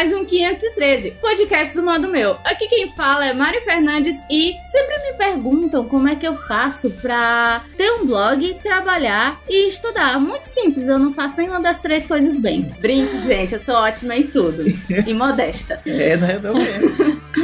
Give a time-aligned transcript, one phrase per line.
[0.00, 2.38] mais um 513, podcast do modo meu.
[2.42, 6.88] Aqui quem fala é Mari Fernandes e sempre me perguntam como é que eu faço
[7.02, 10.18] pra ter um blog, trabalhar e estudar.
[10.18, 12.74] Muito simples, eu não faço nenhuma das três coisas bem.
[12.80, 14.64] Brinque, gente, eu sou ótima em tudo.
[15.06, 15.82] e modesta.
[15.84, 16.38] É, né?
[16.38, 17.20] Também.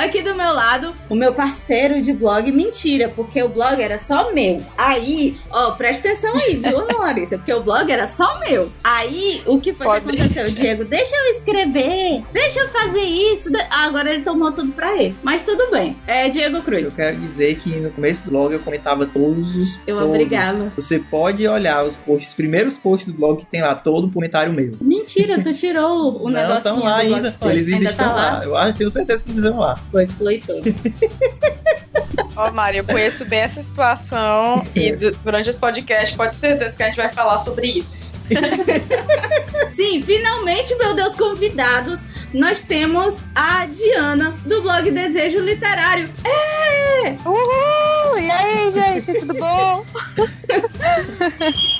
[0.00, 4.32] Aqui do meu lado, o meu parceiro de blog, mentira, porque o blog era só
[4.32, 4.58] meu.
[4.76, 7.36] Aí, ó, presta atenção aí, viu, Larissa?
[7.36, 8.70] Porque o blog era só meu.
[8.82, 10.06] Aí, o que foi Pode.
[10.16, 10.50] que aconteceu?
[10.54, 13.50] Diego, deixa eu escrever, deixa eu fazer isso.
[13.70, 15.14] Ah, agora ele tomou tudo pra ele.
[15.22, 15.96] Mas tudo bem.
[16.06, 16.94] É Diego Eu Cruz.
[16.94, 19.78] quero dizer que no começo do blog eu comentava todos os.
[19.86, 20.08] Eu todos.
[20.10, 20.72] obrigava.
[20.76, 24.10] Você pode olhar os posts, os primeiros posts do blog que tem lá, todo um
[24.10, 24.72] comentário meu.
[24.80, 27.34] Mentira, tu tirou o Não, negocinho estão lá ainda.
[27.42, 28.40] Eles ainda, tá estão lá.
[28.44, 29.78] Eu acho, tenho certeza que eles estão lá.
[29.90, 30.56] Pois pleitou.
[32.36, 36.76] Ó, Mari, eu conheço bem essa situação e du- durante esse podcast pode ter certeza
[36.76, 38.16] que a gente vai falar sobre isso.
[39.74, 42.00] Sim, finalmente, meu Deus, convidados,
[42.32, 46.08] nós temos a Diana do blog Desejo Literário.
[46.24, 47.10] É!
[47.26, 48.18] Uhul!
[48.18, 49.84] E aí, gente, tudo bom?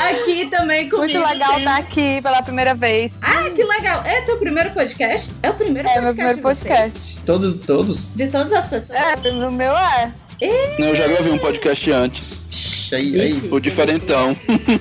[0.00, 1.12] Aqui também comigo.
[1.18, 3.12] Muito legal estar aqui pela primeira vez.
[3.22, 4.02] Ah, que legal.
[4.04, 5.32] É teu primeiro podcast?
[5.42, 6.04] É o primeiro É podcast.
[6.04, 6.60] meu primeiro de vocês?
[6.60, 7.20] podcast.
[7.24, 8.14] Todos, todos.
[8.14, 8.98] De todas as pessoas.
[8.98, 10.12] É, no meu é.
[10.40, 12.44] Eu já gravei um podcast antes.
[12.50, 13.48] Psh, aí, aí.
[13.50, 14.34] O diferentão.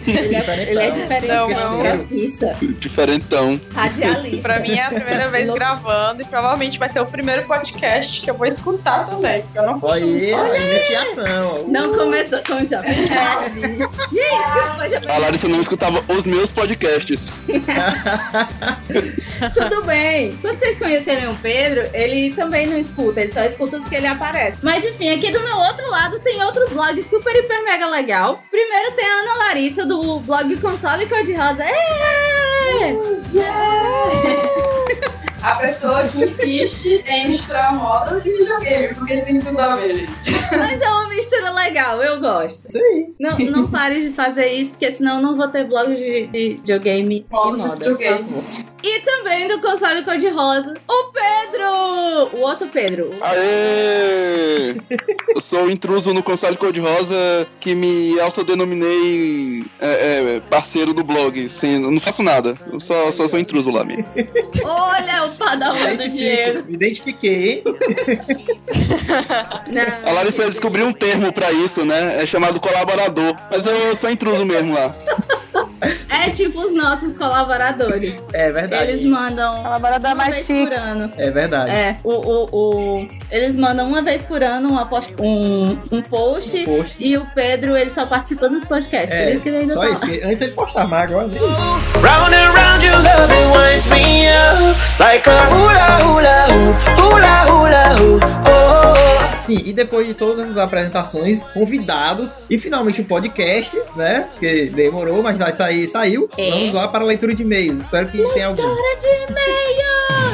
[0.08, 1.28] Ele é, ele é diferente.
[1.28, 2.06] Não, ele é não.
[2.80, 3.60] Diferentão.
[3.74, 4.42] radialista.
[4.42, 5.60] Pra mim é a primeira vez Louco.
[5.60, 9.64] gravando e provavelmente vai ser o primeiro podcast que eu vou escutar também, porque eu
[9.66, 11.68] não Olha aí, a iniciação.
[11.68, 12.70] Não começou com Nerd.
[14.12, 17.36] Gente, A Larissa não escutava os meus podcasts.
[19.54, 20.36] Tudo bem.
[20.42, 24.08] Quando vocês conhecerem o Pedro, ele também não escuta, ele só escuta os que ele
[24.08, 24.58] aparece.
[24.62, 28.43] Mas enfim, aqui do meu outro lado tem outro blog super, hiper, mega legal.
[28.52, 31.64] Primeiro tem a Ana Larissa do blog Console Cor-de-Rosa.
[31.64, 32.93] É!
[35.42, 36.23] A pessoa que
[36.64, 40.08] insiste em misturar moda e videogame, porque tem tudo a ver.
[40.58, 42.67] Mas é uma mistura legal, eu gosto.
[42.76, 43.14] Aí.
[43.20, 46.50] Não, não pare de fazer isso, porque senão eu não vou ter blog de, de
[46.55, 48.23] videogame e Moda, videogame.
[48.23, 48.70] por favor.
[48.82, 52.38] E também do console cor-de-rosa, o Pedro!
[52.38, 53.11] O outro Pedro.
[53.20, 54.76] Aê!
[55.36, 61.50] Eu sou o intruso no console cor-de-rosa que me autodenominei é, é, parceiro do blog.
[61.61, 62.56] Eu não faço nada.
[62.71, 64.06] Eu só, só sou intruso lá mesmo.
[64.64, 66.64] Olha o padawan do Diego.
[66.67, 67.64] Me identifiquei, hein?
[69.67, 70.10] Não.
[70.10, 72.22] A Larissa descobriu um termo pra isso, né?
[72.22, 73.36] É chamado colaborador.
[73.50, 74.94] Mas eu sou intruso mesmo lá.
[76.10, 78.14] É tipo os nossos colaboradores.
[78.34, 78.92] É verdade.
[78.92, 80.68] Eles mandam Colaborador uma mais vez chique.
[80.68, 81.12] por ano.
[81.18, 81.72] É verdade.
[81.72, 82.50] É, o, o,
[82.98, 86.95] o- eles mandam uma vez por ano uma post, um, um post, Post.
[87.00, 89.10] e o Pedro ele só participa dos podcasts.
[89.12, 90.26] É, por isso que ele ainda só tá isso.
[90.26, 91.28] Antes ele postava, mas agora.
[91.30, 97.44] Round and round your love it winds me up like a hula hula hoop, hula
[97.46, 98.26] hula hoop.
[98.48, 99.42] Oh.
[99.42, 104.28] Sim, e depois de todas as apresentações, convidados e finalmente o podcast, né?
[104.32, 106.30] Porque demorou, mas vai sair, saiu.
[106.38, 106.52] É.
[106.52, 107.80] Vamos lá para a leitura de e-mails.
[107.80, 108.62] Espero que tenha algum.
[108.62, 110.29] Leitura de e-mail!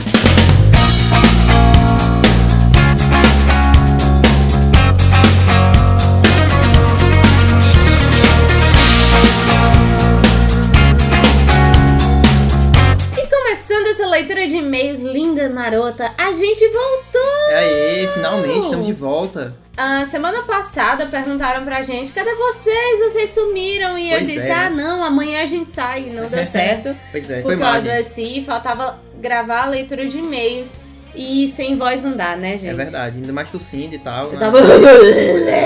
[15.56, 17.50] Marota, a gente voltou!
[17.50, 19.56] É aí, finalmente estamos de volta.
[19.78, 23.00] A semana passada perguntaram pra gente, cadê vocês?
[23.00, 23.98] Vocês sumiram.
[23.98, 24.54] E eu Pois disse, é.
[24.54, 26.02] ah não, amanhã a gente sai.
[26.12, 26.96] Não deu certo.
[27.12, 27.74] Pois é, foi por mal.
[27.74, 30.72] causa assim, faltava gravar a leitura de e-mails.
[31.16, 32.68] E sem voz não dá, né, gente?
[32.68, 34.28] É verdade, ainda mais tossindo e tal.
[34.28, 34.40] Eu né?
[34.40, 34.58] tava.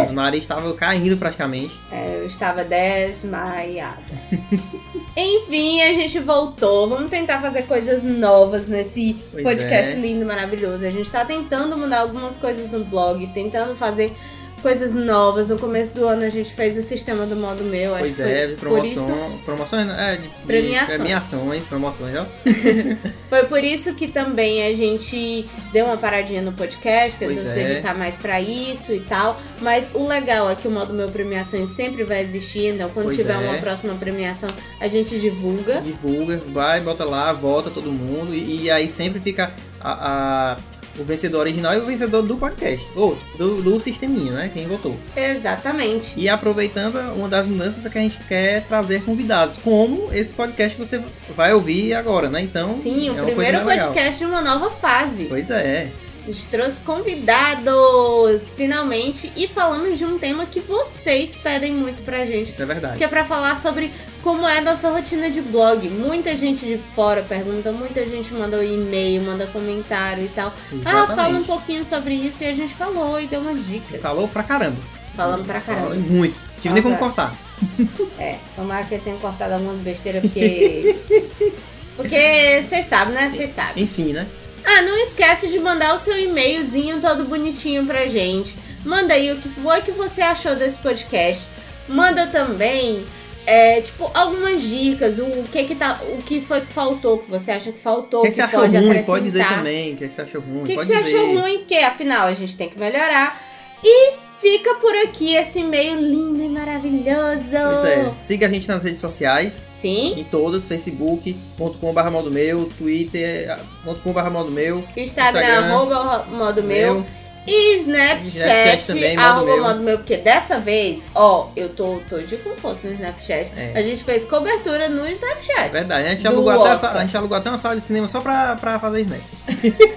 [0.10, 1.76] O nariz estava caindo praticamente.
[1.92, 3.98] É, eu estava desmaiada.
[5.18, 6.88] Enfim, a gente voltou.
[6.88, 10.00] Vamos tentar fazer coisas novas nesse Pois podcast é.
[10.00, 10.86] lindo, maravilhoso.
[10.86, 14.16] A gente tá tentando mudar algumas coisas no blog, tentando fazer
[14.60, 15.50] coisas novas.
[15.50, 17.94] No começo do ano a gente fez o sistema do modo meu.
[17.96, 20.98] Acho Pois que é, por isso promoção, promoções, é, de, de- Premiações.
[21.00, 22.26] premiações, promoções, ó.
[23.30, 27.54] Foi por isso que também a gente deu uma paradinha no podcast, tentou se é.
[27.54, 29.40] dedicar mais pra isso e tal.
[29.62, 33.18] Mas o legal é que o modo meu premiações sempre vai existir, então quando Pois
[33.18, 33.38] tiver é.
[33.38, 35.82] uma próxima premiação, a gente divulga.
[35.82, 38.34] Divulga, vai, bota lá, volta todo mundo.
[38.34, 40.58] E, e aí sempre fica a, a-
[40.98, 42.86] o vencedor original e o vencedor do podcast.
[42.96, 44.52] Ou do, do sisteminha, né?
[44.54, 44.98] Quem votou.
[45.16, 46.20] Exatamente.
[46.20, 50.76] E aproveitando, uma das mudanças é que a gente quer trazer convidados, como esse podcast
[50.78, 51.02] que você
[51.36, 52.42] vai ouvir agora, né?
[52.42, 55.26] Então, Sim, é o uma primeiro podcast de uma nova fase.
[55.26, 55.92] Pois é,
[56.24, 62.26] A gente trouxe convidados, finalmente, e falamos de um tema que vocês pedem muito pra
[62.26, 62.52] gente.
[62.52, 62.98] isso é verdade.
[62.98, 65.90] Que é pra falar sobre como é a nossa rotina de blog.
[65.90, 70.54] Muita gente de fora pergunta, muita gente manda um e-mail, manda comentário e tal.
[70.86, 71.48] Ah, fala um Exatamente.
[71.48, 74.00] pouquinho sobre isso e a gente falou e deu umas dicas.
[74.02, 74.78] Falou pra caramba.
[75.16, 75.88] Falamos pra caramba.
[75.90, 76.36] Falou muito.
[76.62, 77.34] Tive nem como cortar.
[78.18, 80.96] É, tomara que eu tenha cortado alguma besteira, porque.
[81.98, 83.30] Porque vocês sabem, né?
[83.36, 83.84] Vocês sabem.
[83.84, 84.26] Enfim, né?
[84.72, 88.56] Ah, não esquece de mandar o seu e-mailzinho todo bonitinho pra gente.
[88.86, 91.50] Manda aí o que foi que você achou desse podcast.
[91.88, 93.04] Manda também,
[93.48, 97.50] é, tipo, algumas dicas, o que que tá, o que foi que faltou, que você
[97.50, 99.04] acha que faltou, O que, que você achou pode ruim?
[99.04, 99.94] Pode dizer também.
[99.94, 100.62] O que, que você achou ruim?
[100.62, 101.16] O que, que você dizer.
[101.16, 101.58] achou ruim?
[101.58, 103.42] Porque afinal a gente tem que melhorar.
[103.84, 107.50] E fica por aqui esse e-mail lindo e maravilhoso.
[107.52, 110.20] Pois é, siga a gente nas redes sociais, Sim.
[110.20, 116.96] em todas, facebook.com.br modo meu, twitter.com.br modo meu, Instagram, Instagram, arroba modo meu.
[116.96, 117.06] meu.
[117.52, 119.64] E Snapchat, Snapchat também, modo arroba meu.
[119.64, 119.98] modo meu.
[119.98, 123.52] Porque dessa vez, ó, eu tô, tô de fosse no Snapchat.
[123.58, 123.72] É.
[123.76, 125.60] A gente fez cobertura no Snapchat.
[125.60, 128.08] É verdade, a gente, alugou até, a a gente alugou até uma sala de cinema
[128.08, 129.22] só pra, pra fazer snap.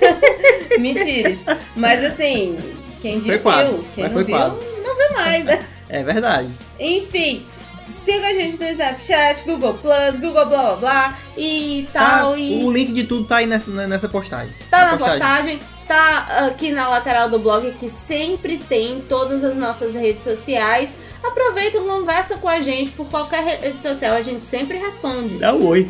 [0.81, 1.41] Mentiras.
[1.77, 2.59] Mas assim,
[3.03, 3.85] quem viu, Foi quase, viu.
[3.95, 4.65] Quem não foi viu, quase.
[4.85, 5.67] não viu mais, né?
[5.89, 6.49] É verdade.
[6.81, 7.45] Enfim.
[7.91, 12.33] Siga a gente no Snapchat, Google Plus, Google blá blá blá e tal.
[12.33, 14.55] Tá, e O link de tudo tá aí nessa, nessa postagem.
[14.71, 19.55] Tá na postagem, tá aqui na lateral do blog que sempre tem em todas as
[19.55, 20.97] nossas redes sociais.
[21.23, 25.37] Aproveita e conversa com a gente por qualquer rede social, a gente sempre responde.
[25.37, 25.87] Dá um oi.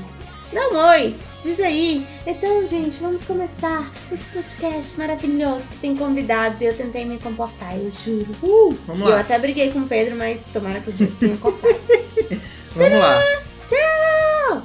[0.52, 2.06] Dá um oi, diz aí.
[2.26, 7.76] Então, gente, vamos começar esse podcast maravilhoso que tem convidados e eu tentei me comportar,
[7.76, 8.32] eu juro.
[8.42, 9.20] Uh, Vamos e eu lá.
[9.20, 11.74] até briguei com o Pedro, mas tomara que eu tenha cortado.
[12.74, 13.20] Vamos lá.
[13.68, 14.62] Tchau!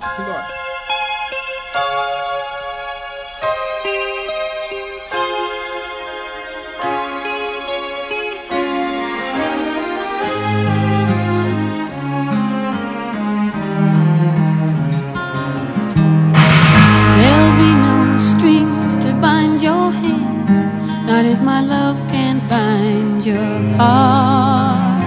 [1.74, 2.37] There'll
[23.27, 25.06] your heart.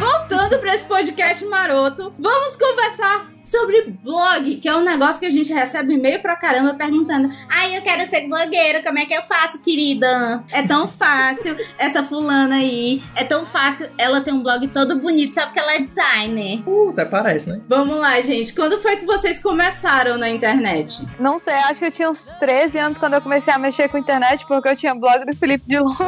[0.00, 5.30] Voltando pra esse podcast maroto, vamos conversar sobre blog, que é um negócio que a
[5.30, 9.22] gente recebe e-mail pra caramba perguntando: Ai, eu quero ser blogueira, como é que eu
[9.22, 10.44] faço, querida?
[10.52, 13.88] É tão fácil, essa fulana aí, é tão fácil.
[13.98, 16.62] Ela tem um blog todo bonito, só porque ela é designer.
[16.66, 17.60] Uh, até parece, né?
[17.68, 18.54] Vamos lá, gente.
[18.54, 21.04] Quando foi que vocês começaram na internet?
[21.18, 23.98] Não sei, acho que eu tinha uns 13 anos quando eu comecei a mexer com
[23.98, 25.90] internet, porque eu tinha blog do Felipe Dilon.
[25.90, 25.98] Ô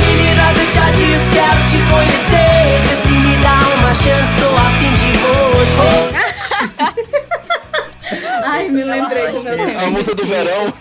[0.00, 3.11] menina, deixa disso, quero te conhecer.
[3.92, 6.31] Uma chance, tô a fim de você.
[8.52, 10.72] Ai, me lembrei do meu A música do verão.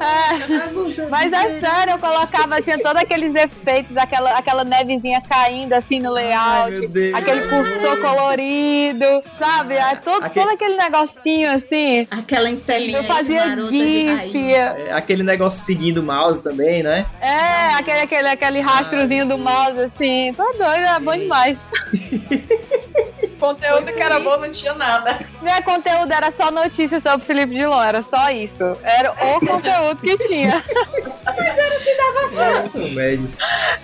[0.00, 5.98] É, mas é sério, eu colocava, tinha todos aqueles efeitos, aquela, aquela nevezinha caindo assim
[6.00, 7.14] no Ai, layout, meu Deus.
[7.14, 9.06] aquele cursor colorido,
[9.38, 9.74] sabe?
[9.74, 12.06] É todo, Aquele- todo aquele negocinho assim.
[12.10, 13.44] Aquela intelinha Eu fazia.
[13.68, 17.04] GIF, É, aquele negócio seguindo o mouse também, né?
[17.20, 20.32] é, aquele, aquele, aquele rastrozinho do mouse assim.
[20.36, 21.58] Tá doido, era bom demais.
[23.38, 25.18] Conteúdo que era bom não tinha nada.
[25.42, 28.64] Meu conteúdo era só notícias sobre o Felipe Dilon, era só isso.
[28.82, 30.64] Era o conteúdo que tinha.
[32.72, 33.28] Comédia.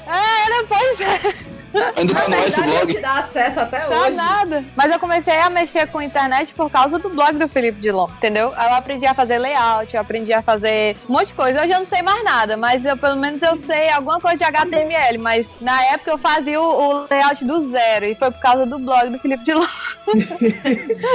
[0.06, 1.61] É, era, pois é.
[1.96, 2.94] Ainda tá no esse Verdade, blog.
[2.94, 4.10] te dá acesso até Tá hoje.
[4.16, 4.64] nada.
[4.76, 8.48] Mas eu comecei a mexer com internet por causa do blog do Felipe Dilon, entendeu?
[8.48, 11.62] Eu aprendi a fazer layout, eu aprendi a fazer um monte de coisa.
[11.62, 14.44] Hoje eu não sei mais nada, mas eu, pelo menos eu sei alguma coisa de
[14.44, 15.18] HTML.
[15.18, 18.78] Mas na época eu fazia o, o layout do zero e foi por causa do
[18.78, 19.66] blog do Felipe Dilon.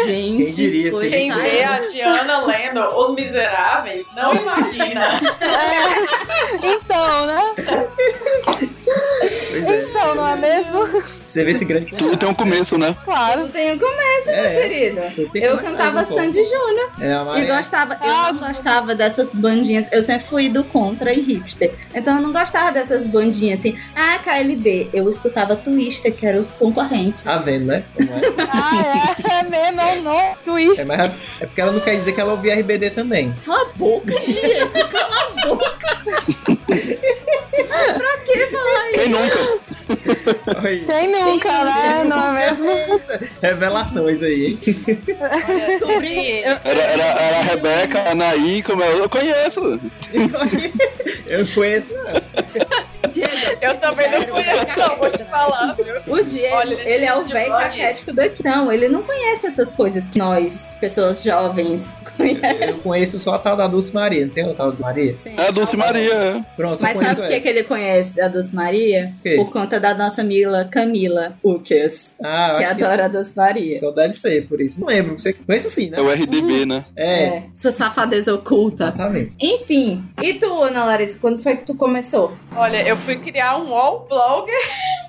[0.06, 5.18] Gente, Quem diria, Quem vê a Diana lendo Os Miseráveis não imagina.
[6.64, 7.42] Então, né?
[9.50, 9.84] Pois é.
[9.84, 10.47] Então, não é mesmo?
[11.28, 11.88] Você vê esse grande.
[11.88, 12.96] Tudo tem um começo, né?
[13.04, 13.42] Claro.
[13.42, 14.62] Tudo tem um começo, meu É.
[14.62, 15.02] querido.
[15.36, 16.90] Eu cantava Sandy Júnior.
[17.02, 19.86] É, a E gostava, eu não gostava dessas bandinhas.
[19.92, 21.74] Eu sempre fui do contra e hipster.
[21.94, 23.78] Então eu não gostava dessas bandinhas assim.
[23.94, 24.90] Ah, KLB.
[24.94, 27.26] Eu escutava Twister, que eram os concorrentes.
[27.26, 27.84] Tá vendo, né?
[27.94, 28.22] Como é?
[28.50, 30.82] Ah, é, é mesmo, é um no twist.
[30.82, 31.12] É, mas
[31.42, 33.34] é porque ela não quer dizer que ela ouvia RBD também.
[33.46, 34.72] Cala a boca, Diego.
[34.90, 35.78] Cala a boca.
[36.68, 39.00] pra que falar isso?
[39.02, 39.67] Quem nunca?
[40.64, 40.86] Oi.
[40.86, 42.04] Quem nunca, né?
[42.04, 42.68] Não é mesmo?
[43.42, 44.60] Revelações aí, hein?
[46.64, 48.92] Era, era, era a Rebeca, a Anaí, como é?
[48.94, 49.80] Eu conheço.
[51.26, 53.08] Eu não conheço, não.
[53.12, 56.14] Diego, Eu também não conheço, não, vou te falar, viu?
[56.14, 58.44] O Diego, Olha, ele é o tipo de velho caquético daqui.
[58.44, 63.40] Não, ele não conhece essas coisas que nós, pessoas jovens, Eu, eu conheço só a
[63.40, 65.16] tal da Dulce Maria, não tem o tal da Maria?
[65.26, 66.42] É a Dulce Maria, é.
[66.56, 69.12] Pronto, Mas sabe por que, que ele conhece a Dulce Maria?
[69.36, 73.80] Por conta da nossa amiga Camila Ukes, Ah, que adora a Dulce Maria.
[73.80, 74.80] só deve ser, por isso.
[74.80, 75.98] Não lembro, você conhece sim, né?
[75.98, 76.86] É o RDB, né?
[76.96, 78.86] É, É, sua safadeza oculta.
[78.86, 79.34] exatamente.
[79.40, 82.34] Enfim, e tu, Ana Larissa, quando foi que tu começou?
[82.56, 84.56] Olha, eu fui criar um wall blogger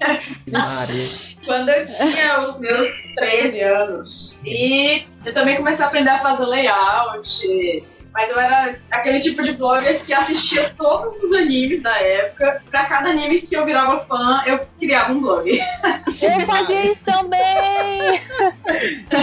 [1.45, 4.39] quando eu tinha os meus 13 anos.
[4.45, 8.09] E eu também comecei a aprender a fazer layouts.
[8.13, 12.63] Mas eu era aquele tipo de blogger que assistia todos os animes da época.
[12.71, 15.51] Pra cada anime que eu virava fã, eu criava um blog.
[15.51, 18.21] Eu fazia isso também!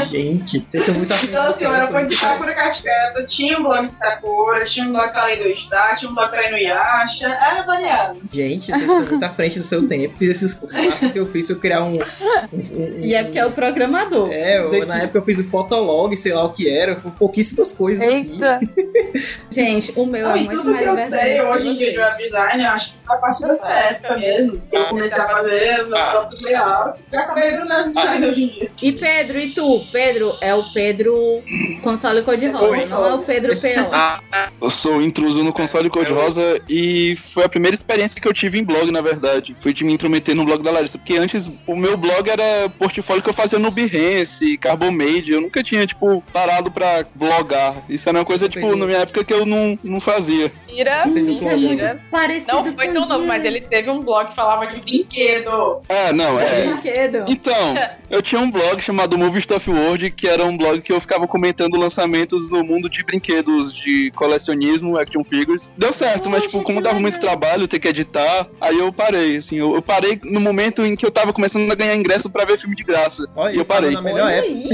[0.10, 1.14] Gente, vocês são muito.
[1.14, 4.92] Então, assim, eu era fã de Sakura Cashcata, tinha um blog de Sakura, tinha um
[4.92, 8.20] blog pra Lei do Star, tinha um blog pra Inuyasha, era variado.
[8.32, 10.16] Gente, vocês são muito à frente do seu tempo.
[10.18, 11.96] Fiz esses passos que eu fiz foi criar um.
[11.96, 12.00] um-
[12.54, 14.30] um- E é porque é o programador.
[14.32, 15.44] É, eu- na época eu fiz o
[15.86, 18.32] Fotolog, sei lá o que era, com pouquíssimas coisas assim.
[18.32, 18.60] Eita!
[19.52, 22.00] Gente, o meu Não, é muito tudo mais que eu sei hoje em dia de
[22.00, 24.62] web design, eu acho que foi a partir dessa época mesmo.
[24.70, 27.02] Que eu comecei a fazer os meus próprios layouts.
[27.12, 28.72] E acabei no web design hoje em dia.
[28.82, 29.86] E Pedro, e tu?
[29.92, 31.44] Pedro é o Pedro
[31.82, 33.86] console cor-de-rosa, não é o Pedro P.O.
[34.62, 38.64] Eu sou intruso no console cor-de-rosa e foi a primeira experiência que eu tive em
[38.64, 39.56] blog, na verdade.
[39.60, 40.98] Foi de me intrometer no blog da Larissa.
[40.98, 45.32] Porque antes o meu blog era portfólio que eu fazia no Behance, Carbomade.
[45.32, 47.84] Eu nunca tinha, tipo, parado pra blogar.
[47.90, 50.52] Isso era uma coisa, tipo, na minha época que eu não, não fazia.
[50.76, 52.00] Mentira, o mentira.
[52.12, 55.82] Parecido Não foi tão novo, mas ele teve um blog que falava de brinquedo.
[55.88, 56.66] É, não, é.
[56.66, 57.26] Brinquedo.
[57.30, 57.76] Então,
[58.10, 61.28] eu tinha um blog chamado Movie Stuff World, que era um blog que eu ficava
[61.28, 65.72] comentando lançamentos no mundo de brinquedos de colecionismo, action figures.
[65.78, 69.58] Deu certo, mas tipo, como dava muito trabalho ter que editar, aí eu parei, assim,
[69.58, 72.60] eu, eu parei no momento em que eu tava começando a ganhar ingresso pra ver
[72.60, 73.28] filme de graça.
[73.36, 73.92] Olha, e eu parei.
[73.92, 74.54] Na melhor Olha época.
[74.54, 74.70] aí.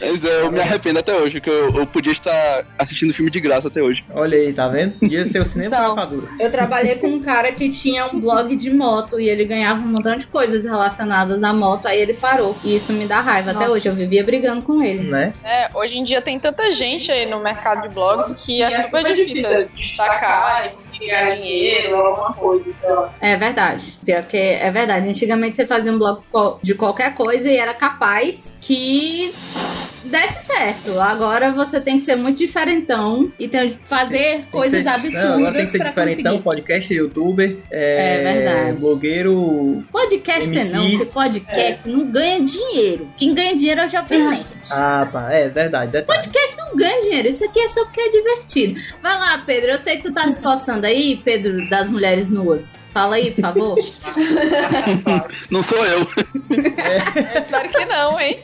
[0.00, 3.40] Mas é, eu me arrependo até hoje, que eu, eu podia estar assistindo filme de
[3.40, 4.04] graça até hoje.
[4.14, 4.75] Olha aí, tá vendo?
[4.98, 5.90] Podia ser o cinema Então.
[5.90, 6.28] com rapadura.
[6.38, 9.88] Eu trabalhei com um cara que tinha um blog de moto e ele ganhava um
[9.88, 12.56] montão de coisas relacionadas à moto, aí ele parou.
[12.64, 13.76] E isso me dá raiva até Nossa.
[13.76, 13.88] hoje.
[13.88, 15.10] Eu vivia brigando com ele.
[15.10, 15.32] Né?
[15.44, 19.14] É, hoje em dia tem tanta gente aí no mercado de blogs que é, super
[19.14, 22.64] difícil destacar e ganhar dinheiro ou alguma coisa.
[22.68, 23.10] Então.
[23.20, 23.98] É verdade.
[24.04, 25.08] Pior que é verdade.
[25.08, 26.22] Antigamente você fazia um blog
[26.62, 29.34] de qualquer coisa e era capaz que
[30.06, 30.98] desse certo.
[31.00, 34.88] Agora você tem que ser muito diferentão e tem que fazer Tem que coisas ser-
[34.88, 36.42] absurdas Não, agora tem que ser diferentão, conseguir.
[36.42, 38.80] podcast, youtuber, é, É verdade.
[38.80, 39.84] blogueiro.
[39.90, 40.72] Podcast MC.
[40.74, 43.08] não, porque podcast não ganha dinheiro.
[43.16, 44.46] Quem ganha dinheiro é o Jovem Nerd.
[44.70, 46.22] Ah, tá, é verdade, detalhe.
[46.22, 48.80] Podcast não ganha dinheiro, isso aqui é só porque é divertido.
[49.02, 52.84] Vai lá, Pedro, eu sei que tu tá se coçando aí, Pedro das mulheres nuas.
[52.92, 53.74] Fala aí, por favor.
[55.50, 55.98] Não sou eu.
[56.00, 58.38] Eu espero que não, hein?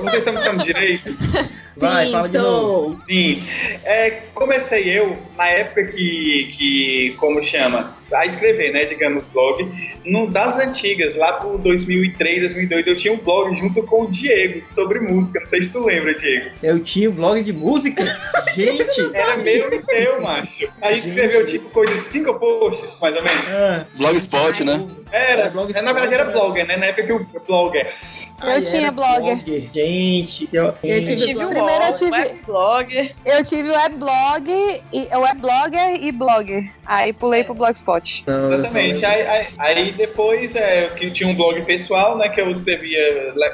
[0.00, 1.10] Vocês estão me falando direito?
[1.76, 2.42] Vai, Sim, fala de tô.
[2.42, 3.02] novo.
[3.06, 3.42] Sim.
[3.84, 9.68] É, comecei eu, na época que, que, como chama, a escrever, né, digamos, blog,
[10.04, 14.62] no, das antigas, lá por 2003, 2002, eu tinha um blog junto com o Diego,
[14.74, 16.50] sobre música, não sei se tu lembra, Diego.
[16.62, 18.04] Eu tinha um blog de música?
[18.56, 19.10] Gente!
[19.12, 20.66] Era meu e teu, macho.
[20.80, 23.52] A gente escreveu, tipo, coisa de cinco posts, mais ou menos.
[23.52, 24.88] Ah, Blogspot, né?
[25.12, 26.32] Era, É, blogspot, é, na verdade era né?
[26.32, 27.92] blogger, né, na época que o blogger.
[28.40, 29.36] ai, tinha era blogger.
[29.74, 31.54] Gente, eu, Eu tive Tive blog.
[31.66, 33.12] Primeiro eu tive- webblogger.
[33.24, 36.70] Eu tive weblog, e, webblogger e blogger.
[36.84, 38.24] Aí pulei pro Blogspot.
[38.26, 39.04] Não, Exatamente.
[39.04, 42.28] Aí, aí- aí depois é, que eu tinha um blog pessoal, né?
[42.28, 42.98] Que eu escrevia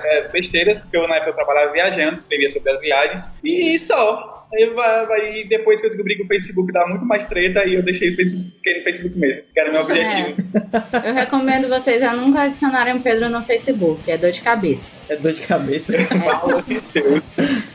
[0.04, 3.24] é, besteiras, porque eu na época eu trabalhava viajando, escrevia sobre as viagens.
[3.42, 4.38] E só.
[5.10, 8.12] Aí, depois que eu descobri que o Facebook dava muito mais treta, aí eu deixei
[8.12, 10.34] o Facebook, no Facebook mesmo, que era meu objetivo.
[11.06, 14.92] Eu recomendo vocês a nunca adicionarem o Pedro no Facebook, é dor de cabeça.
[15.08, 15.94] É dor de cabeça.
[16.06, 17.22] Fala de Deus.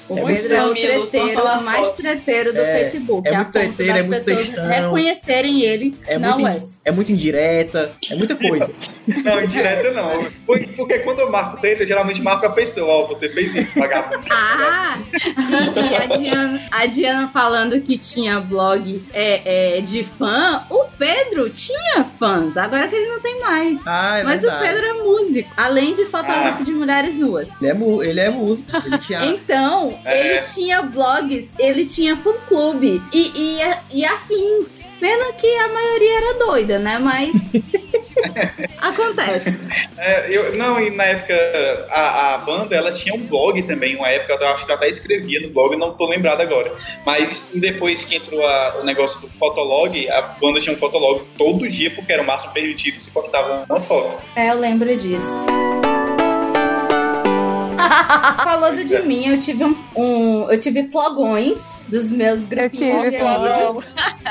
[0.10, 2.04] O É Pedro é o treteiro falar mais fotos.
[2.04, 3.28] treteiro do É, Facebook.
[3.28, 4.68] é muito treteiro, é muito pessoas textão.
[4.68, 6.80] reconhecerem ele É na muito, in- US.
[6.86, 8.74] é muito indireta, é muita coisa.
[9.24, 10.28] Não, indireta não.
[10.46, 12.88] Porque, porque quando eu marco treta, eu geralmente marco a pessoa.
[12.92, 14.24] Ó, você fez isso, vagabundo.
[14.30, 14.98] Ah!
[15.32, 21.50] E, a, Diana, a Diana falando que tinha blog é, é, de fã, o Pedro
[21.50, 23.80] tinha fãs, agora que ele não tem mais.
[23.86, 24.64] Ah, é Mas verdade.
[24.64, 26.66] o Pedro é músico, além de fotógrafo Ah.
[26.66, 27.48] de mulheres nuas.
[27.62, 28.70] Ele é, ele é músico.
[28.86, 29.26] Ele tinha.
[29.26, 30.36] Então, É.
[30.38, 33.60] ele tinha blogs, ele tinha fã-clube e, e,
[34.00, 34.88] e afins.
[35.00, 36.98] Pena que a maioria era doida, né?
[36.98, 37.32] Mas
[38.82, 39.58] acontece.
[39.98, 41.36] É, eu, não, e na época
[41.92, 44.90] a, a banda ela tinha um blog também, uma época eu acho que eu até
[44.90, 46.72] escrevia no blog, não tô lembrado agora.
[47.06, 51.68] Mas depois que entrou a- o negócio do fotolog, a banda tinha um fotolog todo
[51.70, 54.18] dia, porque era o máximo permitido se postava uma foto.
[54.36, 55.36] É, eu lembro disso.
[58.44, 62.80] Falando de mim, eu tive um, um- eu tive flogões dos meus grupos.
[62.82, 63.84] Eu tive, de Flogão.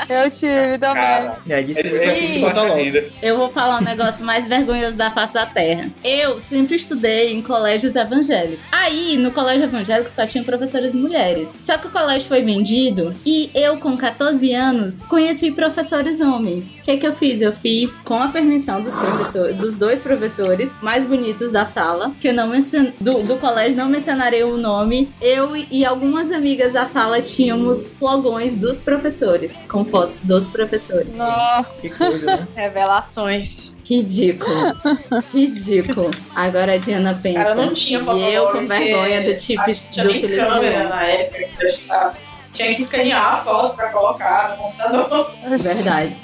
[0.09, 1.03] Eu tive também.
[1.03, 3.11] Cara, E aí disse ele você é logo.
[3.21, 5.89] Eu vou falar um negócio mais vergonhoso da face da terra.
[6.03, 8.59] Eu sempre estudei em colégios evangélicos.
[8.71, 11.49] Aí, no colégio evangélico só tinha professores mulheres.
[11.61, 16.67] Só que o colégio foi vendido e eu, com 14 anos, conheci professores homens.
[16.79, 17.41] O que, que eu fiz?
[17.41, 22.29] Eu fiz com a permissão dos professores, dos dois professores mais bonitos da sala, que
[22.29, 22.87] eu não mencion...
[22.99, 25.09] do, do colégio, não mencionarei o nome.
[25.21, 31.15] Eu e algumas amigas da sala tínhamos flogões dos professores, com fotos dos professores.
[31.15, 32.47] Nossa, Que coisa, né?
[32.55, 33.81] Revelações.
[33.87, 34.53] Ridículo.
[35.33, 36.11] Ridículo.
[36.35, 37.43] Agora a Diana pensa.
[37.43, 40.89] Cara, não tinha e eu com vergonha do tipo acho que tinha do Felipe câmera
[40.89, 41.47] na época.
[42.51, 45.31] Tinha que escanear a foto pra colocar no computador.
[45.49, 46.17] Verdade.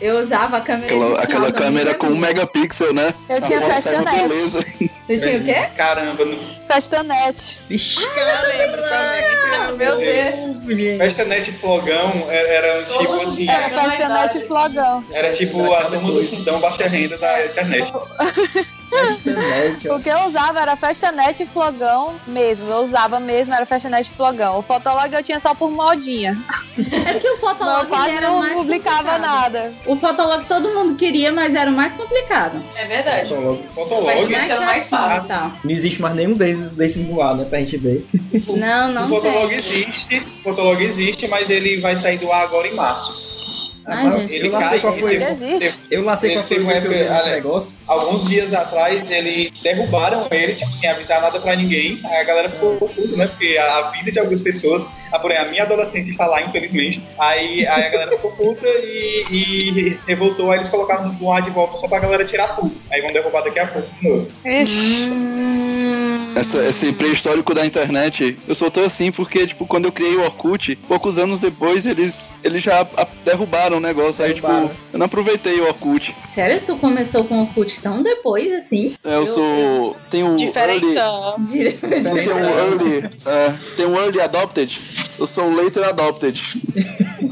[0.00, 0.86] Eu usava a câmera.
[0.86, 3.14] Aquela, digital aquela câmera minha com um megapixel, né?
[3.28, 4.64] eu tinha é beleza.
[5.06, 5.68] Tu tinha o quê?
[5.76, 6.38] Caramba, no
[6.70, 7.58] Festanete.
[7.68, 11.16] Vixe, cara, Meu Deus.
[11.26, 13.48] Net Flogão era, era tipo assim.
[13.48, 14.38] Era Era na Festanete idade.
[14.38, 15.04] e Flogão.
[15.12, 17.92] Era tipo a turma do fundão baixa renda da internet.
[19.90, 19.96] Ó.
[19.96, 22.68] O que eu usava era Festanete e Flogão mesmo.
[22.70, 24.58] Eu usava mesmo, era Festanete e Flogão.
[24.58, 26.36] O Fotolog eu tinha só por modinha.
[26.78, 29.20] É porque o Eu Fotolog ele quase era não mais publicava complicado.
[29.20, 29.74] nada.
[29.86, 32.62] O Fotolog todo mundo queria, mas era o mais complicado.
[32.76, 33.28] É verdade.
[33.28, 33.62] Fotolog.
[33.74, 34.06] Fotolog.
[34.32, 35.28] Mas era mais fácil.
[35.28, 35.52] tal.
[35.64, 37.44] Não existe mais nenhum desses, desses no ar, né?
[37.44, 38.06] Pra gente ver.
[38.46, 39.58] Não, O não Fotolog tem.
[39.58, 43.25] existe, o Fotolog existe, mas ele vai sair do ar agora em março.
[43.86, 44.36] Ai, gente.
[44.44, 45.14] eu lá sei qual foi.
[45.14, 45.72] Ele.
[45.90, 47.76] Eu lá sei Ele qual foi o eu época- esse olha, negócio.
[47.86, 52.00] Alguns dias atrás, ele derrubaram ele, tipo, sem avisar nada pra ninguém.
[52.04, 53.28] Aí a galera ficou puta, né?
[53.28, 57.02] Porque a vida de algumas pessoas, a, porém, a minha adolescência está lá, infelizmente.
[57.18, 60.50] Aí, aí a galera ficou puta e, e se revoltou.
[60.50, 62.72] Aí eles colocaram no ar de volta só pra galera tirar tudo.
[62.92, 64.28] Aí vão derrubar daqui a pouco de novo.
[64.44, 70.16] Hum, Essa, esse pré-histórico da internet, eu sou tão assim porque, tipo, quando eu criei
[70.16, 74.22] o Orkut, poucos anos depois eles, eles já a- derrubaram o negócio.
[74.22, 74.68] Aí, Derrubaram.
[74.68, 76.14] tipo, eu não aproveitei o Orkut.
[76.28, 78.94] Sério, tu começou com o Orkut tão depois, assim?
[79.02, 79.96] É, Eu, Eu- sou.
[80.10, 81.36] Tenho early, Diferentão.
[81.46, 83.10] De- eu tenho um early.
[83.24, 84.78] É, tenho um early adopted.
[85.18, 86.40] Eu sou later adopted.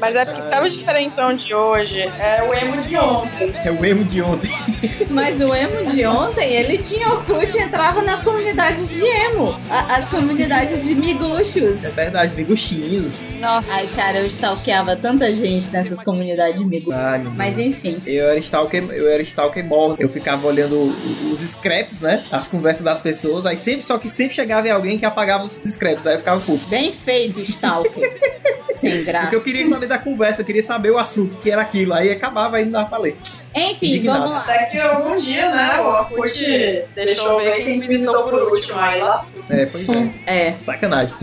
[0.00, 2.00] Mas é porque sabe o diferentão de hoje?
[2.18, 3.52] É o emo de ontem.
[3.64, 4.50] É o emo de ontem.
[5.10, 9.54] Mas o emo de ontem, ele tinha Orkut e entrava nas comunidades de emo.
[9.70, 11.82] A- as comunidades de miguxos.
[11.84, 13.22] É verdade, miguxinhos.
[13.40, 13.72] Nossa.
[13.74, 17.00] Ai, cara, eu stalkeava tanta gente nessas comunidades de miguxos.
[17.00, 18.00] Ai, Mas enfim.
[18.06, 20.00] Eu era stalker, eu era stalker morto.
[20.00, 20.94] Eu ficava olhando
[21.32, 22.24] os scraps, né?
[22.30, 23.46] As conversas das pessoas.
[23.46, 26.06] Aí sempre, só que sempre chegava em alguém que apagava os scraps.
[26.06, 26.66] Aí eu ficava puto.
[26.68, 28.10] Bem feito, Stalker.
[28.70, 29.34] Sem Porque graça.
[29.34, 31.94] eu queria saber da conversa, eu queria saber o assunto, que era aquilo.
[31.94, 33.16] Aí acabava aí não dava pra ler.
[33.54, 34.20] Enfim, Indignado.
[34.20, 34.40] vamos lá.
[34.42, 38.78] Até que algum dia, né, o Orkut deixou ver quem me visitou por último.
[38.78, 39.42] Aí lascou.
[39.50, 40.10] É, pois é.
[40.26, 41.14] É, Sacanagem.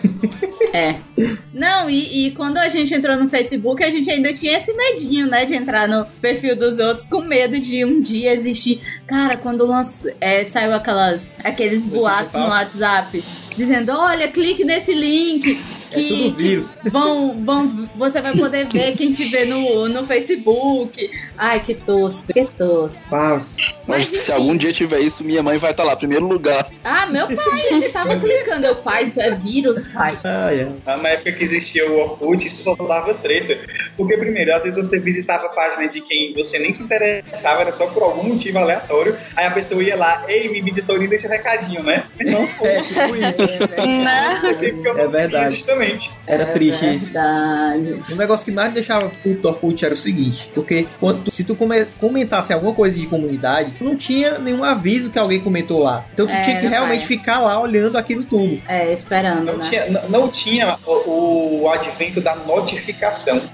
[0.73, 0.95] é.
[1.53, 5.25] Não, e, e quando a gente entrou no Facebook, a gente ainda tinha esse medinho,
[5.27, 5.45] né?
[5.45, 8.81] De entrar no perfil dos outros com medo de um dia existir.
[9.07, 12.47] Cara, quando lançou, é, saiu aquelas, aqueles boatos no.
[12.47, 13.23] WhatsApp
[13.55, 15.59] dizendo: olha, clique nesse link.
[15.91, 16.67] É tudo vírus.
[16.91, 21.09] vão, vão, você vai poder ver quem te vê no, no Facebook.
[21.37, 23.01] Ai, que tosco, que tosco.
[23.09, 23.55] Falso.
[23.57, 24.41] Mas, Mas, se enfim.
[24.41, 26.67] algum dia tiver isso, minha mãe vai estar lá, primeiro lugar.
[26.83, 28.65] Ah, meu pai, ele tava clicando.
[28.65, 30.19] Eu, pai, isso é vírus, pai.
[30.23, 30.97] Ai, ai.
[30.97, 33.57] Na época que existia o Orkut, isso só dava treta.
[33.95, 37.71] Porque, primeiro, às vezes você visitava a página de quem você nem se interessava, era
[37.71, 39.17] só por algum motivo aleatório.
[39.35, 42.03] Aí a pessoa ia lá, ei, me visitou e deixa um recadinho, né?
[42.19, 43.47] Não, É tipo isso.
[43.87, 44.39] Né?
[44.43, 45.55] você fica É verdade.
[45.77, 46.11] Justamente.
[46.25, 47.13] Era triste isso.
[47.13, 48.03] Verdade.
[48.11, 51.43] O negócio que mais me deixava puto Orkut era o seguinte, porque quando tu- se
[51.43, 56.05] tu come- comentasse alguma coisa de comunidade, não tinha nenhum aviso que alguém comentou lá.
[56.13, 57.07] Então tu É, tinha que realmente vai.
[57.07, 58.61] ficar lá olhando aquilo tudo.
[58.67, 59.69] É, esperando, Não né?
[59.69, 63.41] tinha, não, não tinha o, o advento da notificação.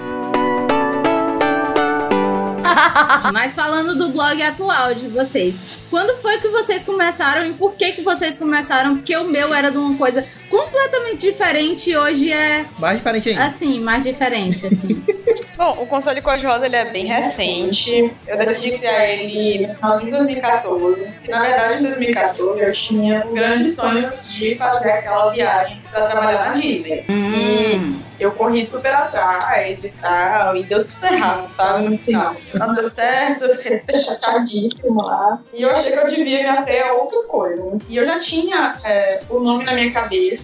[3.34, 5.60] Mas falando do blog atual de vocês,
[5.90, 8.96] quando foi que vocês começaram e por que que vocês começaram?
[8.96, 13.46] Porque o meu era de uma coisa completamente diferente e hoje é, Mais diferente ainda.
[13.46, 15.04] assim, mais diferente, assim.
[15.58, 18.12] Bom, o console cor-de-rosa ele é bem recente.
[18.28, 21.10] Eu decidi criar ele no final de 2014.
[21.24, 26.50] E, na verdade, em 2014 eu tinha grandes sonhos de fazer aquela viagem para trabalhar
[26.50, 27.06] na Disney.
[27.10, 28.00] Hum.
[28.20, 31.90] Eu corri super atrás e tal, e deu tudo errado, sabe?
[31.90, 32.36] No final.
[32.54, 35.40] Não deu certo, eu fiquei chateadíssimo lá.
[35.54, 37.78] E eu achei que eu devia até outra coisa.
[37.90, 40.43] E eu já tinha é, o nome na minha cabeça,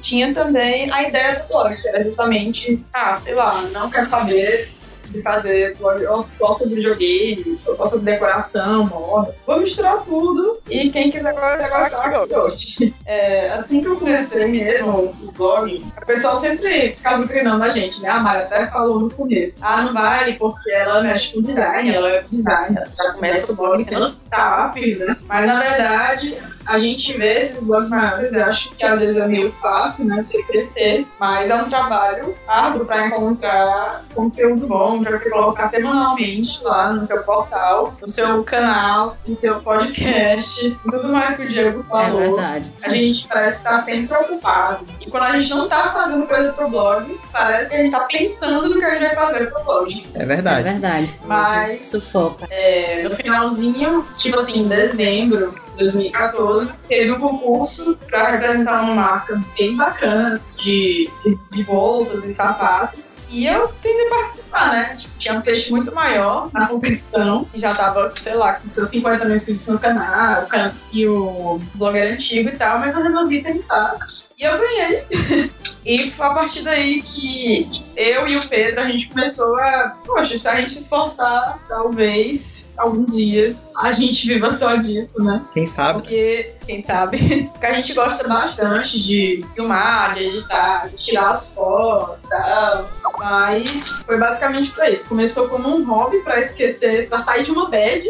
[0.00, 4.66] tinha também a ideia do blog, que era justamente, ah, sei lá, não quero saber
[5.10, 6.04] de fazer blog
[6.38, 9.34] só sobre videogame, só sobre decoração, moda.
[9.46, 12.94] Vou misturar tudo e quem quiser gostar, que goste.
[13.06, 18.00] É, assim que eu comecei mesmo o blog, o pessoal sempre fica azucrinando a gente,
[18.00, 18.08] né?
[18.08, 19.54] A Mari até falou no começo.
[19.60, 23.82] Ah, não vale porque ela mexe com design, ela é designer, já começa o blog,
[23.82, 25.16] então tá rápido, né?
[25.26, 29.26] Mas na verdade, a gente vê esses blogs maiores, eu acho que às vezes é
[29.26, 35.16] meio fácil, né, você crescer, mas é um trabalho árduo para encontrar conteúdo bom, para
[35.18, 41.34] você colocar semanalmente lá no seu portal, no seu canal, no seu podcast, tudo mais
[41.36, 42.18] que o Diego É falou.
[42.20, 42.72] verdade.
[42.82, 44.84] a gente parece estar sempre preocupado.
[45.00, 48.00] E quando a gente não tá fazendo coisa pro blog, parece que a gente tá
[48.00, 50.06] pensando no que a gente vai fazer pro blog.
[50.14, 50.62] É É verdade.
[50.64, 51.20] verdade.
[51.24, 52.46] Mas- Sufoca.
[52.50, 58.94] É, no finalzinho, tipo assim, em dezembro de 2014, teve um concurso para representar uma
[58.94, 61.10] marca bem bacana de,
[61.52, 63.18] de, bolsas e sapatos.
[63.30, 64.96] E eu tentei participar, né?
[64.98, 68.88] Tipo, tinha um peixe muito maior na competição, e já tava, sei lá, com seus
[68.90, 72.94] 50 mil inscritos no canal, o can- e o blog era antigo e tal, mas
[72.94, 73.96] eu resolvi tentar.
[74.38, 75.04] E eu ganhei.
[75.86, 79.96] E foi a partir daí que eu e o Pedro, a gente começou a.
[80.04, 85.44] Poxa, se a gente esforçar, talvez algum dia a gente viva só disso, né?
[85.52, 86.00] Quem sabe?
[86.00, 91.50] Porque, quem sabe, porque a gente gosta bastante de filmar, de editar, de tirar as
[91.50, 92.88] fotos e tal.
[93.18, 95.08] Mas foi basicamente pra isso.
[95.08, 98.02] Começou como um hobby pra esquecer, pra sair de uma bad.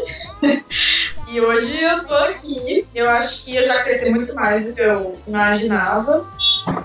[1.29, 2.87] e hoje eu tô aqui.
[2.95, 6.27] Eu acho que eu já cresci muito mais do que eu imaginava.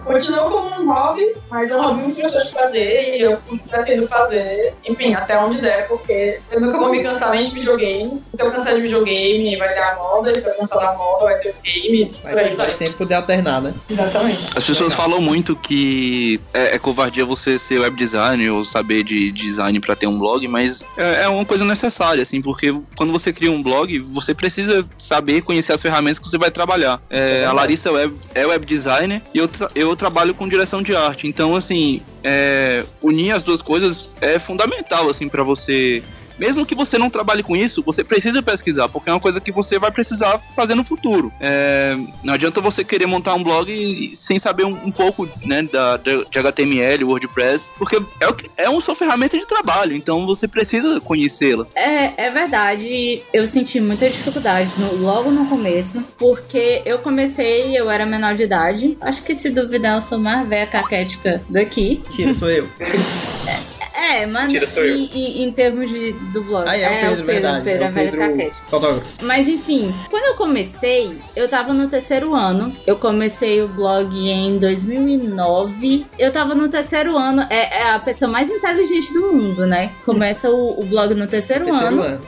[0.06, 3.38] Continuou como um hobby, mas é um hobby muito gostoso de fazer e eu
[3.70, 8.22] pretendo fazer, enfim, até onde der, porque eu nunca vou me cansar nem de videogames.
[8.36, 11.26] Se eu cansar de videogame, vai ter a moda, e se eu cansar da moda,
[11.26, 12.70] vai ter o game, Vai, vai vai.
[12.70, 13.74] sempre poder alternar, né?
[13.90, 14.46] Exatamente.
[14.56, 15.06] As pessoas Legal.
[15.10, 19.96] falam muito que é, é covardia você ser web designer ou saber de design pra
[19.96, 23.62] ter um blog, mas é, é uma coisa necessária, assim, porque quando você cria um
[23.64, 27.02] blog, você precisa saber conhecer as ferramentas que você vai trabalhar.
[27.10, 27.52] É, a.
[27.52, 31.28] Larissa é web, é web designer e eu, tra- eu trabalho com direção de arte.
[31.28, 36.04] Então, assim, é, unir as duas coisas é fundamental, assim, para você.
[36.42, 39.52] Mesmo que você não trabalhe com isso, você precisa pesquisar, porque é uma coisa que
[39.52, 41.32] você vai precisar fazer no futuro.
[41.40, 45.98] É, não adianta você querer montar um blog sem saber um, um pouco né, da,
[45.98, 50.26] de, de HTML, WordPress, porque é, o que- é uma sua ferramenta de trabalho, então
[50.26, 51.68] você precisa conhecê-la.
[51.76, 57.88] É, é verdade, eu senti muita dificuldade no- logo no começo, porque eu comecei, eu
[57.92, 58.98] era menor de idade.
[59.00, 62.02] Acho que se duvidar, eu sou mais velha caquética daqui.
[62.16, 62.68] Tira, sou eu.
[64.02, 64.96] É, mas Mentira, sou eu.
[64.98, 66.68] em, em- em termos de, do blog.
[66.68, 67.64] Ah, é, o Pedro, verdade.
[67.66, 69.08] Pedro, é é o Pedro fotógrafo.
[69.22, 72.76] Mas enfim, quando eu comecei, eu tava no terceiro ano.
[72.88, 76.06] Eu comecei o blog em 2009.
[76.18, 77.46] Eu tava no terceiro ano.
[77.50, 79.92] É, é a pessoa mais inteligente do mundo, né?
[80.06, 82.02] Começa o, o blog no terceiro, Terceiro ano.
[82.04, 82.22] ano.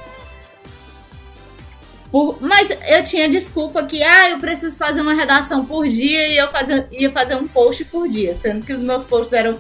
[2.12, 6.38] Por- mas eu tinha desculpa que, ah, eu preciso fazer uma redação por dia e
[6.38, 8.36] eu fazia, ia fazer um post por dia.
[8.36, 9.58] Sendo que os meus posts eram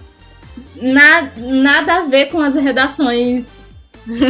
[0.75, 3.63] na- nada a ver com as redações.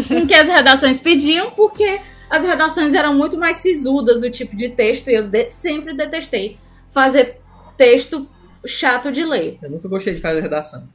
[0.08, 4.70] com que as redações pediam, porque as redações eram muito mais sisudas, o tipo de
[4.70, 6.58] texto, e eu de- sempre detestei
[6.92, 7.38] fazer
[7.76, 8.28] texto
[8.66, 9.58] chato de ler.
[9.64, 10.88] Eu nunca gostei de fazer redação.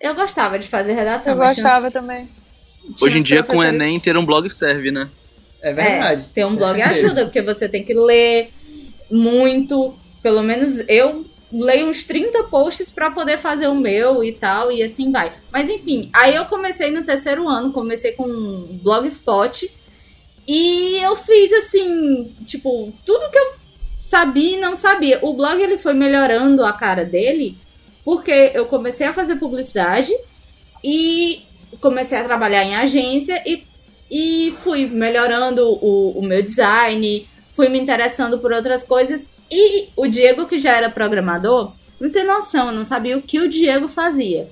[0.00, 1.32] Eu gostava de fazer redação.
[1.34, 2.28] Eu tinha- gostava também.
[3.00, 5.08] Hoje em dia, com o Enem, ter um blog serve, né?
[5.60, 6.22] É verdade.
[6.22, 8.48] É, ter um blog ajuda, porque você tem que ler
[9.10, 9.94] muito.
[10.22, 14.82] Pelo menos eu leio uns 30 posts pra poder fazer o meu e tal, e
[14.82, 15.32] assim vai.
[15.50, 19.70] Mas enfim, aí eu comecei no terceiro ano, comecei com blogspot.
[20.46, 23.54] E eu fiz assim, tipo, tudo que eu
[24.00, 25.18] sabia e não sabia.
[25.22, 27.56] O blog ele foi melhorando a cara dele,
[28.04, 30.12] porque eu comecei a fazer publicidade
[30.82, 31.42] e
[31.80, 33.68] comecei a trabalhar em agência e
[34.10, 39.30] e fui melhorando o, o meu design, fui me interessando por outras coisas.
[39.50, 43.40] E o Diego, que já era programador, não tem noção, eu não sabia o que
[43.40, 44.48] o Diego fazia.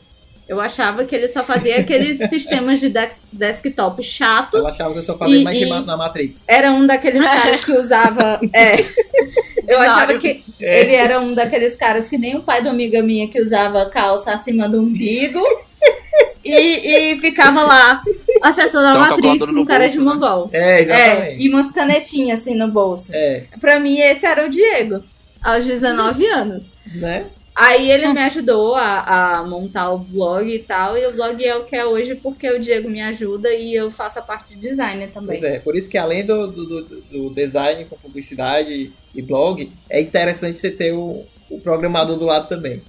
[0.48, 2.92] Eu achava que ele só fazia aqueles sistemas de
[3.32, 4.60] desktop chatos.
[4.60, 6.44] Eu achava que eu só fazia E- mais que na Matrix.
[6.48, 8.40] Era um daqueles caras que usava.
[8.52, 8.76] É.
[9.66, 10.80] Eu achava que É.
[10.80, 14.30] ele era um daqueles caras que nem o pai da amiga minha que usava calça
[14.32, 15.40] acima do umbigo
[16.44, 18.02] e, e ficava lá
[18.42, 20.12] acessando a Dá uma matriz com no cara bolso, de né?
[20.12, 20.50] mongol.
[20.52, 21.42] É, É, exatamente.
[21.44, 23.10] e umas canetinhas assim no bolso.
[23.14, 25.02] É, Pra mim, esse era o Diego,
[25.42, 26.64] aos 19 anos.
[26.94, 27.26] né?
[27.58, 31.56] Aí ele me ajudou a, a montar o blog e tal, e o blog é
[31.56, 34.60] o que é hoje porque o Diego me ajuda e eu faço a parte de
[34.60, 35.38] design também.
[35.40, 39.72] Pois é, por isso que além do, do, do- do design com publicidade e blog,
[39.88, 42.82] é interessante você ter o, o programador do lado também.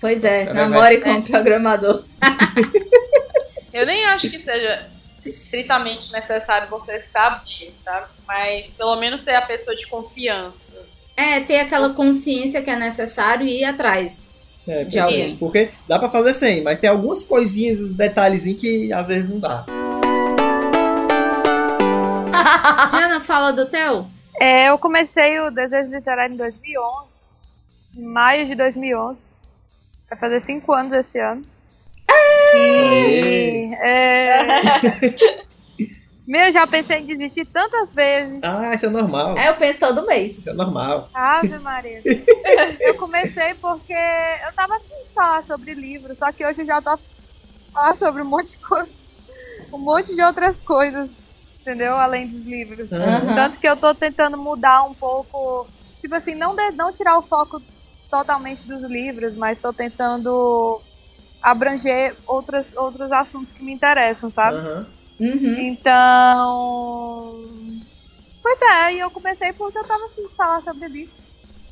[0.00, 2.02] Pois é, Você vai- namore com o programador.
[3.72, 4.86] Eu nem acho que seja
[5.24, 8.06] estritamente necessário você saber, sabe?
[8.26, 10.72] Mas pelo menos ter a pessoa de confiança.
[11.16, 14.36] É, ter aquela consciência que é necessário e ir atrás.
[14.66, 15.26] É, De alguém.
[15.26, 15.38] Isso.
[15.38, 19.64] Porque dá pra fazer sem, mas tem algumas coisinhas, detalhezinhos que às vezes não dá.
[22.90, 24.06] Diana, fala do teu.
[24.40, 27.30] É, eu comecei o Desejo Literário em 2011,
[27.96, 29.28] em maio de 2011.
[30.10, 31.44] Vai fazer cinco anos esse ano.
[32.54, 34.42] E, é,
[36.26, 38.42] meu, eu já pensei em desistir tantas vezes.
[38.42, 39.36] Ah, isso é normal.
[39.36, 40.38] É, eu penso todo mês.
[40.38, 41.10] Isso é normal.
[41.14, 42.00] Ave Maria.
[42.80, 46.80] Eu comecei porque eu tava afim de falar sobre livro, só que hoje eu já
[46.80, 47.04] tô afim
[47.50, 49.04] de falar sobre um monte de coisa.
[49.72, 51.18] Um monte de outras coisas,
[51.60, 51.94] entendeu?
[51.96, 52.90] Além dos livros.
[52.92, 53.34] Aham.
[53.34, 55.68] Tanto que eu tô tentando mudar um pouco.
[56.00, 57.60] Tipo assim, não, de- não tirar o foco
[58.10, 60.82] totalmente dos livros, mas tô tentando
[61.42, 64.58] abranger outras, outros assuntos que me interessam, sabe?
[64.58, 64.86] Aham.
[65.20, 65.58] Uhum.
[65.58, 67.48] Então.
[68.42, 71.14] Pois é, e eu comecei porque eu tava afim de falar sobre livro.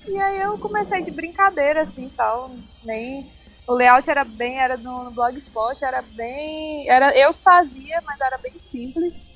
[0.09, 2.57] E aí eu comecei de brincadeira, assim tal.
[2.83, 3.31] Nem.
[3.67, 6.89] O layout era bem, era no, no Blogspot, era bem.
[6.89, 9.35] Era eu que fazia, mas era bem simples.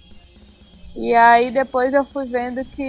[0.97, 2.83] E aí depois eu fui vendo que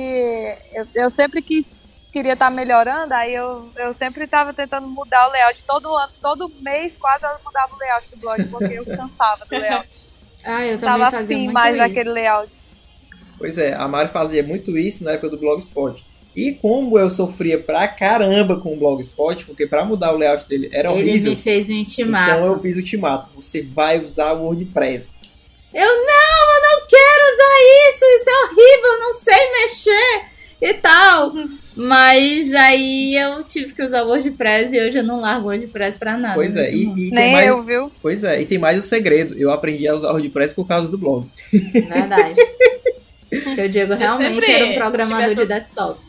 [0.74, 1.68] eu, eu sempre quis,
[2.12, 5.64] queria estar melhorando, aí eu, eu sempre tava tentando mudar o layout.
[5.66, 9.58] Todo ano, todo mês quase eu mudava o layout do blog, porque eu cansava do
[9.58, 10.12] layout.
[10.44, 11.78] Ah, eu também tava fazia afim muito mais isso.
[11.88, 12.52] daquele layout.
[13.38, 16.04] Pois é, a Mari fazia muito isso na época do Blogspot.
[16.36, 20.68] E como eu sofria pra caramba com o Blogspot, porque pra mudar o layout dele
[20.74, 21.30] era Ele horrível.
[21.30, 22.32] me fez um intimato.
[22.32, 23.30] Então eu fiz o ultimato.
[23.36, 25.14] Você vai usar o WordPress.
[25.72, 30.31] Eu não, eu não quero usar isso, isso é horrível, eu não sei mexer
[30.62, 31.34] e tal.
[31.76, 35.98] Mas aí eu tive que usar o WordPress e hoje eu não largo o WordPress
[35.98, 36.36] pra nada.
[36.36, 37.92] Pois é, e, e tem Nem mais, eu, viu?
[38.02, 39.38] pois é, e tem mais o segredo.
[39.38, 41.28] Eu aprendi a usar o WordPress por causa do blog.
[41.52, 42.36] Verdade.
[43.32, 46.02] Porque o Diego realmente sempre era um programador tive de essas- desktop.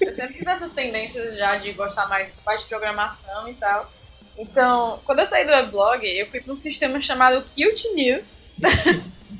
[0.00, 3.92] Eu sempre tive essas tendências já de gostar mais parte de programação e tal.
[4.38, 8.44] Então, quando eu saí do weblog, eu fui para um sistema chamado Qt News.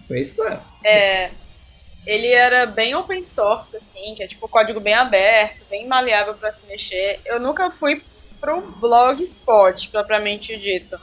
[0.09, 0.61] Foi isso, não.
[0.85, 1.30] É,
[2.06, 6.50] ele era bem open source, assim, que é tipo código bem aberto, bem maleável para
[6.50, 7.20] se mexer.
[7.24, 8.02] Eu nunca fui
[8.40, 10.98] pro Blogspot, propriamente dito.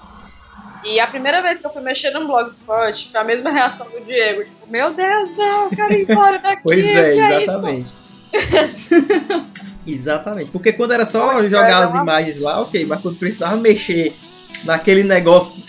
[0.84, 4.00] E a primeira vez que eu fui mexer no Blogspot foi a mesma reação do
[4.02, 6.62] Diego, tipo, meu Deus, não, eu quero ir embora daqui.
[6.64, 7.90] Pois é, que isso?" exatamente.
[9.86, 10.52] exatamente.
[10.52, 14.16] Porque quando era só jogar as uma- imagens lá, ok, mas quando precisava mexer
[14.64, 15.62] naquele negócio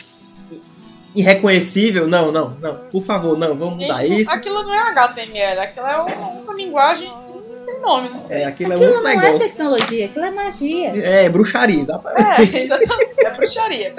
[1.14, 4.31] irreconhecível, não, não, não, por favor, não, vamos mudar Gente, isso.
[4.31, 8.21] Aquilo não é HTML, aquilo é um- uma linguagem que não tem nome, né?
[8.31, 9.38] É, aquilo é Aquilo outro não é negócio.
[9.49, 10.88] tecnologia, aquilo é magia.
[11.05, 12.57] É, bruxaria, exatamente.
[12.57, 13.94] É, exatamente, é bruxaria.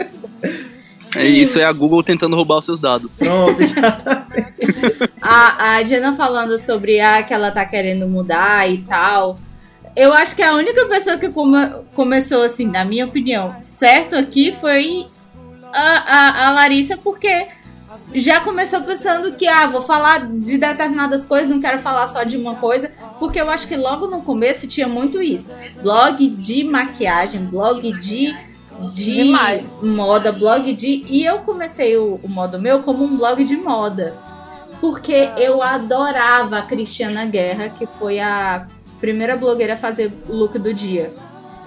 [1.15, 3.17] É isso, é a Google tentando roubar os seus dados.
[3.17, 4.54] Pronto, exatamente.
[5.22, 9.38] A, a Diana falando sobre ah, que ela tá querendo mudar e tal.
[9.95, 14.54] Eu acho que a única pessoa que come- começou, assim, na minha opinião, certo aqui
[14.54, 15.08] foi
[15.74, 17.48] a, a, a Larissa, porque
[18.14, 22.38] já começou pensando que, ah, vou falar de determinadas coisas, não quero falar só de
[22.38, 25.52] uma coisa, porque eu acho que logo no começo tinha muito isso.
[25.82, 28.36] Blog de maquiagem, blog de,
[28.92, 29.84] de Demais.
[29.84, 31.04] moda, blog de.
[31.08, 34.16] E eu comecei o, o modo meu como um blog de moda.
[34.82, 38.66] Porque eu adorava a Cristiana Guerra, que foi a
[39.00, 41.14] primeira blogueira a fazer o look do dia.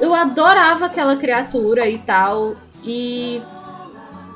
[0.01, 2.55] Eu adorava aquela criatura e tal.
[2.83, 3.41] E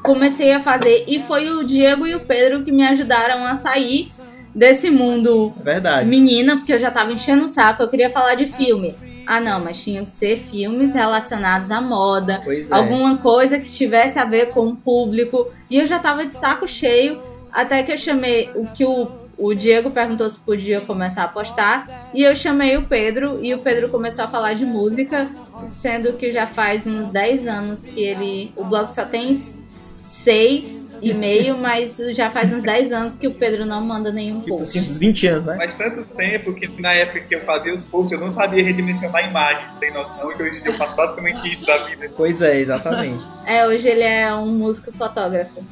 [0.06, 1.04] comecei a fazer.
[1.06, 4.08] E foi o Diego e o Pedro que me ajudaram a sair
[4.54, 6.08] desse mundo verdade.
[6.08, 7.82] menina, porque eu já tava enchendo o saco.
[7.82, 8.94] Eu queria falar de filme.
[9.26, 12.74] Ah, não, mas tinham que ser filmes relacionados à moda Pois é.
[12.74, 15.50] alguma coisa que tivesse a ver com o público.
[15.68, 17.20] E eu já tava de saco cheio,
[17.52, 22.08] até que eu chamei o que o, o Diego perguntou se podia começar a postar.
[22.14, 25.28] E eu chamei o Pedro, e o Pedro começou a falar de música,
[25.68, 28.52] sendo que já faz uns 10 anos que ele.
[28.54, 29.28] O blog só tem
[30.06, 34.40] seis e meio, mas já faz uns 10 anos que o Pedro não manda nenhum
[34.40, 34.78] Tipo post.
[34.78, 35.56] assim, uns 20 anos, né?
[35.56, 39.22] Faz tanto tempo que na época que eu fazia os posts eu não sabia redimensionar
[39.24, 40.30] a imagem, tem noção?
[40.32, 42.10] E hoje em dia eu faço basicamente isso da vida.
[42.16, 43.22] Pois é, exatamente.
[43.46, 45.62] É, hoje ele é um músico fotógrafo,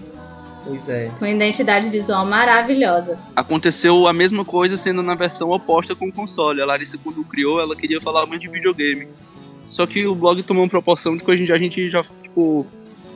[0.64, 1.10] Pois é.
[1.18, 3.18] com identidade visual maravilhosa.
[3.34, 6.60] Aconteceu a mesma coisa sendo na versão oposta com o console.
[6.62, 9.08] A Larissa, quando criou, ela queria falar muito de videogame.
[9.66, 12.02] Só que o blog tomou uma proporção de que hoje em dia a gente já,
[12.22, 12.64] tipo,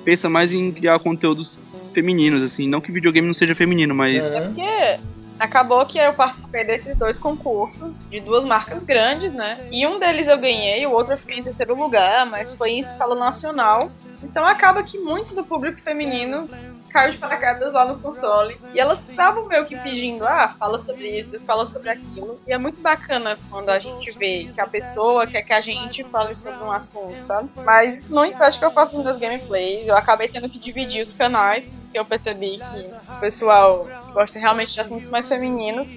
[0.09, 1.59] pensa mais em criar conteúdos
[1.93, 2.67] femininos, assim.
[2.67, 4.35] Não que videogame não seja feminino, mas.
[4.35, 4.47] Aham.
[4.47, 4.99] Porque
[5.39, 9.59] acabou que eu participei desses dois concursos de duas marcas grandes, né?
[9.71, 12.81] E um deles eu ganhei, o outro eu fiquei em terceiro lugar, mas foi em
[12.81, 13.81] escala nacional.
[14.23, 16.49] Então acaba que muito do público feminino
[16.89, 18.57] caiu de paraquedas lá no console.
[18.73, 22.39] E elas estavam meio que pedindo, ah, fala sobre isso, fala sobre aquilo.
[22.47, 26.03] E é muito bacana quando a gente vê que a pessoa quer que a gente
[26.05, 27.49] fale sobre um assunto, sabe?
[27.65, 29.87] Mas isso não impede que eu faça os meus gameplays.
[29.87, 34.39] Eu acabei tendo que dividir os canais, porque eu percebi que o pessoal que gosta
[34.39, 35.93] realmente de assuntos mais femininos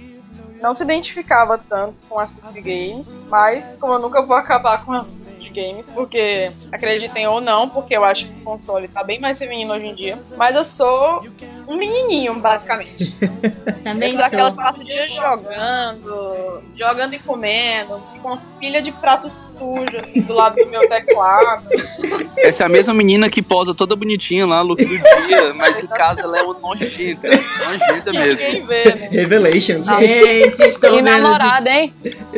[0.62, 4.94] não se identificava tanto com assuntos de games, mas como eu nunca vou acabar com
[4.94, 9.20] assuntos de games, porque acreditem ou não, porque eu acho que o console tá bem
[9.20, 11.26] mais feminino hoje em dia, mas eu sou
[11.68, 13.16] um menininho, basicamente.
[13.84, 18.92] Também eu sou aquelas passam o dia jogando, jogando e comendo, fico uma pilha de
[18.92, 21.68] prato sujo, assim, do lado do meu teclado.
[22.38, 25.88] Essa é a mesma menina que posa toda bonitinha lá, look do dia, mas em
[25.88, 27.28] casa ela é uma nojenta.
[27.28, 28.46] Nojenta mesmo.
[28.46, 29.08] Ninguém vê, né?
[29.12, 29.86] Revelations.
[29.86, 31.94] Gente, estou E vendo, namorada, hein?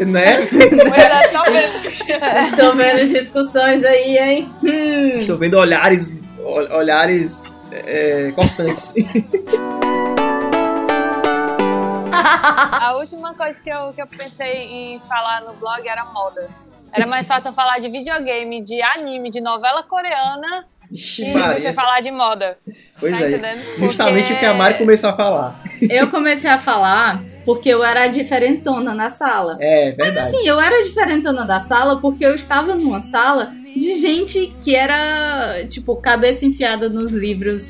[0.06, 0.36] né?
[1.32, 2.40] Tá vendo?
[2.46, 4.54] estou vendo discussões aí, hein?
[4.64, 5.18] Hum.
[5.18, 8.94] Estou vendo olhares, ol- olhares é, cortantes.
[12.12, 16.50] A última coisa que eu, que eu pensei em falar no blog era moda.
[16.92, 21.74] Era mais fácil eu falar de videogame, de anime, de novela coreana Ixi, e Maria.
[21.74, 22.58] falar de moda.
[23.00, 23.30] Pois tá é.
[23.30, 23.62] entendendo?
[23.80, 25.60] Justamente Porque- o que a Mari começou a falar.
[25.90, 29.58] Eu comecei a falar porque eu era a diferentona na sala.
[29.60, 30.32] É, verdade.
[30.32, 34.76] Sim, eu era a diferentona da sala porque eu estava numa sala de gente que
[34.76, 37.68] era, tipo, cabeça enfiada nos livros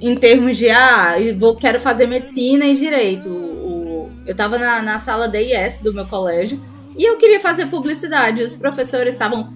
[0.00, 3.28] em termos de, ah, eu vou, quero fazer medicina e direito.
[3.28, 6.58] O- eu tava na, na sala DIS do meu colégio
[6.96, 8.42] e eu queria fazer publicidade.
[8.42, 9.52] Os professores estavam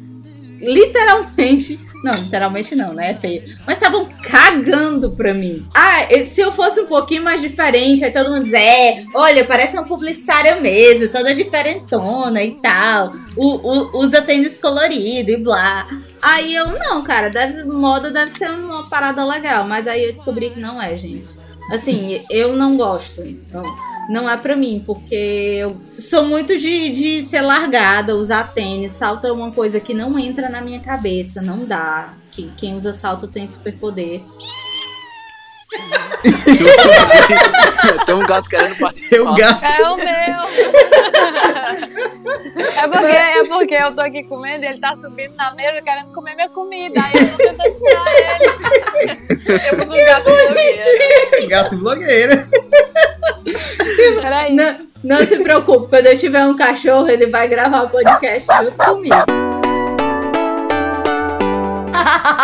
[0.64, 1.78] literalmente.
[2.02, 3.12] Não, literalmente não, né?
[3.12, 3.42] É feio.
[3.66, 5.66] Mas estavam cagando pra mim.
[5.74, 9.74] Ah, se eu fosse um pouquinho mais diferente, aí todo mundo diz, é, olha, parece
[9.74, 13.12] uma publicitária mesmo, toda diferentona e tal.
[13.94, 15.86] Usa tênis colorido e blá.
[16.20, 19.64] Aí eu, não, cara, deve, moda deve ser uma parada legal.
[19.64, 21.24] Mas aí eu descobri que não é, gente.
[21.70, 23.22] Assim, eu não gosto.
[23.50, 23.62] Não,
[24.08, 28.92] não é pra mim, porque eu sou muito de, de ser largada, usar tênis.
[28.92, 32.10] Salto é uma coisa que não entra na minha cabeça, não dá.
[32.30, 34.20] Que, quem usa salto tem superpoder.
[38.06, 39.08] Tem um gato querendo participar.
[39.08, 39.64] Seu gato.
[39.64, 40.06] É o meu!
[42.76, 46.10] É porque, é porque eu tô aqui comendo e ele tá subindo na mesa querendo
[46.12, 47.00] comer minha comida.
[47.02, 48.48] Aí eu tô tentando tirar ele.
[49.70, 51.48] Temos um gato blogueiro.
[51.48, 52.48] Gato blogueira.
[54.20, 54.54] Peraí.
[54.54, 58.76] Não, não se preocupe, quando eu tiver um cachorro, ele vai gravar o podcast junto
[58.76, 59.14] comigo.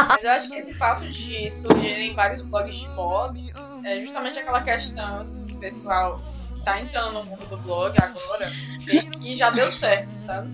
[0.09, 3.39] Mas eu acho que esse fato de surgirem vários blogs de moda
[3.85, 6.21] é justamente aquela questão do pessoal
[6.55, 8.51] que tá entrando no mundo do blog agora
[8.93, 10.49] e que já deu certo, sabe?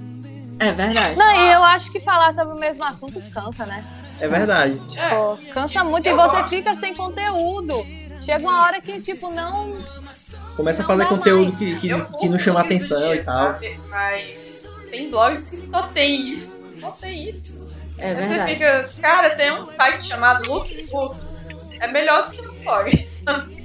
[0.59, 1.17] É verdade.
[1.17, 3.85] Não, e eu acho que falar sobre o mesmo assunto cansa, né?
[4.21, 4.81] É verdade.
[4.97, 5.09] É.
[5.15, 6.49] Pô, cansa muito e Eu você gosto.
[6.49, 7.85] fica sem conteúdo.
[8.27, 9.73] Chega uma hora que, tipo, não.
[10.57, 11.59] Começa a Não fazer dá conteúdo mais.
[11.59, 13.53] que, que, Eu que não chama atenção dia, e tal.
[13.53, 13.81] sabe?
[13.89, 14.37] Mas
[14.91, 16.51] tem blogs que só tem isso.
[16.81, 17.55] Só tem isso.
[17.99, 21.17] É Aí você fica, cara, tem um site chamado Lookbook.
[21.81, 23.07] É melhor do que um blog.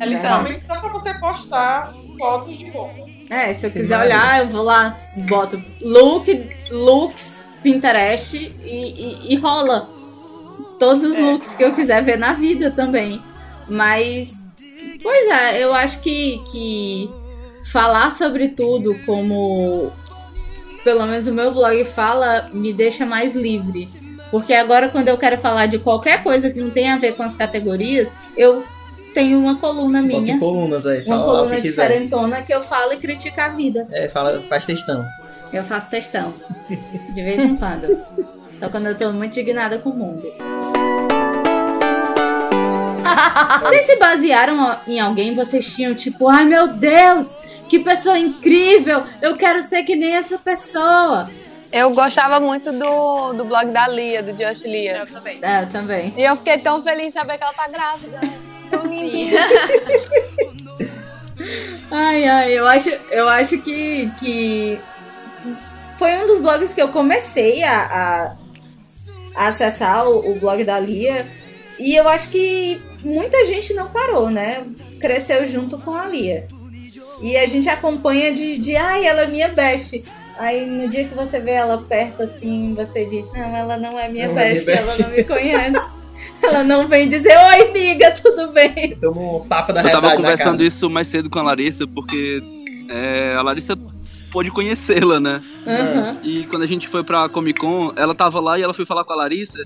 [0.00, 2.96] É literalmente só pra você postar fotos de roupa.
[3.30, 4.96] É, se eu quiser olhar, eu vou lá,
[5.28, 9.88] boto look, looks, Pinterest e, e- e rola.
[10.80, 11.20] Todos os É.
[11.20, 13.22] looks que eu quiser ver na vida também.
[13.68, 14.44] Mas,
[15.02, 17.10] pois é, eu acho que, que
[17.70, 19.92] falar sobre tudo, como
[20.84, 23.88] pelo menos o meu blog fala, me deixa mais livre.
[24.30, 27.22] Porque agora, quando eu quero falar de qualquer coisa que não tem a ver com
[27.22, 28.64] as categorias, eu
[29.14, 30.38] tenho uma coluna minha.
[30.38, 31.04] colunas aí.
[31.06, 31.88] Uma coluna que quiser.
[31.88, 33.86] diferentona que eu falo e critico a vida.
[33.92, 35.04] É, fala, faz textão.
[35.52, 36.34] Eu faço textão.
[37.14, 37.86] De vez em quando.
[38.58, 40.24] Só quando eu tô muito indignada com o mundo.
[43.62, 47.32] Vocês se basearam em alguém, vocês tinham tipo, ai meu Deus,
[47.68, 51.28] que pessoa incrível, eu quero ser que nem essa pessoa.
[51.72, 54.98] Eu gostava muito do, do blog da Lia, do Just Lia.
[54.98, 55.38] Eu também.
[55.42, 56.14] É, eu também.
[56.16, 58.20] E eu fiquei tão feliz em saber que ela tá grávida.
[58.70, 59.40] Tão lindinha.
[61.90, 64.78] Ai, ai, eu acho, eu acho que, que
[65.98, 68.32] foi um dos blogs que eu comecei a, a-
[69.36, 71.26] a acessar o, o blog da Lia.
[71.78, 74.62] E eu acho que muita gente não parou, né?
[75.00, 76.46] Cresceu junto com a Lia.
[77.22, 80.04] E a gente acompanha de, de ai, ela é minha best.
[80.38, 84.08] Aí no dia que você vê ela perto assim, você diz, não, ela não é
[84.08, 85.80] minha Não é minha best, best." ela não me conhece.
[86.42, 88.96] ela não vem dizer, oi, amiga, tudo bem?
[89.00, 90.64] Toma um tapa da Eu tava conversando cara.
[90.68, 92.42] isso mais cedo com a Larissa, porque
[92.88, 93.78] é, a Larissa
[94.32, 95.40] pôde conhecê-la, né?
[95.66, 96.16] Aham.
[96.24, 99.04] E quando a gente foi pra Comic Con, ela tava lá e ela foi falar
[99.04, 99.64] com a Larissa.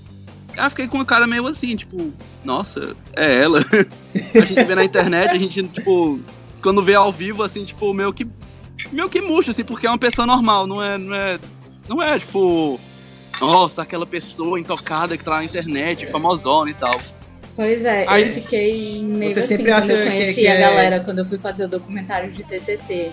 [0.59, 2.11] Aí fiquei com uma cara meio assim, tipo,
[2.43, 3.59] nossa, é ela.
[4.35, 6.19] a gente vê na internet, a gente, tipo,
[6.61, 8.27] quando vê ao vivo, assim, tipo, meio que.
[8.91, 10.97] Meio que murcha, assim, porque é uma pessoa normal, não é.
[10.97, 11.39] Não é,
[11.87, 12.79] não é tipo.
[13.41, 16.99] Nossa, aquela pessoa intocada que tá na internet, famosona e tal.
[17.55, 20.47] Pois é, Aí- eu fiquei meio Você assim sempre quando acha eu que- conheci que
[20.47, 23.11] a é- galera, quando eu fui fazer o documentário de TCC.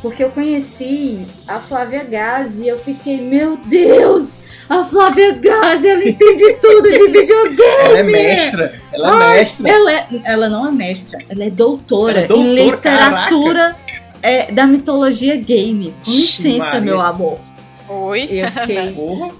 [0.00, 4.30] Porque eu conheci a Flávia Gazi e eu fiquei, meu Deus!
[4.72, 7.62] A Flávia Gazi, ela entende tudo de videogame!
[7.84, 8.74] Ela é mestra.
[8.92, 9.68] Ela é Ai, mestra.
[9.70, 13.76] Ela, é- ela não é mestra, ela é doutora, Ela é doutora, em literatura
[14.22, 15.92] é, da mitologia game.
[16.04, 16.80] Com licença, Maria.
[16.80, 17.38] meu amor.
[17.88, 18.28] Oi.
[18.30, 18.92] E eu fiquei.
[18.92, 19.30] Porra.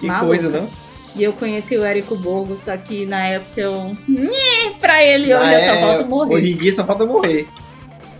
[0.00, 0.26] Que Maluca.
[0.26, 0.70] coisa, não?
[1.14, 3.96] E eu conheci o Érico Borgo, só que na época eu.
[4.08, 6.34] Nhê, pra ele hoje Ah, eu só é, falta morrer.
[6.34, 7.46] Hoje em dia só falta morrer.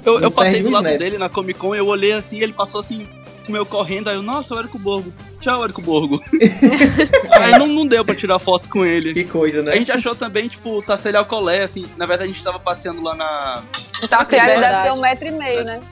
[0.04, 3.06] Eu, eu passei do lado dele na Comic Con, eu olhei assim, ele passou assim,
[3.48, 5.10] comeu correndo, aí eu, nossa, o Érico Borgo.
[5.40, 6.22] Tchau, Érico Borgo.
[7.32, 9.14] aí não, não deu pra tirar foto com ele.
[9.14, 9.72] Que coisa, né?
[9.72, 13.14] A gente achou também, tipo, Tasselha Alcolé, assim, na verdade a gente tava passeando lá
[13.14, 13.62] na...
[14.02, 14.88] Então, assim, ela deve verdade.
[14.88, 15.82] ter um metro e meio, né?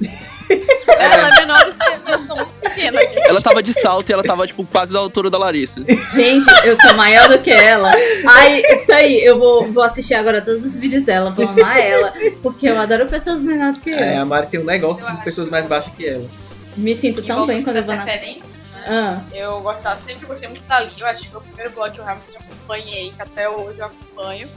[0.86, 3.28] Ela é menor do que eu, eu sou muito pequena, gente.
[3.28, 5.82] Ela tava de salto e ela tava, tipo, quase da altura da Larissa.
[6.14, 7.90] Gente, eu sou maior do que ela.
[8.28, 12.12] Aí, tá aí, eu vou, vou assistir agora todos os vídeos dela, vou amar ela.
[12.42, 13.96] Porque eu adoro pessoas menores do que eu.
[13.96, 16.28] É, a Mari tem um negócio Eu de pessoas mais baixas que ela.
[16.76, 18.04] Me sinto tão bem quando eu vou na.
[18.04, 18.54] referência.
[18.88, 20.92] Ah, Eu gostava, sempre gostei muito da Lee.
[21.00, 23.86] Eu acho que foi o primeiro blog que eu realmente acompanhei, que até hoje eu
[23.86, 24.48] acompanho.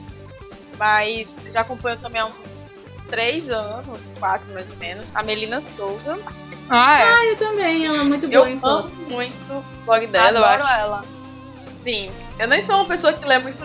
[0.78, 2.36] Mas já acompanho também há uns
[3.10, 6.20] três anos, quatro mais ou menos, a Melina Souza.
[6.70, 7.32] Ah, é.
[7.32, 8.98] eu também, ela é muito Eu boa em amo fotos.
[9.08, 10.40] muito o blog dela.
[10.40, 10.80] eu Adoro acho.
[10.80, 11.06] ela.
[11.80, 13.64] Sim, eu nem sou uma pessoa que lê muito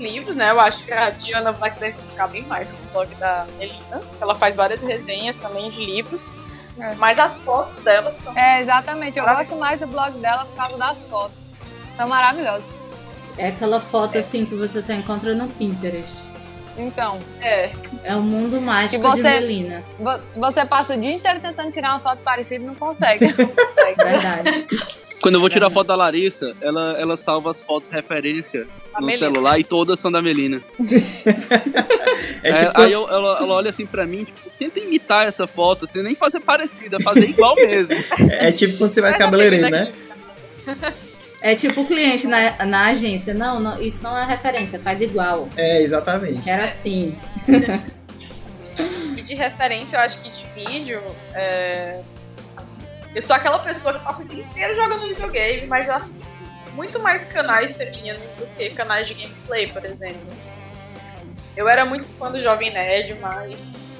[0.00, 0.50] livros, né?
[0.50, 4.02] Eu acho que a Diana vai se identificar bem mais com o blog da Melina.
[4.20, 6.32] Ela faz várias resenhas também de livros.
[6.80, 6.94] É.
[6.96, 8.36] Mas as fotos dela são.
[8.36, 9.18] É, exatamente.
[9.18, 11.50] Eu gosto mais do blog dela por causa das fotos.
[11.96, 12.64] São maravilhosas.
[13.38, 16.28] É aquela foto assim que você só encontra no Pinterest.
[16.76, 17.70] Então, É,
[18.04, 19.82] É o mundo mágico E de você- Melina.
[19.98, 23.26] vo- você passa o dia inteiro tentando tirar uma foto parecida e não consegue.
[23.98, 24.66] Verdade.
[25.22, 29.06] Quando eu vou tirar foto da Larissa, ela, ela salva as fotos referência a no
[29.06, 29.26] Melina.
[29.26, 30.62] celular e todas são da Melina.
[32.42, 35.46] É É, tipo, Aí eu- ela, ela olha assim pra mim, tipo, tenta imitar essa
[35.46, 37.94] foto, assim, nem fazer parecida, fazer igual mesmo.
[38.30, 39.92] é tipo quando você vai no cabeleireiro, né?
[41.42, 43.32] É tipo o cliente na, na agência.
[43.32, 45.48] Não, não, isso não é referência, faz igual.
[45.56, 46.42] É, exatamente.
[46.42, 47.16] Quero assim.
[49.16, 51.00] E de referência, eu acho que de vídeo,
[51.34, 52.00] é...
[53.14, 56.28] eu sou aquela pessoa que passa o dia inteiro jogando videogame, mas eu assisto
[56.74, 60.20] muito mais canais femininos do que canais de gameplay, por exemplo.
[61.56, 63.94] Eu era muito fã do Jovem Nerd, mas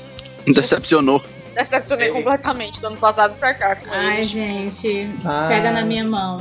[0.46, 1.22] Decepcionou.
[1.54, 4.28] decepcionei Ele- completamente do ano passado pra cá com Ai, eles.
[4.28, 6.38] gente, Ah, pega na minha mão.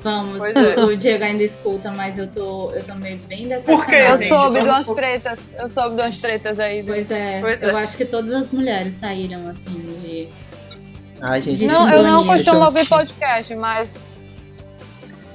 [0.00, 0.76] Vamos, Pois é.
[0.80, 3.86] o Diego ainda escuta, mas eu tô, eu tô meio bem Por decepcionada.
[3.90, 4.28] quê, Eu gente?
[4.28, 5.54] soube de vamos umas por- tretas.
[5.58, 6.82] Eu soube de umas tretas aí.
[6.84, 7.82] Pois é, Pois eu é.
[7.82, 10.28] acho que todas as mulheres saíram assim de.
[11.20, 11.66] Ai, gente.
[11.66, 13.98] Não, eu não costumo ouvir podcast, mas.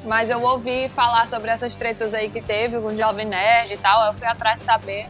[0.06, 3.78] Mas eu ouvi falar sobre essas tretas aí que teve com o Jovem Nerd e
[3.78, 4.08] tal.
[4.08, 5.06] Eu fui atrás de saber.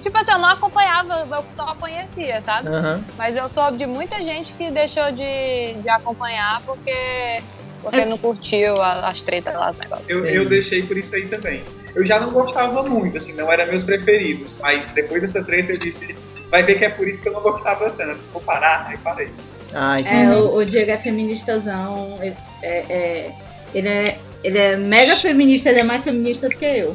[0.00, 2.68] Tipo assim, eu não acompanhava, eu só conhecia, sabe?
[2.68, 3.04] Aham.
[3.16, 7.40] Mas eu soube de muita gente que deixou de, de acompanhar porque,
[7.80, 8.04] porque É.
[8.04, 10.10] não curtiu a- as tretas lá, os negócios.
[10.10, 11.62] Eu, eu deixei por isso aí também.
[11.94, 14.56] Eu já não gostava muito, assim, não eram meus preferidos.
[14.60, 16.18] Mas depois dessa treta eu disse,
[16.50, 18.18] vai ver que é por isso que eu não gostava tanto.
[18.32, 19.30] Vou parar, aí parei.
[19.74, 22.18] Ah, É, o, o Diego é feministazão.
[22.20, 23.32] Ele é, é-
[23.74, 26.94] ele é, ele é mega feminista, ele é mais feminista do que eu.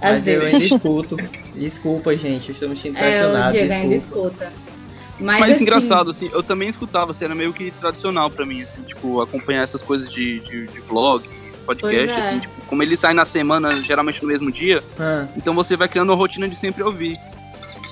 [0.00, 0.54] Às Mas eu vezes.
[0.54, 1.16] ainda escuto.
[1.54, 2.48] Desculpa, gente.
[2.50, 3.50] Eu estou me sentindo É, o.
[3.52, 4.44] Diego ainda Desculpa.
[4.44, 4.52] escuta.
[5.20, 8.62] Mas, Mas assim, engraçado, assim, eu também escutava, assim, era meio que tradicional pra mim,
[8.62, 11.24] assim, tipo, acompanhar essas coisas de, de, de vlog,
[11.64, 12.18] podcast, é.
[12.18, 15.86] assim, tipo, como ele sai na semana, geralmente no mesmo dia, Ah, então você vai
[15.86, 17.16] criando uma rotina de sempre ouvir.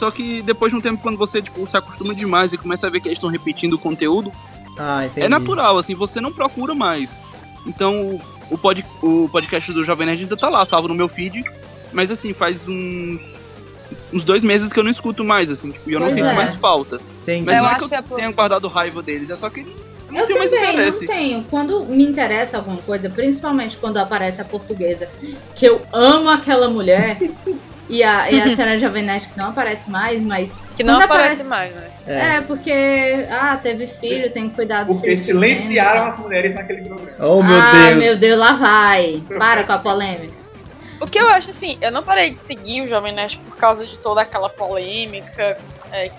[0.02, 2.90] Só que depois de um tempo, quando você, tipo, se acostuma demais e começa a
[2.90, 4.32] ver que eles estão repetindo o conteúdo,
[4.76, 7.16] ah, é natural, assim, você não procura mais.
[7.68, 11.44] Então, o, pod, o podcast do Jovem Nerd ainda tá lá, salvo no meu feed,
[11.92, 13.20] mas assim, faz uns,
[14.12, 16.26] uns dois meses que eu não escuto mais, assim, tipo, e eu não Pois sinto
[16.30, 16.34] é.
[16.34, 17.00] mais falta.
[17.22, 17.46] Entendi.
[17.46, 19.48] Mas Eu não é que eu que é por- tenha guardado raiva deles, é só
[19.48, 19.66] que eu
[20.10, 21.06] não Eu tenho mais também interesse.
[21.06, 21.44] não tenho.
[21.48, 25.08] Quando me interessa alguma coisa, principalmente quando aparece a portuguesa,
[25.54, 27.18] que eu amo aquela mulher,
[27.88, 30.52] e a, e a cena Jovem Nerd que não aparece mais, mas.
[30.76, 31.90] Que não Quando aparece mais, né?
[32.06, 32.36] É.
[32.36, 32.72] É, porque.
[33.30, 35.18] Ah, teve filho, tem que cuidar do Porque filho.
[35.18, 37.12] silenciaram as mulheres naquele programa.
[37.18, 37.98] Oh, meu ah, Deus.
[37.98, 39.22] meu Deus, lá vai.
[39.38, 40.42] Para com a polêmica.
[41.00, 43.84] O que eu acho assim, eu não parei de seguir o Jovem Nerd por causa
[43.84, 45.58] de toda aquela polêmica.
[45.92, 46.10] é,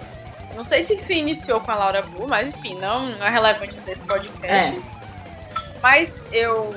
[0.55, 3.79] não sei se se iniciou com a Laura Blue, mas enfim, não, não é relevante
[3.79, 4.45] desse podcast.
[4.45, 4.75] É.
[5.81, 6.73] Mas eu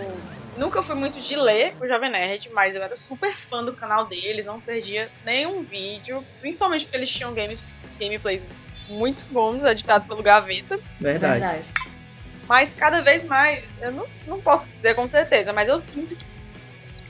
[0.57, 4.07] nunca fui muito de ler o Jovem Nerd, mas eu era super fã do canal
[4.07, 7.64] deles, não perdia nenhum vídeo, principalmente porque eles tinham games,
[7.98, 8.46] gameplays
[8.88, 10.76] muito bons, editados pelo Gaveta.
[11.00, 11.40] Verdade.
[11.40, 11.64] Verdade.
[12.48, 16.24] Mas cada vez mais, eu não, não posso dizer com certeza, mas eu sinto que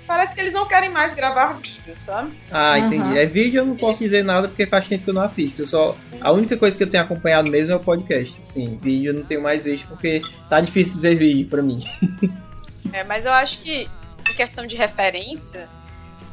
[0.06, 2.32] parece que eles não querem mais gravar vídeos, sabe?
[2.50, 3.18] Ah, entendi.
[3.18, 5.62] É vídeo eu não posso dizer nada porque faz tempo que eu não assisto.
[5.62, 8.38] Eu só a única coisa que eu tenho acompanhado mesmo é o podcast.
[8.42, 11.82] Sim, vídeo eu não tenho mais visto porque tá difícil ver vídeo pra mim.
[12.92, 13.88] É, mas eu acho que
[14.30, 15.68] em questão de referência,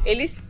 [0.06, 0.46] eles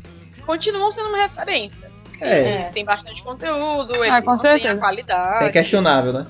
[0.45, 1.91] continuam sendo uma referência.
[2.22, 4.80] É, Eles têm bastante conteúdo, eles Ah, com certeza.
[4.80, 5.36] qualidade.
[5.36, 6.28] isso é questionável, né?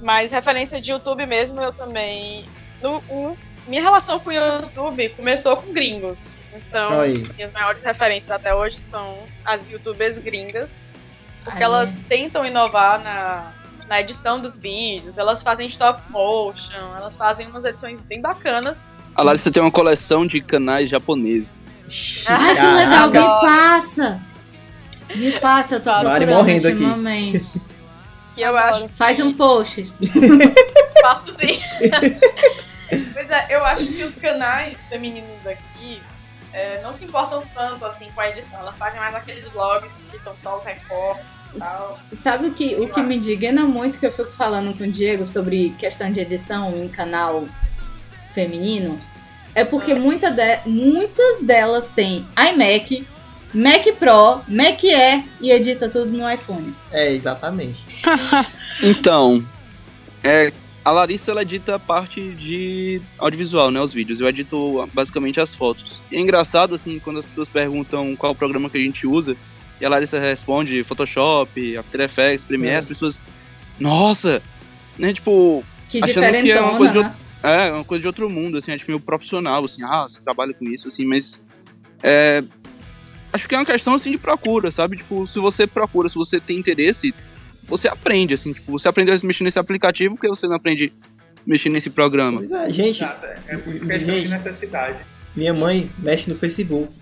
[0.00, 2.44] Mas referência de YouTube mesmo, eu também.
[2.82, 3.36] No, o-
[3.66, 6.40] minha relação com o YouTube começou com gringos.
[6.54, 7.12] Então, aí.
[7.36, 10.84] minhas maiores referências até hoje são as youtubers gringas.
[11.44, 11.64] Porque Aí.
[11.64, 13.52] elas tentam inovar na,
[13.90, 18.86] na edição dos vídeos, elas fazem stop motion, elas fazem umas edições bem bacanas.
[19.16, 22.22] A Larissa tem uma coleção de canais japoneses.
[22.24, 24.20] Ai, que legal, me passa.
[25.16, 26.80] Me passa, eu tô Mari morrendo aqui.
[28.32, 29.92] Que eu acho Faz um post.
[31.02, 31.58] Faço sim.
[33.12, 36.00] pois é, eu acho que os canais femininos daqui
[36.52, 38.60] é, não se importam tanto assim com a edição.
[38.60, 41.98] Elas fazem mais aqueles vlogs que são só os recortes tal.
[42.14, 45.26] Sabe o que, o que me indigna muito que eu fico falando com o Diego
[45.26, 47.48] sobre questão de edição em canal
[48.34, 48.98] feminino?
[49.54, 53.06] É porque muita de- muitas delas têm iMac,
[53.52, 56.72] Mac Pro, Mac Air e edita tudo no iPhone.
[56.92, 57.80] É, exatamente.
[58.82, 59.44] Então,
[60.24, 60.50] é,
[60.82, 64.20] a Larissa ela edita a parte de audiovisual, né, os vídeos.
[64.20, 66.00] Eu edito basicamente as fotos.
[66.10, 69.36] E é engraçado assim quando as pessoas perguntam qual programa que a gente usa
[69.80, 72.78] e a Larissa responde Photoshop, After Effects, Premiere, É.
[72.78, 73.18] as pessoas,
[73.78, 74.42] nossa,
[74.98, 77.14] né, tipo, Que Achando que é uma coisa de né?
[77.42, 80.52] é uma coisa de outro mundo, assim, é tipo meio profissional, assim, ah, você trabalha
[80.54, 81.40] com isso, assim, mas
[82.02, 82.44] é,
[83.32, 84.98] acho que é uma questão, assim, de procura, sabe?
[84.98, 87.12] Tipo, se você procura, se você tem interesse,
[87.66, 90.92] você aprende, assim, tipo, você aprendeu a mexer nesse aplicativo, porque você não aprende
[91.36, 92.38] a mexer nesse programa.
[92.38, 94.28] Pois é, gente, Exato, é é questão de Gente.
[94.28, 95.00] necessidade.
[95.34, 96.92] minha mãe mexe no Facebook.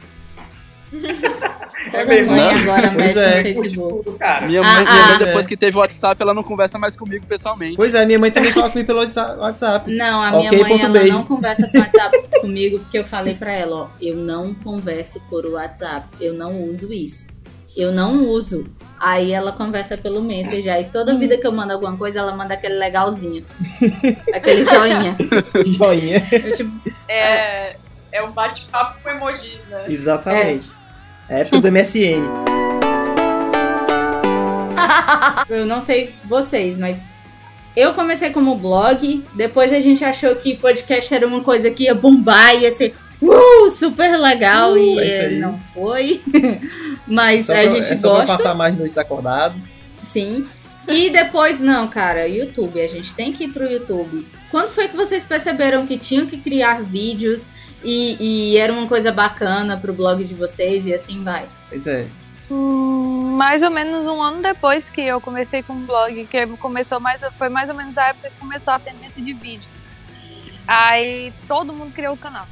[0.90, 3.36] Toda mesmo, mãe agora mexe é.
[3.36, 4.04] no Facebook.
[4.04, 4.46] Tudo, cara.
[4.46, 5.18] Minha Ah, mãe, minha mãe, ah.
[5.18, 7.76] depois que teve o WhatsApp, ela não conversa mais comigo pessoalmente.
[7.76, 9.90] Pois é, minha mãe também fala comigo pelo WhatsApp-.
[9.90, 13.76] Não, a minha mãe ela não conversa com WhatsApp comigo porque eu falei pra ela,
[13.76, 17.26] ó, eu não converso por WhatsApp, eu não uso isso.
[17.76, 18.66] Eu não uso.
[18.98, 20.74] Aí ela conversa pelo Messenger.
[20.74, 23.46] Aí toda vida que eu mando alguma coisa, ela manda aquele legalzinho.
[24.34, 25.16] aquele joinha.
[25.64, 26.26] Joinha.
[26.32, 26.72] Eu, tipo,
[27.06, 27.76] É,
[28.10, 29.84] é um bate-papo com emojis, né?
[29.86, 30.68] Exatamente.
[30.74, 30.77] É
[31.28, 32.22] época do MSN.
[35.48, 37.00] eu não sei vocês, mas
[37.76, 41.94] eu comecei como blog, depois a gente achou que podcast era uma coisa que ia
[41.94, 46.20] bombar, ia ser uh, super legal Uh, e é não foi.
[47.06, 48.36] mas Só a pra- gente é só pra gosta.
[48.36, 49.54] passar mais noites acordado.
[50.02, 50.46] Sim.
[50.88, 54.26] E depois, não, cara, YouTube, a gente tem que ir pro YouTube.
[54.50, 57.46] Quando foi que vocês perceberam que tinham que criar vídeos
[57.82, 58.16] e,
[58.52, 61.48] e era uma coisa bacana pro blog de vocês e assim vai?
[61.68, 62.06] Pois é.
[62.50, 66.98] Hum, mais ou menos um ano depois que eu comecei com o blog, que começou
[66.98, 69.68] mais, foi mais ou menos a época que começou a tendência de vídeo.
[70.66, 72.46] Aí todo mundo criou o canal.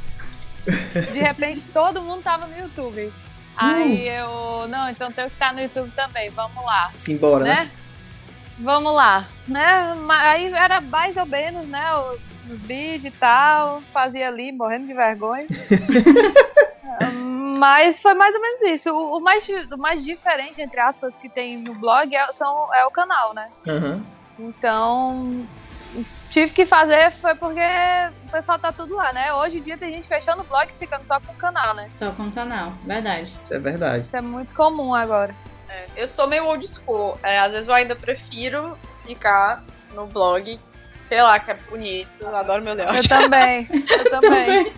[1.12, 3.12] De repente todo mundo tava no YouTube.
[3.56, 7.54] Aí eu, não, então tem que estar no YouTube também, vamos lá, Simbora, né?
[7.54, 7.70] né?
[8.58, 9.96] Vamos lá, né?
[10.20, 11.84] Aí era mais ou menos, né?
[11.96, 15.46] Os, os vídeos e tal, fazia ali, morrendo de vergonha.
[17.58, 18.90] Mas foi mais ou menos isso.
[18.90, 22.84] O, o mais, o mais diferente, entre aspas, que tem no blog é, são, é
[22.86, 23.48] o canal, né?
[23.66, 24.04] Aham.
[24.38, 25.46] Então,
[26.28, 27.60] tive que fazer foi porque
[28.26, 29.32] o pessoal tá tudo lá, né?
[29.34, 31.88] Hoje em dia tem gente fechando o blog e ficando só com o canal, né?
[31.90, 33.34] Só com o canal, verdade.
[33.42, 34.06] Isso é verdade.
[34.06, 35.34] Isso é muito comum agora.
[35.96, 37.18] Eu sou meio old school.
[37.22, 40.58] É, às vezes eu ainda prefiro ficar no blog.
[41.06, 42.08] Sei lá, que é bonito.
[42.20, 43.08] Eu adoro meu Eu layout.
[43.08, 44.72] também, eu também.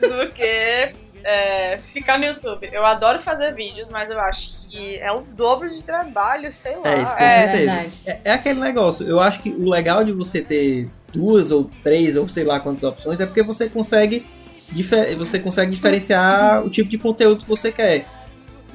[0.00, 0.92] do que
[1.24, 2.68] é, ficar no YouTube.
[2.72, 6.92] Eu adoro fazer vídeos, mas eu acho que é o dobro de trabalho, sei lá.
[6.92, 7.90] É isso, com É, certeza.
[8.06, 9.08] É, é aquele negócio.
[9.08, 12.84] Eu acho que o legal de você ter duas ou três ou sei lá quantas
[12.84, 14.26] opções é porque você consegue,
[15.16, 18.04] você consegue diferenciar o tipo de conteúdo que você quer.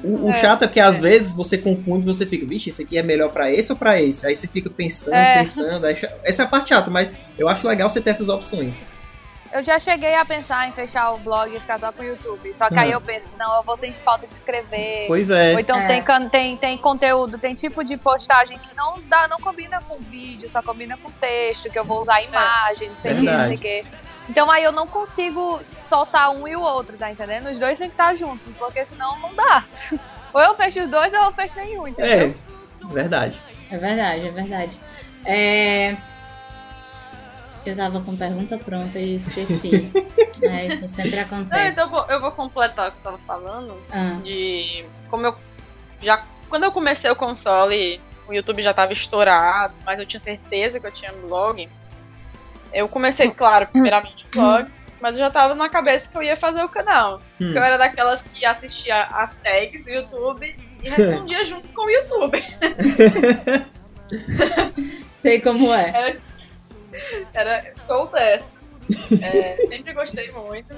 [0.04, 2.98] O, o É, chato é porque às vezes você confunde, você fica, vixe, esse aqui
[2.98, 4.26] é melhor pra esse ou pra esse?
[4.26, 5.38] Aí você fica pensando, É.
[5.42, 5.84] pensando.
[5.86, 8.82] aí essa é a parte chata, mas eu acho legal você ter essas opções.
[9.54, 12.54] Eu já cheguei a pensar em fechar o blog e ficar só com o YouTube.
[12.54, 12.94] Só que aí Uhum.
[12.94, 15.04] eu penso, não, eu vou sentir falta de escrever.
[15.06, 15.52] Pois é.
[15.52, 16.00] Ou então É.
[16.00, 20.48] tem, tem, tem conteúdo, tem tipo de postagem que não dá, não combina com vídeo,
[20.48, 23.54] só combina com texto, que eu vou usar imagem, não sei o que, não sei
[23.56, 23.84] o que.
[24.28, 27.50] Então aí eu não consigo soltar um e o outro, tá entendendo?
[27.50, 29.64] Os dois têm que estar juntos, porque senão não dá.
[30.32, 32.34] Ou eu fecho os dois ou eu fecho nenhum, entendeu?
[32.80, 33.38] É, verdade.
[33.70, 34.80] É verdade, é verdade.
[35.26, 35.96] É...
[37.66, 39.92] Eu tava com pergunta pronta e esqueci.
[40.42, 41.70] é, isso sempre Não, acontece.
[41.70, 43.78] então eu vou, eu vou completar o que eu tava falando.
[43.90, 45.36] Ah, De como eu
[46.00, 46.24] já.
[46.48, 50.86] Quando eu comecei o console, o YouTube já tava estourado, mas eu tinha certeza que
[50.86, 51.68] eu tinha blog.
[52.72, 54.66] Eu comecei, claro, primeiramente o blog,
[55.00, 57.16] mas eu já tava na cabeça que eu ia fazer o canal.
[57.18, 57.20] Hum.
[57.38, 61.90] Porque eu era daquelas que assistia as tags do YouTube e respondia junto com o
[61.90, 62.42] YouTube.
[65.18, 66.16] sei como é.
[67.32, 68.90] Era, sou dessas.
[69.22, 70.74] É, sempre gostei muito.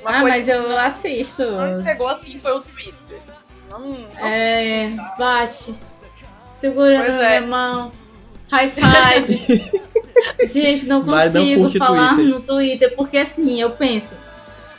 [0.00, 1.42] Uma ah, mas eu não- assisto.
[1.50, 3.18] não pegou assim foi o Twitter.
[3.70, 5.74] Não, não É, bate.
[6.56, 7.40] Segura Pois na é.
[7.40, 7.92] minha mão.
[8.50, 9.70] High five.
[10.52, 12.34] Gente, não não consigo curte o falar Twitter.
[12.34, 14.14] no Twitter, porque assim, eu penso.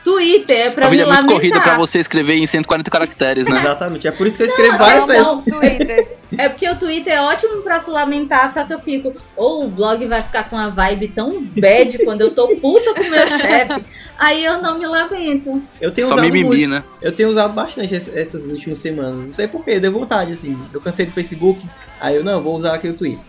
[0.03, 1.35] Twitter é pra a me vida é muito lamentar.
[1.35, 3.59] corrida pra você escrever em 140 caracteres, né?
[3.59, 4.07] Exatamente.
[4.07, 5.23] É por isso que eu escrevo várias vezes.
[5.23, 6.15] Não, Twitter.
[6.37, 9.69] É porque o Twitter é ótimo pra se lamentar, só que eu fico, ou o
[9.69, 13.25] blog vai ficar com uma vibe tão bad quando eu tô puta com o meu
[13.39, 13.85] chefe,
[14.17, 15.61] aí eu não me lamento.
[15.79, 16.67] Eu tenho Só usado mimimi, muito.
[16.67, 16.83] né?
[17.01, 19.27] Eu tenho usado bastante ess- essas últimas semanas.
[19.27, 20.59] Não sei porquê, deu vontade, assim.
[20.73, 21.65] Eu cansei do Facebook,
[22.01, 23.23] aí eu não, vou usar aqui o Twitter.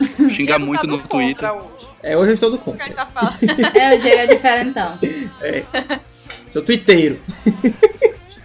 [0.30, 1.52] Xingar Diego muito tá no Twitter.
[1.54, 1.88] hoje.
[2.02, 2.88] É, hoje eu estou do contra.
[2.92, 3.08] Tá?
[3.78, 4.98] É, o Diego é diferentão.
[6.52, 7.20] Sou twitteiro.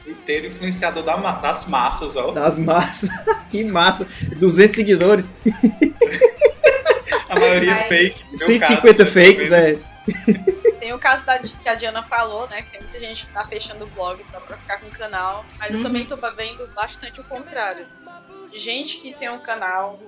[0.05, 2.31] Inteiro influenciador da das massas, ó.
[2.31, 3.09] Das massas.
[3.49, 4.07] que massa.
[4.37, 5.29] 200 seguidores.
[7.29, 7.87] A maioria Ai.
[7.87, 8.23] fake.
[8.25, 10.75] no meu 150 caso, fakes, pelo é.
[10.79, 12.61] Tem o caso da, que a Diana falou, né?
[12.61, 15.45] Que tem muita gente que tá fechando o blog só pra ficar com o canal.
[15.57, 15.83] Mas eu Uhum.
[15.83, 17.85] também tô vendo bastante o contrário.
[18.53, 19.99] Gente que tem um canal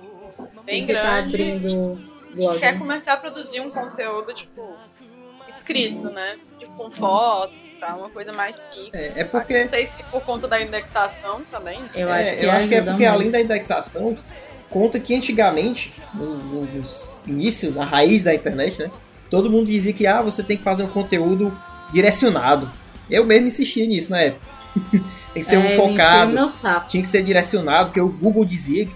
[0.64, 1.98] bem que tá grande abrindo
[2.30, 2.58] e blog.
[2.58, 4.76] quer começar a produzir um conteúdo, tipo,
[5.48, 6.36] escrito, né?
[6.58, 8.96] Tipo, com fotos e tal, uma coisa mais fixa.
[8.96, 9.60] É, é porque.
[9.60, 11.80] Não sei se por conta da indexação também.
[11.94, 13.08] Eu é, acho que eu acho que é porque muito.
[13.08, 14.16] além da indexação,
[14.70, 18.90] conta que antigamente, no, no, nos início, na raiz da internet, né?
[19.30, 21.56] Todo mundo dizia que ah, você tem que fazer um conteúdo
[21.92, 22.70] direcionado.
[23.10, 24.46] Eu mesmo insistia nisso na época.
[25.34, 26.36] tem que ser É, um focado,
[26.88, 28.94] tinha que ser direcionado, porque o Google dizia que,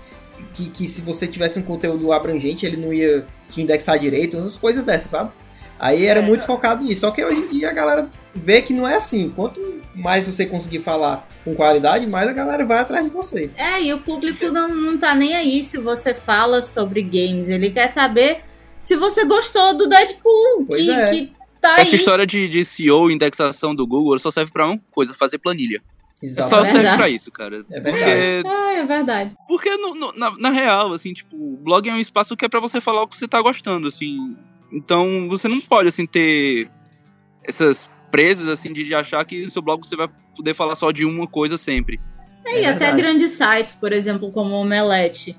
[0.53, 4.85] que se você tivesse um conteúdo abrangente, ele não ia te indexar direito, umas coisas
[4.85, 5.31] dessas, sabe?
[5.79, 6.23] Aí era É.
[6.23, 7.01] muito focado nisso.
[7.03, 9.31] Só que hoje em dia a galera vê que não é assim.
[9.31, 9.61] Quanto
[9.95, 13.51] mais você conseguir falar com qualidade, mais a galera vai atrás de você.
[13.57, 17.49] É, e o público não, não tá nem aí se você fala sobre games.
[17.49, 18.41] Ele quer saber
[18.79, 21.11] se você gostou do Deadpool, Pois que, é.
[21.11, 21.97] que tá Essa aí.
[21.97, 25.83] história de, de SEO, indexação do Google, só serve pra uma coisa, fazer planilha.
[26.23, 26.49] Exato.
[26.49, 26.97] Só serve verdade.
[26.99, 27.65] pra isso, cara.
[27.71, 28.05] É verdade.
[28.05, 29.35] Porque, Ah, é verdade.
[29.49, 32.49] porque no- no- na, na real, assim, tipo, o blog é um espaço que é
[32.49, 34.37] pra você falar o que você tá gostando, assim.
[34.73, 36.71] Então, você não pode, assim, ter
[37.45, 40.91] essas presas, assim, de, de achar que no seu blog você vai poder falar só
[40.93, 42.01] de uma coisa sempre.
[42.47, 45.37] É, e É até grandes sites, por exemplo, como o Omelete,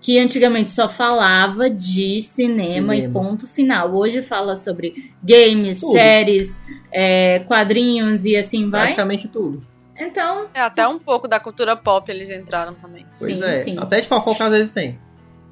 [0.00, 3.12] que antigamente só falava de cinema, e Cinema.
[3.20, 3.94] ponto final.
[3.94, 5.92] Hoje fala sobre games, Tudo.
[5.92, 6.60] séries,
[6.92, 8.82] é, quadrinhos e assim vai.
[8.82, 9.62] Praticamente tudo.
[9.98, 13.06] Então, É, até um pouco da cultura pop eles entraram também.
[13.18, 13.60] Pois sim, é.
[13.62, 13.76] sim.
[13.78, 14.98] Até de fofoca às vezes tem.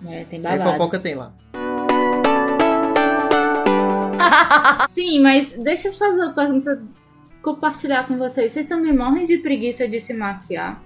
[0.07, 0.73] É, tem babados.
[0.73, 1.33] fofoca tem lá.
[4.91, 6.83] Sim, mas deixa eu fazer uma pergunta,
[7.43, 8.53] compartilhar com vocês.
[8.53, 10.81] Vocês também morrem de preguiça de se maquiar?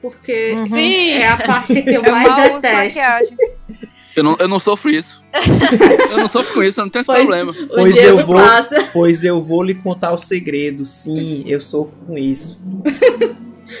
[0.00, 0.68] Porque Uhum.
[0.68, 1.10] Sim!
[1.10, 3.36] é a parte que eu Eu mais detesto.
[4.18, 5.22] Eu não, eu não sofro isso.
[6.10, 7.52] eu não sofro com isso, eu não tenho esse Pois- problema.
[7.52, 8.88] O Pois eu vou- passa.
[8.92, 10.84] Pois eu vou lhe contar o segredo.
[10.86, 12.60] Sim, eu sofro com isso.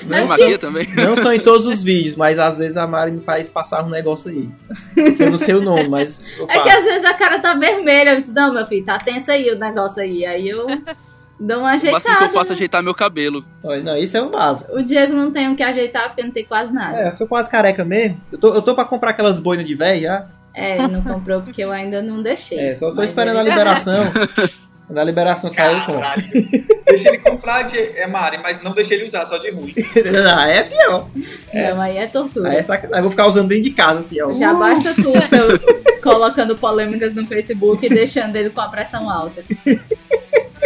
[0.06, 0.86] Você Não, maquia também?
[0.96, 3.88] não são em todos os vídeos, mas às vezes a Mari me faz passar um
[3.88, 4.50] negócio aí.
[5.18, 8.10] Eu não sei o nome, mas eu É que às vezes a cara tá vermelha.
[8.14, 10.26] Eu disse, não, meu filho, tá tenso aí o negócio aí.
[10.26, 10.66] Aí eu
[11.40, 12.28] dou uma O máximo que eu ajeitada.
[12.32, 13.44] faço é ajeitar meu cabelo.
[13.84, 14.76] Não, isso é o básico.
[14.76, 16.96] O Diego não tem o que ajeitar porque não tem quase nada.
[16.98, 18.20] É, eu sou quase careca mesmo.
[18.32, 20.26] Eu tô, eu tô pra comprar aquelas boinas de velho já.
[20.54, 22.58] É, ele não comprou porque eu ainda não deixei.
[22.58, 24.04] É, só tô esperando a ele- liberação.
[24.86, 26.00] Quando a liberação sair, eu compro.
[26.00, 26.24] Caralho.
[26.86, 29.74] Deixa ele comprar de é, Mari, mas não deixa ele usar, só de ruim.
[30.24, 31.06] Não, aí é pior.
[31.52, 32.48] Não, aí é tortura.
[32.48, 32.96] Aí é sacanagem.
[32.96, 34.32] Eu vou ficar usando dentro de casa, assim, ó.
[34.32, 39.44] Já basta tu seu, colocando polêmicas no Facebook e deixando ele com a pressão alta.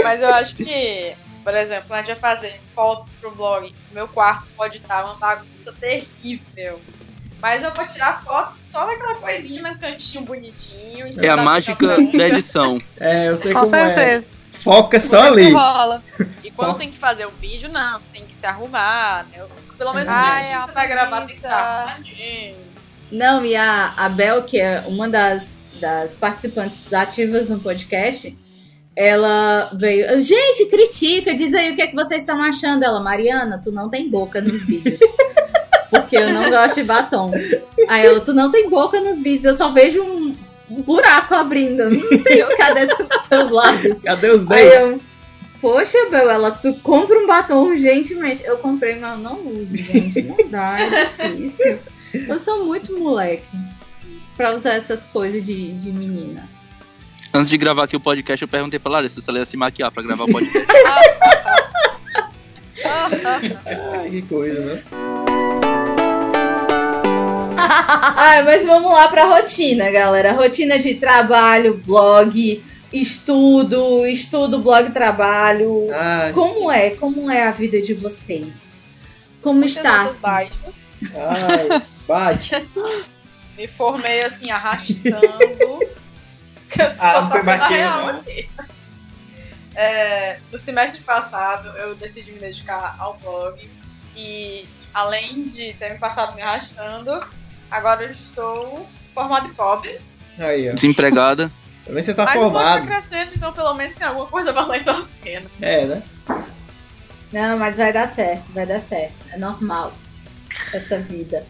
[0.03, 3.74] Mas eu acho que, por exemplo, a gente vai fazer fotos pro blog.
[3.92, 6.80] Meu quarto pode estar uma bagunça terrível.
[7.40, 11.09] Mas eu vou tirar fotos só daquela coisinha no cantinho bonitinho.
[11.20, 12.80] É a mágica da edição.
[13.00, 13.94] É, eu sei Com como é.
[13.94, 14.34] certeza.
[14.53, 15.53] Foca só Sempre ali.
[15.53, 16.03] rola.
[16.44, 19.26] E quando tem que fazer o vídeo, não, você tem que se arrumar.
[19.32, 19.44] Né?
[19.76, 22.57] Pelo menos o Ai, vídeo a que você vai gravar tem que estar arrumadinho.
[23.11, 28.38] Não, e a, a Bel, que é uma das, das participantes ativas no podcast,
[28.95, 30.22] ela veio.
[30.22, 32.84] Gente, critica, diz aí o que, é que vocês estão achando.
[32.84, 34.99] Ela, Mariana, tu não tem boca nos vídeos.
[35.90, 37.30] Porque eu não gosto de batom.
[37.88, 40.34] Aí ela, tu não tem boca nos vídeos, eu só vejo um
[40.72, 41.84] um buraco abrindo.
[41.84, 42.86] Não sei cadê
[43.28, 44.01] teus lábios.
[44.01, 44.74] Cadê os beijos?
[44.74, 45.01] eu,
[45.61, 48.43] poxa, Bel, ela, tu compra um batom urgentemente.
[48.45, 50.22] Eu comprei, mas eu não uso, gente.
[50.22, 51.78] Não dá, é difícil.
[52.14, 53.57] Eu sou muito moleque
[54.36, 56.49] pra usar essas coisas de, de menina.
[57.34, 59.90] Antes de gravar aqui o podcast, eu perguntei pra Larissa se ela ia se maquiar
[59.90, 60.66] pra gravar o podcast.
[63.94, 64.82] Ai, que coisa, né?
[67.56, 70.32] Ah, mas vamos lá pra rotina, galera.
[70.32, 72.62] Rotina de trabalho, blog,
[72.92, 75.88] estudo, estudo, blog, trabalho.
[75.92, 76.90] Ai, Como é?
[76.90, 78.72] Como é a vida de vocês?
[79.40, 80.02] Como Muitas está?
[80.02, 80.20] assim?
[80.22, 81.00] baixas.
[81.14, 82.54] ai, bate.
[83.56, 85.91] Me formei assim, arrastando.
[86.98, 88.24] Ah, não foi real não?
[89.74, 93.70] É, no semestre passado, eu decidi me dedicar ao blog.
[94.14, 97.26] E além de ter me passado me arrastando,
[97.70, 99.98] agora eu estou formada e pobre.
[100.38, 100.74] Aí, ó.
[100.74, 101.50] Desempregada.
[101.84, 102.86] Também você tá mas tá formado.
[102.86, 105.50] crescendo, então pelo menos tem alguma coisa valendo a pena.
[105.60, 106.02] É, né?
[107.32, 109.14] Não, mas vai dar certo, vai dar certo.
[109.32, 109.92] É normal
[110.72, 111.44] essa vida.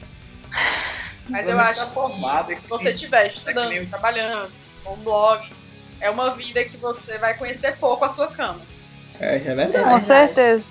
[1.29, 3.29] Mas Pelo eu menos acho tá formado, que é se que você nem- estiver é
[3.29, 4.51] que estudando, trabalhando,
[4.85, 5.47] com um blog,
[6.01, 8.61] é uma vida que você vai conhecer pouco a sua cama.
[9.21, 9.85] É, é verdade.
[9.85, 10.65] Com certeza.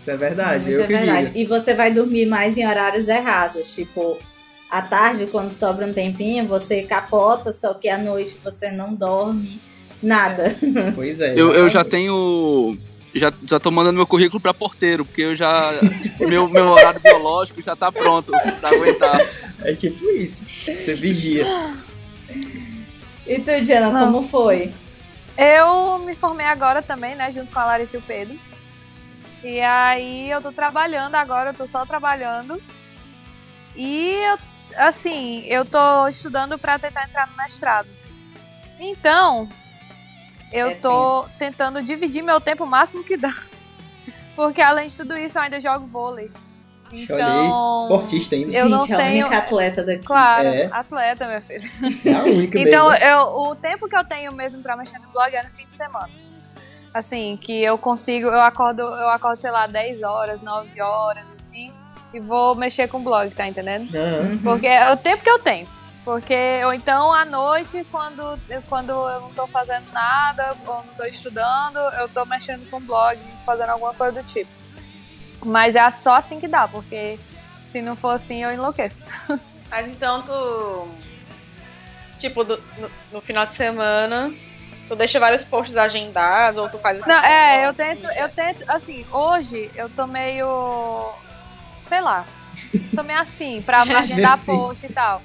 [0.00, 0.70] Isso é verdade.
[0.70, 1.32] Eu é que verdade.
[1.34, 3.74] E você vai dormir mais em horários errados.
[3.74, 4.18] Tipo,
[4.70, 9.60] à tarde, quando sobra um tempinho, você capota, só que à noite você não dorme
[10.02, 10.56] nada.
[10.94, 11.32] Pois é.
[11.34, 12.78] Eu, eu já tenho.
[13.14, 15.72] Já, já tô mandando meu currículo pra porteiro, porque eu já.
[16.20, 18.30] meu, meu horário biológico já tá pronto
[18.60, 19.20] pra aguentar.
[19.62, 20.42] É tipo isso.
[20.46, 21.46] Você vigia.
[23.26, 24.06] E tu, Diana, Não.
[24.06, 24.72] como foi?
[25.36, 27.30] Eu me formei agora também, né?
[27.32, 28.38] Junto com a Larissa e o Pedro.
[29.42, 32.60] E aí eu tô trabalhando agora, eu tô só trabalhando.
[33.74, 34.38] E eu,
[34.76, 37.88] assim, eu tô estudando pra tentar entrar no mestrado.
[38.80, 39.48] Então,
[40.52, 43.34] eu É tô tentando dividir meu tempo o máximo que dá.
[44.34, 46.30] Porque além de tudo isso, eu ainda jogo vôlei.
[46.92, 48.56] Então, esportista ainda.
[48.56, 50.04] eu não Gente, a tenho- única atleta daqui.
[50.06, 50.66] claro, É.
[50.72, 51.70] atleta, minha filha.
[52.04, 53.04] É a única Então, mesmo.
[53.06, 53.20] eu,
[53.50, 56.10] o tempo que eu tenho mesmo pra mexer no blog é no fim de semana.
[56.94, 61.70] Assim, que eu consigo, eu acordo, eu acordo, sei lá, 10 horas, 9 horas, assim,
[62.14, 63.90] e vou mexer com o blog, tá entendendo?
[63.94, 64.38] Uhum.
[64.38, 65.68] Porque é o tempo que eu tenho.
[66.04, 71.04] Porque, ou então à noite, quando, quando eu não tô fazendo nada, ou não tô
[71.04, 74.48] estudando, eu tô mexendo com o blog, fazendo alguma coisa do tipo.
[75.46, 77.18] Mas é só assim que dá, porque
[77.62, 79.02] se não for assim, eu enlouqueço.
[79.70, 80.88] Mas então tu.
[82.18, 84.32] Tipo, do- no, no final de semana,
[84.88, 87.84] tu deixa vários posts agendados, ou tu faz o que Não, tu é, eu gosta,
[87.84, 91.12] tento, como que eu tento, assim, hoje eu tô meio.
[91.82, 92.24] sei lá.
[92.94, 94.46] Tô meio assim, pra agendar Assim.
[94.46, 95.22] post e tal.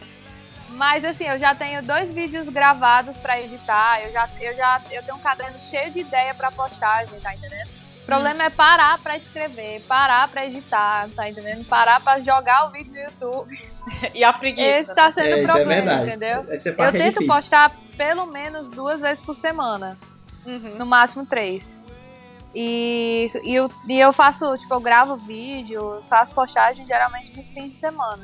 [0.69, 5.03] Mas assim, eu já tenho dois vídeos gravados pra editar, eu já, eu já eu
[5.03, 7.69] tenho um caderno cheio de ideia pra postagem, tá entendendo?
[8.17, 11.65] O problema é parar pra escrever, parar pra editar, tá entendendo?
[11.65, 13.71] Parar pra jogar o vídeo no YouTube.
[14.13, 14.67] E a preguiça.
[14.77, 16.07] Esse tá sendo É, o é problema, verdade.
[16.09, 16.43] entendeu?
[16.43, 17.27] Eu é tento difícil.
[17.27, 19.97] postar pelo menos duas vezes por semana
[20.45, 20.75] Uhum.
[20.77, 21.81] no máximo três.
[22.53, 27.71] E, e, eu, e eu faço, tipo, eu gravo vídeo, faço postagem geralmente nos fins
[27.71, 28.23] de semana.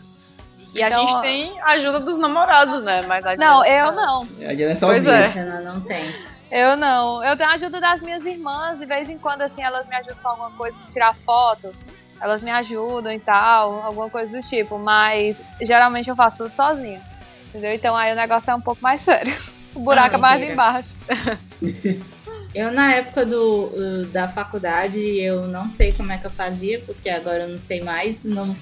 [0.76, 3.02] E a Então- gente tem a ajuda dos namorados, né?
[3.08, 4.22] Mas a Não, eu não.
[4.24, 5.14] A Diana é Pois sozinha.
[5.16, 5.28] é.
[5.30, 6.14] Diana não tem.
[6.52, 7.24] Eu não.
[7.24, 10.18] Eu tenho a ajuda das minhas irmãs, de vez em quando, assim, elas me ajudam
[10.22, 11.74] com alguma coisa, tirar foto.
[12.22, 14.78] Elas me ajudam e tal, alguma coisa do tipo.
[14.80, 17.02] Mas geralmente eu faço tudo sozinha.
[17.50, 17.74] Entendeu?
[17.74, 19.36] Então aí o negócio é um pouco mais sério.
[19.76, 20.54] O buraco Ah, é mais mentira.
[20.54, 20.95] embaixo.
[22.56, 26.82] Eu, na época do, uh, da faculdade, eu não sei como é que eu fazia,
[26.88, 28.24] porque agora eu não sei mais.
[28.24, 28.56] Não,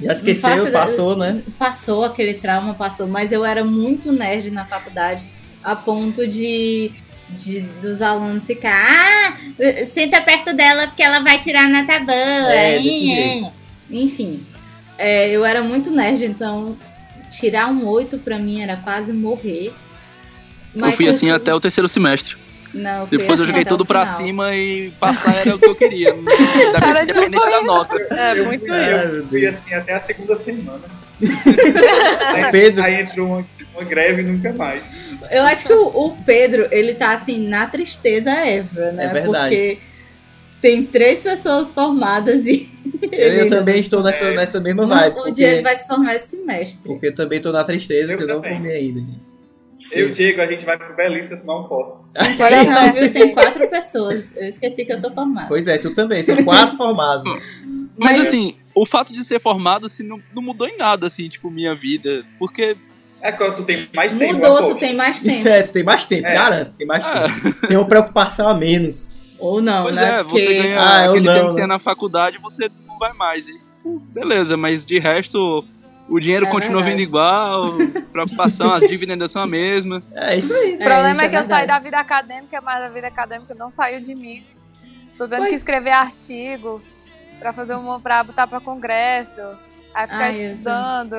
[0.00, 0.72] Já esqueceu, ideia.
[0.72, 1.42] passou, né?
[1.58, 3.06] passou aquele trauma, passou.
[3.06, 5.24] Mas eu era muito nerd na faculdade,
[5.62, 6.90] a ponto de,
[7.30, 8.86] de dos alunos ficar.
[8.86, 12.16] Ah, senta perto dela porque ela vai tirar nota boa.
[12.16, 13.52] É, desse jeito.
[13.90, 14.44] Enfim,
[14.98, 16.76] é, eu era muito nerd, então
[17.30, 19.72] tirar um 8 pra mim era quase morrer.
[20.74, 22.36] eu fui assim até o terceiro semestre.
[22.74, 25.66] Não, eu Depois eu assim joguei até tudo pra cima e passar era o que
[25.66, 26.14] eu queria.
[26.78, 27.96] Cara, Independente da nota.
[27.96, 28.72] É muito isso.
[28.72, 31.05] Meu Eu fui assim até a segunda semana.
[32.34, 34.82] Aí, Pedro- aí entrou uma, uma greve e nunca mais.
[35.30, 39.06] Eu acho que o, o Pedro, ele tá assim, na tristeza ever, né?
[39.06, 39.48] É verdade.
[39.56, 39.78] Porque
[40.60, 42.68] tem três pessoas formadas e.
[43.02, 44.34] Eu, ele eu também estou nessa, É.
[44.34, 45.12] nessa mesma vibe.
[45.12, 46.88] o porque, Diego vai se formar esse semestre.
[46.88, 48.54] porque eu também estou na tristeza Eu que eu não também.
[48.58, 49.00] formei ainda.
[49.92, 52.04] Eu e o Diego, a gente vai pro Belisca tomar um copo.
[52.18, 53.12] Olha só, viu?
[53.12, 54.36] Tem quatro pessoas.
[54.36, 55.46] Eu esqueci que eu sou formada.
[55.48, 57.24] Pois é, tu também, são quatro formados.
[57.96, 61.50] Mas assim, o fato de ser formado assim, não, não mudou em nada, assim, tipo,
[61.50, 62.24] minha vida.
[62.38, 62.76] Porque.
[63.22, 64.34] É quando tu tem mais tempo.
[64.34, 65.48] Mudou, é, tu tem mais tempo.
[65.48, 66.34] É, tu tem mais tempo, É.
[66.34, 67.22] garanto, tem mais Ah.
[67.24, 67.66] tempo.
[67.66, 69.08] Tem uma preocupação a menos.
[69.38, 70.20] Ou não, Pois né?
[70.20, 71.64] é, você ganha Ah, aquele não, tempo que você né?
[71.64, 73.48] é na faculdade, você não vai mais.
[73.48, 75.64] E, beleza, mas de resto,
[76.08, 76.96] o dinheiro É continua verdade.
[77.02, 77.74] vindo igual,
[78.12, 80.02] preocupação, as dívidas ainda são a mesma.
[80.14, 80.74] É isso aí.
[80.74, 81.66] O problema isso é, que eu saí verdade.
[81.66, 84.44] da vida acadêmica, mas a vida acadêmica não saiu de mim.
[85.18, 86.82] Tô tendo Pois- que escrever artigo
[87.38, 89.40] pra fazer uma pra botar pra congresso,
[89.94, 91.14] aí ficar Ai, estudando.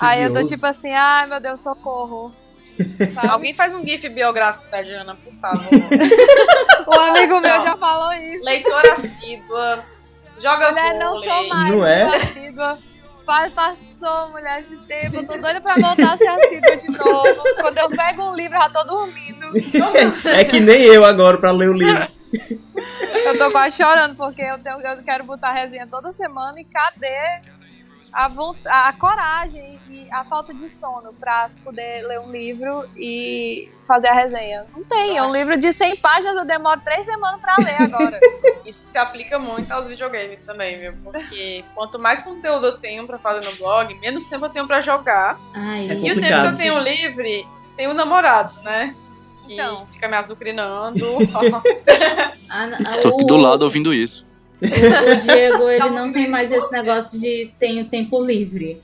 [0.00, 2.32] Aí eu tô tipo assim, ai meu Deus, socorro.
[3.30, 5.66] Alguém faz um gif biográfico da Diana, por favor.
[6.86, 8.44] O amigo meu já falou isso.
[8.44, 9.84] Leitora assídua.
[10.38, 11.30] Joga Mulher, não vôlei.
[11.30, 12.16] sou mais Não é?
[12.16, 12.78] assídua.
[13.24, 15.16] Faz, passou, mulher de tempo.
[15.16, 17.42] Eu tô doida pra voltar a ser assídua de novo.
[17.60, 19.46] Quando eu pego um livro, eu já tô dormindo.
[20.26, 22.06] É que nem eu agora pra ler o livro.
[23.24, 27.40] Eu tô quase chorando, porque eu, tenho, eu quero botar resenha toda semana e cadê
[28.12, 28.30] a,
[28.88, 34.14] a coragem e a falta de sono pra poder ler um livro e fazer a
[34.14, 34.66] resenha?
[34.74, 35.16] Não tem.
[35.18, 38.18] É um livro de 100 páginas, eu demoro 3 semanas pra ler agora.
[38.64, 40.94] Isso se aplica muito aos videogames também, viu?
[41.04, 44.80] Porque quanto mais conteúdo eu tenho pra fazer no blog, menos tempo eu tenho pra
[44.80, 45.38] jogar.
[45.54, 48.94] Ai, É E o tempo que eu tenho livre, tem o namorado, né?
[49.46, 49.86] Que Então.
[49.92, 51.04] fica me azucrinando.
[52.48, 54.24] a- a- Tô aqui o- do lado ouvindo isso.
[54.62, 58.80] O, o Diego, ele Tá não tem mais esse negócio de tenho tempo livre.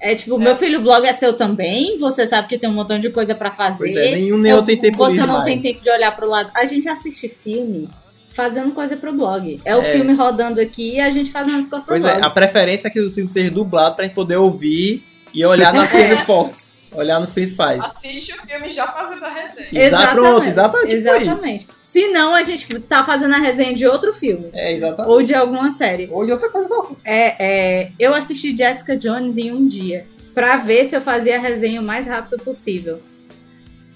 [0.00, 1.98] É tipo, meu filho, o blog é seu também.
[1.98, 3.84] Você sabe que tem um montão de coisa pra fazer.
[3.92, 5.44] Pois é, nenhum nem eu tem tempo Você livre não mais.
[5.44, 6.50] tem tempo de olhar pro lado.
[6.54, 7.86] A gente assiste filme
[8.32, 9.60] fazendo coisa pro blog.
[9.62, 9.92] É o É.
[9.92, 12.24] filme rodando aqui e a gente fazendo as coisas pro Pois é, blog.
[12.26, 15.90] a preferência é que o filme seja dublado pra gente poder ouvir e olhar nas
[15.90, 16.78] cenas fortes.
[16.92, 17.80] Olhar nos principais.
[17.80, 19.68] Assiste o filme já fazendo a resenha.
[19.72, 21.68] Exa- pronto, exatamente, tipo Exatamente.
[21.82, 24.50] Se não, a gente tá fazendo a resenha de outro filme.
[24.52, 25.12] É, exatamente.
[25.12, 26.08] Ou de alguma série.
[26.10, 26.96] Ou de outra coisa qualquer.
[27.04, 30.06] É, é, eu assisti Jessica Jones em um dia.
[30.34, 33.00] Pra ver se eu fazia a resenha o mais rápido possível.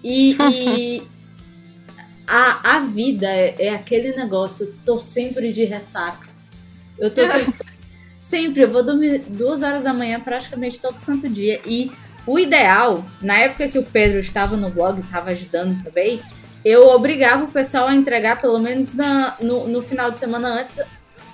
[0.03, 1.03] E, e
[2.27, 4.67] a, a vida é, é aquele negócio.
[4.67, 6.29] eu Tô sempre de ressaca.
[6.99, 7.55] Eu tô sempre.
[8.19, 11.61] sempre, eu vou dormir duas horas da manhã praticamente todo santo dia.
[11.67, 11.91] E
[12.27, 16.21] o ideal, na época que o Pedro estava no blog, estava ajudando também,
[16.65, 20.73] eu obrigava o pessoal a entregar pelo menos na- no, no final de semana antes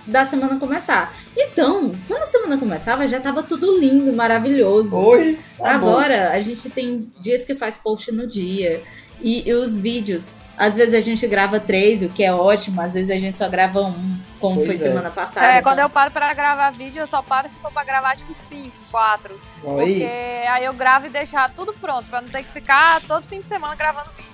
[0.06, 1.14] da semana começar.
[1.36, 4.96] Então, quando a semana começava, já tava tudo lindo, maravilhoso.
[4.96, 5.38] Oi.
[5.58, 8.82] tá Agora, a gente tem dias que faz post no dia.
[9.22, 10.30] E, e os vídeos,
[10.60, 13.48] às vezes a gente grava três, o que é ótimo, às vezes a gente só
[13.48, 14.78] grava um, como Pois foi é.
[14.78, 15.46] semana passada.
[15.46, 15.62] É, então.
[15.62, 18.70] quando eu paro pra gravar vídeo, eu só paro se for pra gravar tipo 5,
[18.90, 19.40] 4.
[19.62, 19.76] bom.
[19.78, 23.24] Porque Aí, aí eu gravo e deixar tudo pronto, pra não ter que ficar todo
[23.26, 24.30] fim de semana gravando vídeo.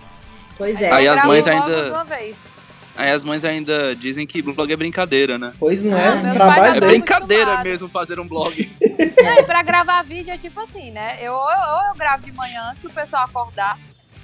[0.59, 0.91] Pois é.
[0.91, 2.57] Aí eu as gravo mães logo ainda- de uma vez.
[2.99, 5.53] Aí as mães ainda dizem que blog é brincadeira, né?
[5.59, 7.65] pois não Ah, é, pais trabalho É brincadeira acostumado.
[7.69, 8.71] mesmo fazer um blog.
[9.27, 11.19] É, e pra gravar vídeo é tipo assim, né?
[11.21, 13.77] Eu, ou, ou eu gravo de manhã antes do pessoal acordar,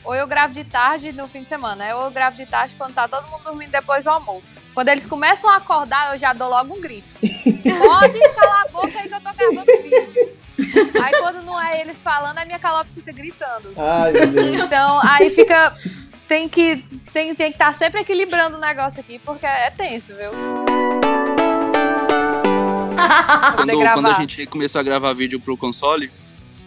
[0.05, 1.94] ou eu gravo de tarde no fim de semana, né?
[1.94, 4.53] Ou eu gravo de tarde quando tá todo mundo dormindo depois do almoço.
[4.74, 7.09] Quando eles começam a acordar, eu já dou logo um grito.
[7.20, 10.42] Pode calar a boca aí que eu tô gravando vídeo.
[11.03, 13.72] Aí quando não é eles falando, é minha calopsita gritando.
[13.76, 14.62] Ai, meu Deus.
[14.62, 15.76] Então, aí fica.
[16.28, 20.30] Tem que tem, tem que estar sempre equilibrando o negócio aqui, porque é tenso, viu?
[23.57, 26.11] Quando, quando a gente começou a gravar vídeo pro console,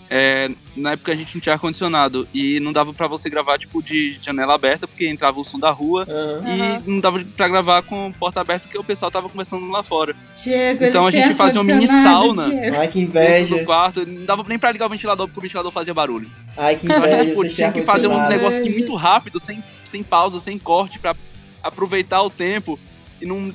[0.10, 3.82] é, na época a gente não tinha ar-condicionado e não dava pra você gravar tipo
[3.82, 6.06] de janela aberta porque entrava o som da rua.
[6.08, 6.44] Aham.
[6.86, 10.16] e não dava pra gravar com porta aberta porque o pessoal tava conversando lá fora.
[10.44, 12.50] Diego, Então a gente fazia uma mini sauna.
[12.50, 12.78] Diego.
[12.78, 13.58] Ai, que inveja.
[13.58, 16.30] do quarto, não dava nem pra ligar o ventilador porque o ventilador fazia barulho.
[16.56, 17.24] Ai, que Então a inveja.
[17.24, 21.16] gente tipo, tinha que fazer um negocinho muito rápido, sem, sem pausa, sem corte, pra
[21.64, 22.80] aproveitar o tempo
[23.22, 23.52] e não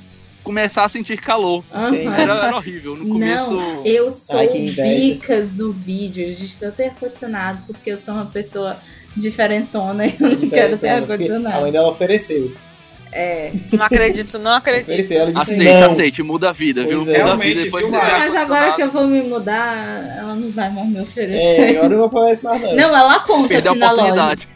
[0.51, 1.63] começar a sentir calor.
[1.73, 1.95] Aham.
[1.95, 2.97] Era, era horrível.
[2.97, 3.53] No começo.
[3.55, 8.25] Não, eu sou Ai, bicas do vídeo de não ter ar-condicionado, porque eu sou uma
[8.25, 8.77] pessoa
[9.15, 10.93] diferentona e eu não quero ter né?
[10.93, 11.61] A ar-condicionado.
[11.61, 12.51] mãe dela ofereceu.
[13.13, 13.51] É.
[13.73, 14.87] Não acredito, não acredito.
[14.87, 15.87] Ofereceu, ela disse Aceite, não.
[15.87, 17.03] aceite, muda a vida, viu?
[17.03, 17.11] Pois é.
[17.11, 20.17] Muda a Realmente, vida depois viu, você tem Mas agora que eu vou me mudar,
[20.17, 21.77] ela não vai mais me É, oferecer.
[21.77, 22.75] agora não aparece mais não.
[22.75, 24.47] Não, ela aponta a assim na loja.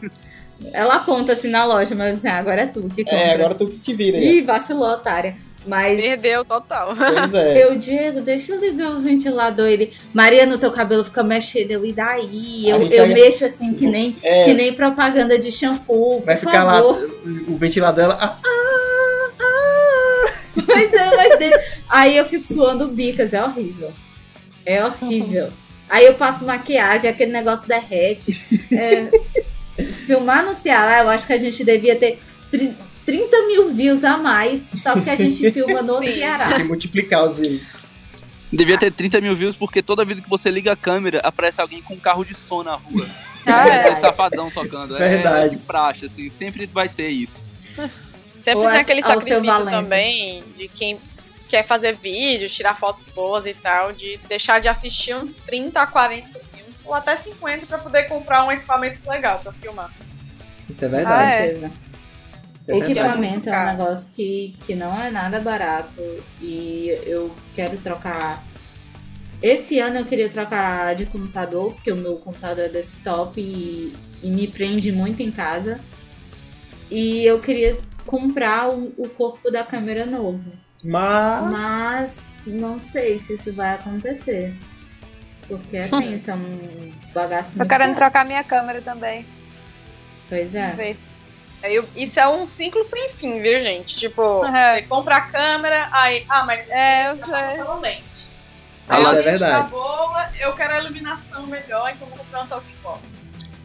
[0.71, 3.19] Ela aponta assim na loja, mas assim, agora é tu que compra.
[3.19, 4.17] É, agora tu que te vira.
[4.17, 4.37] aí.
[4.37, 5.35] Ih, vacilou, otária.
[5.68, 6.93] Mas Perdeu total.
[6.95, 7.63] Pois é.
[7.63, 9.66] eu, Diego, deixa eu ligar o ventilador.
[9.68, 11.72] Ele, Maria, no teu cabelo fica mexendo.
[11.72, 12.70] Eu, e daí?
[12.70, 14.45] Eu, eu vai- mexo assim, que nem, É.
[14.45, 16.22] que nem propaganda de shampoo.
[16.26, 17.09] Vai por ficar lá favor.
[17.47, 18.18] o ventilador ela.
[18.22, 20.32] Ah, ah, ah.
[20.66, 21.59] Pois é, mas de-
[21.89, 23.91] aí eu fico suando bicas, é horrível.
[24.66, 25.49] É horrível.
[25.89, 28.39] Aí eu passo maquiagem, aquele negócio derrete.
[28.72, 29.07] É
[30.07, 32.20] filmar no Ceará, eu acho que a gente devia ter
[33.06, 36.12] 30 mil views a mais, só porque a gente filma no Sim.
[36.14, 36.47] Ceará.
[36.49, 37.66] Tem que multiplicar os vídeos.
[38.51, 41.82] Devia ter 30 mil views, porque toda vida que você liga a câmera, aparece alguém
[41.82, 43.06] com um carro de som na rua.
[43.45, 43.89] Ah, Esse é.
[43.89, 44.97] é safadão tocando.
[44.97, 45.45] Verdade.
[45.45, 47.43] É de praxe, assim, sempre vai ter isso.
[48.43, 50.99] Sempre Ou tem aquele sacrifício também de quem
[51.49, 55.88] quer fazer vídeos, tirar fotos boas e tal, de deixar de assistir uns 30 a
[55.88, 59.91] 40 filmes, ou até 50 pra poder comprar um equipamento legal pra filmar.
[60.70, 61.24] Isso é Ah, verdade.
[61.24, 61.38] é.
[61.38, 61.56] certeza.
[61.58, 61.84] É verdade.
[62.68, 66.01] Equipamento é um negócio que, que não é nada barato
[66.41, 68.43] e eu quero trocar.
[69.41, 73.93] Esse ano eu queria trocar de computador, porque o meu computador é desktop e,
[74.24, 75.80] e me prende muito em casa.
[76.89, 80.49] E eu queria comprar o, o corpo da câmera novo.
[80.84, 81.51] Mas.
[81.51, 84.53] Mas não sei se isso vai acontecer.
[85.47, 87.95] Porque é tenso, é um bagaço Tô querendo caro.
[87.95, 89.26] trocar minha câmera também.
[90.28, 90.76] Pois Vamos é.
[90.76, 90.97] ver.
[91.72, 93.95] Eu- isso é um ciclo sem fim, viu, gente?
[93.95, 94.76] Tipo, É.
[94.76, 97.57] você compra a câmera, aí, ah, mas É, eu tá sei.
[97.57, 98.30] pela lente.
[98.88, 99.57] Ah, Aí isso a é lente verdade.
[99.63, 102.99] tá boa, eu quero a iluminação melhor, então vou comprar um softbox.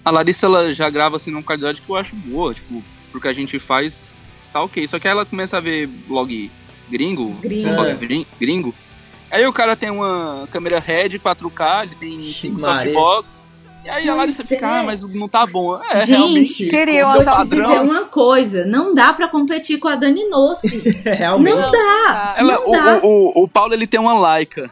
[0.04, 2.82] A Larissa, ela já grava, assim, numa qualidade que eu acho boa, tipo,
[3.12, 4.14] porque a gente faz,
[4.52, 4.86] tá ok.
[4.88, 6.50] Só que aí ela começa a ver blog
[6.88, 7.74] gringo, Gringo.
[7.74, 8.74] blog grin- gringo.
[9.30, 12.92] Aí o cara tem uma câmera Red 4K, ele tem Ixi, 5 Maria.
[12.94, 13.44] softbox.
[13.90, 15.82] E aí a Mas Larissa fica, é- ah, mas não tá bom.
[15.82, 16.68] É, Gente, realmente.
[16.70, 20.78] queria Vou te dizer uma coisa, não dá pra competir com a Dani Nossi.
[21.04, 21.54] Realmente.
[21.56, 22.34] Não dá.
[22.38, 23.00] Ela, não o, dá.
[23.02, 23.08] o,
[23.40, 24.70] o, o Paulo, ele tem uma Leica.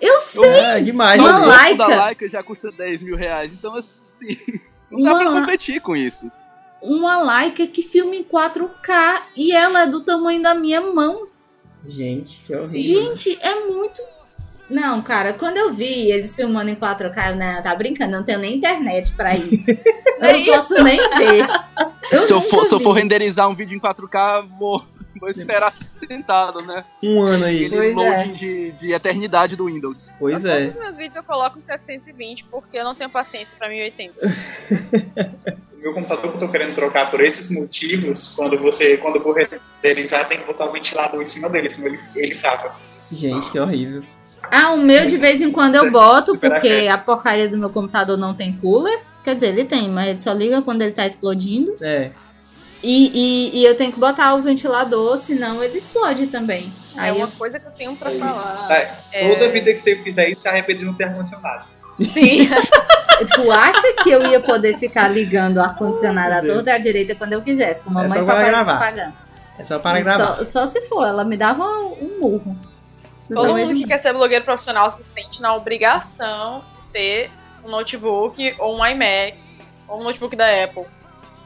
[0.00, 0.48] Eu sei.
[0.48, 1.20] É demais.
[1.20, 1.46] Uma né?
[1.46, 1.76] o Leica.
[1.76, 3.52] da Leica já custa 10 mil reais.
[3.52, 4.36] Então, assim,
[4.90, 6.30] não dá pra Uma- competir com isso.
[6.80, 11.26] Uma Leica que filma em 4K e ela é do tamanho da minha mão.
[11.86, 12.80] Gente, que horrível.
[12.80, 14.00] Gente, é muito.
[14.72, 18.24] Não, cara, quando eu vi eles filmando em 4K, eu, não, tá brincando, eu não
[18.24, 19.64] tenho nem internet pra isso.
[19.68, 21.46] eu É não posso nem ver.
[22.10, 24.82] Eu se, eu for, se eu for renderizar um vídeo em 4K, vou,
[25.20, 26.84] vou esperar sentado, né?
[27.02, 27.66] Um ano aí.
[27.66, 28.10] Aquele Pois é.
[28.16, 30.10] loading de, de eternidade do Windows.
[30.18, 30.64] Pois Todos é.
[30.64, 34.14] os meus vídeos eu coloco em 720 porque eu não tenho paciência pra 1080.
[35.74, 39.22] O meu computador que eu tô querendo trocar por esses motivos, quando você, quando eu
[39.22, 42.74] vou renderizar, tem que botar o ventilador em cima dele, senão ele, ele trava.
[43.10, 44.02] Gente, que horrível.
[44.50, 48.16] Ah, o meu de vez em quando eu boto, porque a porcaria do meu computador
[48.18, 49.00] não tem cooler.
[49.24, 51.76] Quer dizer, ele tem, mas ele só liga quando ele tá explodindo.
[51.80, 52.10] É.
[52.82, 56.72] E, e, e eu tenho que botar o ventilador, senão ele explode também.
[56.96, 58.66] é Aí uma eu, coisa que eu tenho pra falar.
[58.66, 59.32] Tá, É.
[59.32, 61.64] Toda vida que você fizer isso, se arrepende de não ter ar-condicionado.
[62.00, 62.48] Sim.
[63.34, 67.34] tu acha que eu ia poder ficar ligando o ar-condicionado à e à direita quando
[67.34, 68.78] eu quisesse, com É mamãe só e para papai gravar.
[68.78, 69.12] pagando?
[69.58, 70.36] É só para gravar.
[70.38, 72.56] Só, só se for, ela me dava um murro.
[73.34, 77.30] Todo Não, mundo que quer ser blogueiro profissional se sente na obrigação de ter
[77.64, 79.36] um notebook ou um iMac
[79.88, 80.84] ou um notebook da Apple.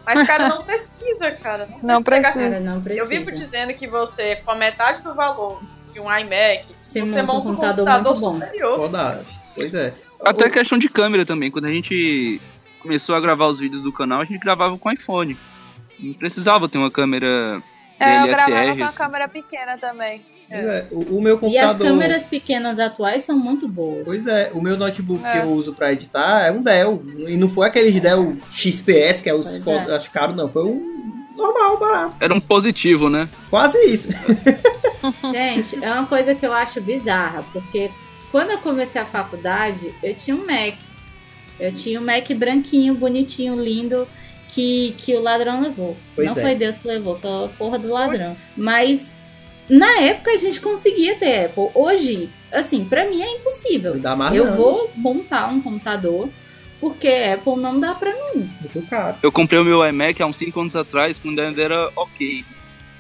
[0.05, 1.69] Mas, cara, não precisa, cara.
[1.83, 2.51] Não pegar- precisa.
[2.51, 3.05] Cara, não precisa.
[3.05, 5.61] Eu vivo dizendo que você, com a metade do valor
[5.93, 8.47] de um iMac, Você você monta um monta um computador computador, muito bom.
[8.47, 8.77] superior.
[8.79, 9.25] Foda.
[9.55, 9.93] Pois é.
[10.25, 11.51] Até questão de câmera também.
[11.51, 12.41] Quando a gente
[12.81, 15.37] começou a gravar os vídeos do canal, a gente gravava com iPhone.
[15.99, 17.63] Não precisava ter uma câmera
[17.99, 18.51] É, eu DLSR.
[18.51, 18.97] gravava com a assim.
[18.97, 20.25] câmera pequena também.
[20.49, 20.87] Pois é.
[20.91, 21.87] O, o meu E as computador.
[21.87, 24.03] câmeras pequenas atuais são muito boas.
[24.05, 25.33] Pois é, o meu notebook É.
[25.33, 27.03] que eu uso pra editar é um Dell.
[27.27, 29.97] E não foi aqueles Dell XPS, que é os Pois fotos, é.
[29.97, 30.49] acho caro, não.
[30.49, 32.15] Foi um normal, barato.
[32.21, 33.29] Era um positivo, né?
[33.51, 34.09] Quase isso.
[35.33, 37.91] Gente, é uma coisa que eu acho bizarra, porque
[38.31, 40.75] quando eu comecei a faculdade, eu tinha um Mac.
[41.59, 44.07] Eu tinha um Mac branquinho, bonitinho, lindo,
[44.49, 45.97] que, que o ladrão levou.
[46.15, 46.41] Pois Não é.
[46.43, 48.37] foi Deus que levou, foi a porra do ladrão.
[48.57, 49.11] Mas
[49.69, 51.69] na época a gente conseguia ter Apple.
[51.75, 53.95] Hoje, assim, pra mim é impossível.
[53.95, 54.57] Não dá mais eu não.
[54.57, 56.29] vou montar um computador,
[56.81, 58.51] porque Apple não dá pra mim.
[58.61, 59.17] Muito caro.
[59.23, 62.45] Eu comprei o meu iMac há uns 5 anos atrás, quando ainda era ok.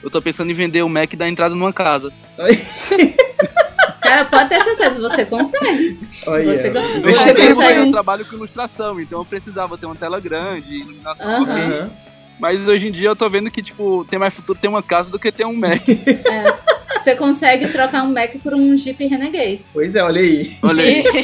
[0.02, 2.12] Eu tô pensando em vender o Mac da entrada numa casa.
[4.00, 5.98] Cara, pode ter certeza, você consegue.
[6.10, 7.14] Você- Eu, Você comprei
[7.54, 11.42] consegue eu um- trabalho com ilustração, então eu precisava ter uma tela grande, iluminação Aham.
[11.86, 11.90] ok.
[12.38, 15.10] Mas hoje em dia eu tô vendo que, tipo, tem mais futuro ter uma casa
[15.10, 15.82] do que ter um Mac.
[17.00, 19.62] Você consegue trocar um Mac por um Jeep Renegade.
[19.72, 20.56] Pois é, olha aí.
[20.62, 21.04] Olha aí.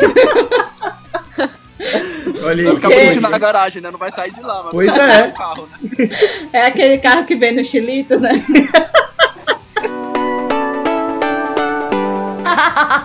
[2.45, 3.01] Olha Vai aí.
[3.01, 3.91] bonitinho na garagem, né?
[3.91, 5.31] Não vai sair de lá, mas Pois é.
[5.31, 5.79] carro, né?
[6.53, 8.31] É aquele carro que vem no Chilito, né?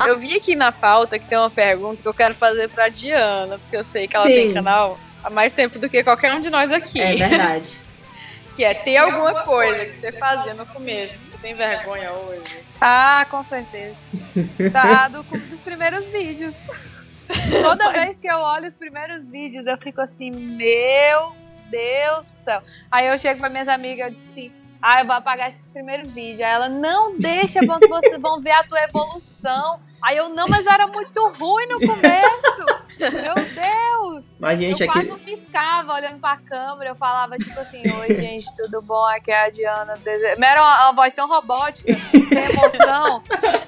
[0.08, 3.60] Eu vi aqui na pauta que tem uma pergunta que eu quero fazer pra Diana,
[3.60, 4.34] porque eu sei que ela Sim.
[4.34, 7.00] tem canal há mais tempo do que qualquer um de nós aqui.
[7.02, 7.80] É verdade.
[8.58, 12.60] Que é ter alguma coisa que você fazia no começo, você tem vergonha hoje.
[12.82, 13.96] Ah, com certeza.
[14.74, 16.56] Tá, do, dos primeiros vídeos.
[17.62, 21.36] Toda vez que eu olho os primeiros vídeos, eu fico assim, meu
[21.70, 22.64] Deus do céu.
[22.92, 24.52] Aí eu chego pra minhas amigas e disse,
[24.82, 26.42] ah, eu vou apagar esses primeiros vídeos.
[26.42, 29.80] Aí ela, não deixa, vocês vão ver a tua evolução.
[30.04, 32.88] Aí eu, não, mas era muito ruim no começo.
[33.00, 34.26] Meu Deus!
[34.40, 36.92] Mas, gente, eu quase não piscava olhando pra câmera.
[36.92, 39.06] Eu falava, tipo assim, oi, gente, tudo bom?
[39.06, 39.98] Aqui é a Diana.
[39.98, 40.36] Dese...
[40.38, 43.24] Mas Era uma, uma voz tão robótica, sem emoção,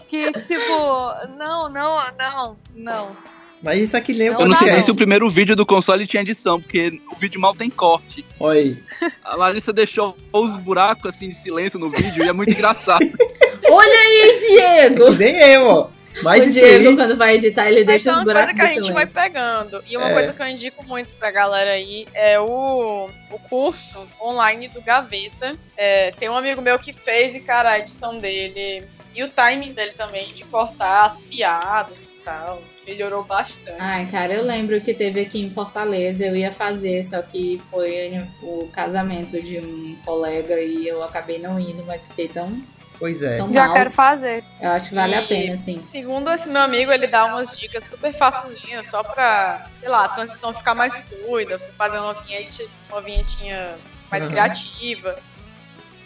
[0.08, 3.18] que, tipo, não, não, não, não.
[3.62, 6.08] Mas isso aqui lembra Não Eu não sei nem se o primeiro vídeo do console
[6.08, 8.26] tinha edição, porque o vídeo mal tem corte.
[8.40, 8.84] Olha aí.
[9.24, 13.06] A Larissa deixou os buracos assim de silêncio no vídeo e é muito engraçado.
[13.70, 15.12] Olha aí, Diego!
[15.12, 15.99] Nem eu, ó.
[16.24, 16.96] Mas o Diego, aí.
[16.96, 19.06] quando vai editar, ele Mas deixa é os uma buracos coisa que a gente vai
[19.06, 19.84] pegando.
[19.88, 20.14] E uma É.
[20.14, 25.56] coisa que eu indico muito pra galera aí é o, o curso online do Gaveta.
[25.78, 28.84] É, tem um amigo meu que fez e, cara, a edição dele
[29.16, 32.62] e o timing dele também de cortar as piadas e tal.
[32.88, 33.78] Melhorou bastante.
[33.80, 38.20] Ai, cara, eu lembro que teve aqui em Fortaleza, eu ia fazer, só que foi
[38.42, 42.60] o casamento de um colega e eu acabei não indo, mas fiquei tão,
[43.00, 43.38] Pois é.
[43.38, 43.74] tão Já mal.
[43.74, 44.44] quero fazer.
[44.62, 45.82] Eu acho que vale a E- pena, assim.
[45.92, 50.10] Segundo esse meu amigo, ele dá umas dicas super facilzinhas, só pra, sei lá, a
[50.10, 53.76] transição ficar mais fluida, você fazer uma, vinhete, uma vinhetinha
[54.12, 54.32] mais Aham.
[54.32, 55.18] criativa.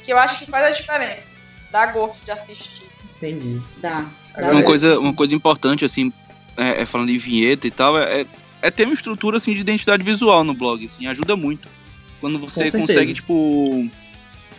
[0.03, 1.23] Que eu acho que faz a diferença.
[1.71, 2.83] Dá gosto de assistir.
[3.17, 3.59] Entendi.
[3.77, 4.05] Dá.
[4.35, 6.11] Agora- Uma coisa, uma coisa importante, assim,
[6.57, 8.25] é, é falando de vinheta e tal, é, é-
[8.61, 10.85] é ter uma estrutura assim, de identidade visual no blog.
[10.85, 11.67] Assim, ajuda muito.
[12.21, 13.89] Quando você consegue, tipo,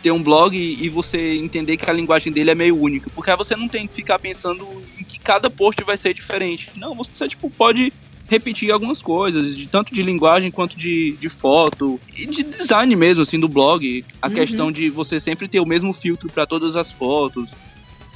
[0.05, 3.09] ter um blog e, e você entender que a linguagem dele é meio única.
[3.09, 4.63] Porque aí você não tem que ficar pensando
[4.99, 6.69] em que cada post vai ser diferente.
[6.77, 7.91] Não, você tipo, pode
[8.27, 13.23] repetir algumas coisas, de, tanto de linguagem quanto de, de foto e de design mesmo,
[13.23, 14.05] assim, do blog.
[14.21, 14.33] A Uhum.
[14.33, 17.49] questão de você sempre ter o mesmo filtro para todas as fotos,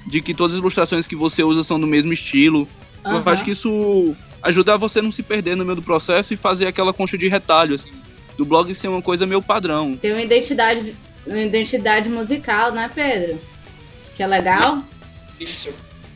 [0.06, 2.70] de que todas as ilustrações que você usa são do mesmo estilo.
[3.04, 3.32] Eu Aham.
[3.32, 6.68] acho que isso ajuda a você não se perder no meio do processo e fazer
[6.68, 7.90] aquela concha de retalho, assim,
[8.38, 9.98] do blog ser uma coisa meio padrão.
[9.98, 13.40] Tem uma identidade, uma identidade musical, né, Pedro?
[14.16, 14.84] Que é legal.
[15.40, 15.70] Isso.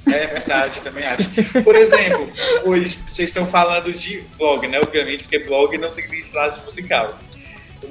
[0.06, 1.30] É verdade, também acho.
[1.64, 2.30] Por exemplo,
[2.66, 4.80] hoje vocês estão falando de blog, né?
[4.80, 7.18] Obviamente, porque blog não tem identidade musical.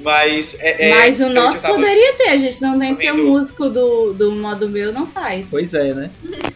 [0.03, 0.89] Mas é.
[0.89, 4.13] é- Mas o nosso tava- poderia ter, a gente não tem, porque o músico do,
[4.13, 5.47] do modo meu não faz.
[5.49, 6.11] Pois é, né?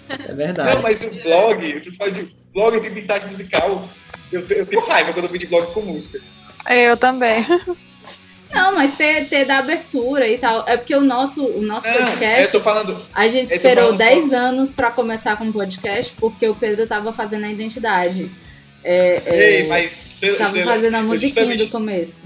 [0.09, 0.75] É verdade.
[0.75, 2.35] Não, mas o blog, você pode.
[2.53, 3.87] Blog tem identidade musical.
[4.31, 6.19] Eu, eu tenho raiva quando eu vejo blog com música.
[6.69, 7.45] Eu também.
[8.53, 10.63] Não, mas ter, ter da abertura e tal.
[10.67, 13.01] É porque o nosso, o nosso Não, eu podcast, tô falando.
[13.13, 16.87] a gente eu esperou falando- 10 anos pra começar com o podcast, porque o Pedro
[16.87, 18.31] tava fazendo a identidade.
[18.83, 20.01] É, é, Ei, mas.
[20.13, 22.23] Cê, tava cê- fazendo a eu musiquinha justamente- do começo.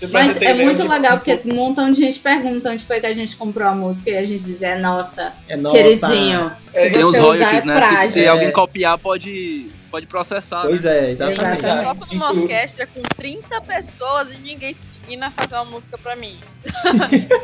[0.00, 3.06] pra Mas é muito eu- legal, porque um montão de gente pergunta onde foi que
[3.06, 5.76] a gente comprou a música e a gente diz, é nossa, É nossa.
[5.76, 6.50] queridinho.
[6.74, 8.06] É, se Tem os royalties, né?
[8.06, 8.28] Se, É.
[8.28, 10.62] alguém copiar, pode, pode processar.
[10.62, 11.06] Pois né?
[11.06, 11.64] é, exatamente.
[11.66, 15.96] Eu toco numa orquestra com 30 pessoas e ninguém se digna a fazer uma música
[15.98, 16.38] pra mim.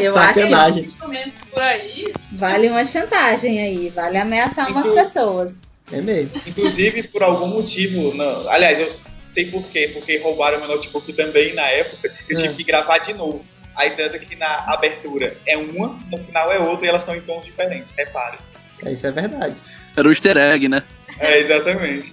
[0.00, 0.78] Eu Sacanagem.
[0.78, 2.12] acho Instrumentos por aí.
[2.30, 5.62] que vale uma chantagem aí, vale ameaçar umas Inclu- pessoas.
[5.92, 6.30] É mesmo.
[6.46, 8.88] Inclusive, por algum motivo, não, aliás, eu
[9.34, 12.42] sei por quê, porque roubaram meu notebook também na época, eu É.
[12.42, 13.44] tive que gravar de novo.
[13.74, 17.20] Aí tanto que na abertura é uma, no final é outra e elas estão em
[17.20, 18.38] tons diferentes, repare.
[18.84, 19.56] É, isso é verdade.
[19.96, 20.82] Era o easter egg, né?
[21.18, 22.12] É, exatamente.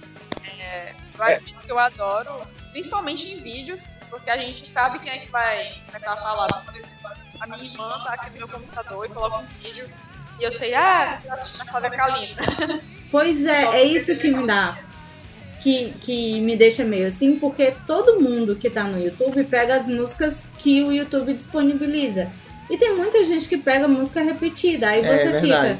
[1.18, 2.30] Eu admito que eu adoro,
[2.76, 6.46] principalmente em vídeos, porque a gente sabe quem é que vai começar a falar.
[6.62, 7.10] Por exemplo,
[7.40, 9.88] a minha irmã tá aqui no meu computador e coloca um vídeo
[10.38, 12.82] e eu sei, ah, tá assistindo a Cláudia Kalina.
[13.10, 14.76] Pois é, é isso que me dá.
[15.62, 19.88] Que, que me deixa meio assim, porque todo mundo que tá no YouTube pega as
[19.88, 22.30] músicas que o YouTube disponibiliza.
[22.68, 25.74] E tem muita gente que pega música repetida, aí É você verdade.
[25.74, 25.78] fica.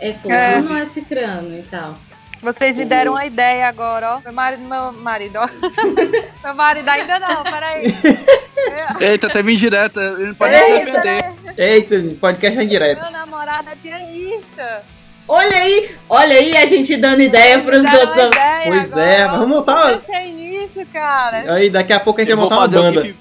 [0.00, 1.96] É fulano ou é cicrano e tal.
[2.42, 4.20] Vocês me deram uma ideia agora, ó.
[4.20, 5.48] Meu marido, meu marido, ó.
[6.44, 7.94] meu marido ainda não, peraí.
[9.00, 11.22] Eita, teve indireta, ele não pode se Peraí, defender.
[11.22, 11.34] peraí.
[11.56, 13.02] Eita, podcast direto.
[13.02, 14.82] Meu namorado é pianista.
[15.28, 18.26] Olha aí, olha aí a gente dando ideia pros Me deram outros.
[18.28, 19.30] ideia Pois agora, é, ó.
[19.32, 21.52] vamos montar- Eu pensei nisso, cara.
[21.54, 23.02] Aí daqui a pouco a gente Eu vai vou montar uma fazer um banda.
[23.02, 23.16] GIF.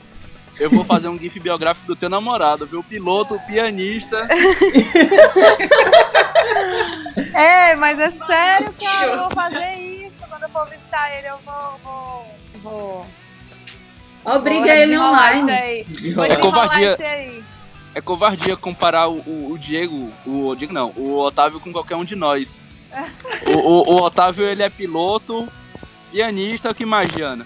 [0.59, 2.79] Eu vou fazer um GIF biográfico do teu namorado, viu?
[2.79, 4.27] O piloto, pianista.
[7.35, 9.05] É, mas é sério, cara.
[9.07, 10.13] Eu vou fazer isso.
[10.29, 11.79] Quando eu for visitar ele, eu vou.
[11.83, 12.25] vou,
[12.61, 13.05] vou
[14.23, 15.85] Obriga ele online.
[16.29, 16.97] É covardia.
[17.93, 22.03] É covardia comparar o, o- o Diego, o Diego não, o Otávio com qualquer um
[22.05, 22.63] de nós.
[23.47, 25.47] O, o- o Otávio, ele é piloto,
[26.11, 27.45] pianista, o que mais, Diana?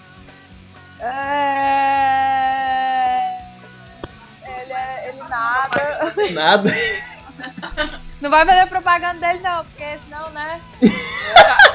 [1.00, 1.06] É...
[4.44, 6.14] Ele, é, ele nada.
[6.32, 6.70] Nada.
[8.20, 10.60] Não vai fazer propaganda dele, não, porque senão, né?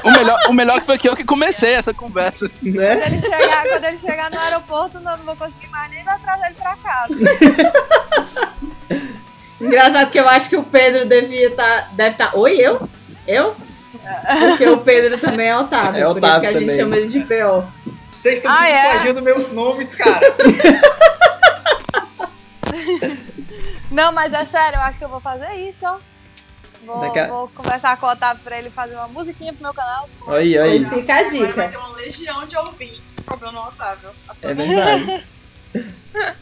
[0.04, 2.48] O melhor, o melhor foi que eu que comecei essa conversa.
[2.48, 3.06] Quando Né?
[3.06, 6.54] ele chegar, quando ele chegar no aeroporto, não, não vou conseguir mais nem trazer ele
[6.54, 7.14] pra casa.
[9.60, 11.88] Engraçado que eu acho que o Pedro devia estar.
[11.94, 12.36] deve estar.
[12.36, 12.88] Oi, eu?
[13.26, 13.56] Eu?
[14.50, 16.00] Porque o Pedro também é Otávio.
[16.00, 16.76] É por isso Otávio que a gente também.
[16.76, 17.66] chama ele de PO.
[18.12, 18.90] Vocês estão Ah, é?
[18.92, 20.20] plagiando meus nomes, cara.
[23.90, 25.96] Não, mas é sério, eu acho que eu vou fazer isso, ó.
[26.86, 29.74] Vou, Daqui a- vou conversar com o Otávio pra ele fazer uma musiquinha pro meu
[29.74, 30.08] canal.
[30.28, 30.84] Aí, aí.
[30.84, 31.68] Fica a Agora vai dica.
[31.68, 34.10] ter uma legião de ouvintes cobrando o Otávio.
[34.28, 35.24] A sua É verdade.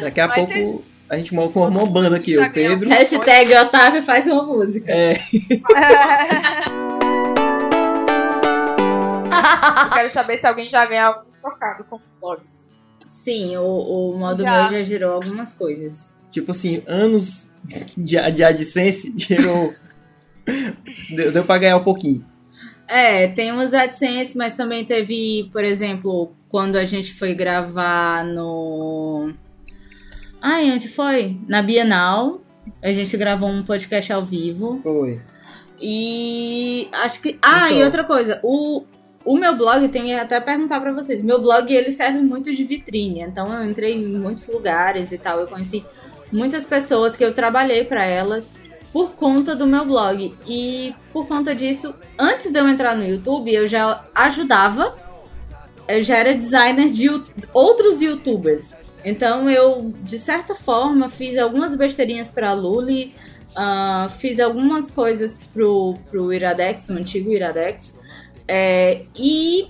[0.00, 2.88] Daqui a Mas pouco vocês- a gente formou uma banda aqui, Já o Pedro.
[2.88, 4.90] Hashtag Otávio faz uma música.
[4.90, 5.18] É,
[9.84, 12.52] Eu quero saber se alguém já ganhou algum trocado com blogs.
[13.06, 13.62] Sim, o,
[14.12, 14.68] o modo Já.
[14.68, 16.14] meu já gerou algumas coisas.
[16.30, 17.50] tipo assim, anos
[17.96, 19.74] de, de AdSense gerou.
[21.14, 22.24] deu, deu pra ganhar um pouquinho.
[22.86, 29.32] É, tem uns AdSense, mas também teve, por exemplo, quando a gente foi gravar no.
[30.40, 31.38] Ai, onde foi?
[31.48, 32.40] Na Bienal.
[32.82, 34.80] A gente gravou um podcast ao vivo.
[34.82, 35.20] Foi.
[35.80, 37.38] E acho que.
[37.40, 37.78] Ah, Isso.
[37.78, 38.84] e outra coisa, o,
[39.24, 41.22] o meu blog, tem que até perguntar pra vocês.
[41.22, 45.40] Meu blog ele serve muito de vitrine, então eu entrei em muitos lugares e tal.
[45.40, 45.84] Eu conheci
[46.34, 48.50] muitas pessoas que eu trabalhei pra elas
[48.92, 50.34] por conta do meu blog.
[50.46, 54.96] E por conta disso, antes de eu entrar no YouTube, eu já ajudava.
[55.86, 57.08] Eu já era designer de
[57.52, 58.74] outros youtubers.
[59.04, 63.14] Então eu, de certa forma, fiz algumas besteirinhas pra Luli.
[63.56, 67.94] Ah, fiz algumas coisas pro, pro Iradex, o antigo Iradex.
[68.46, 69.68] É, e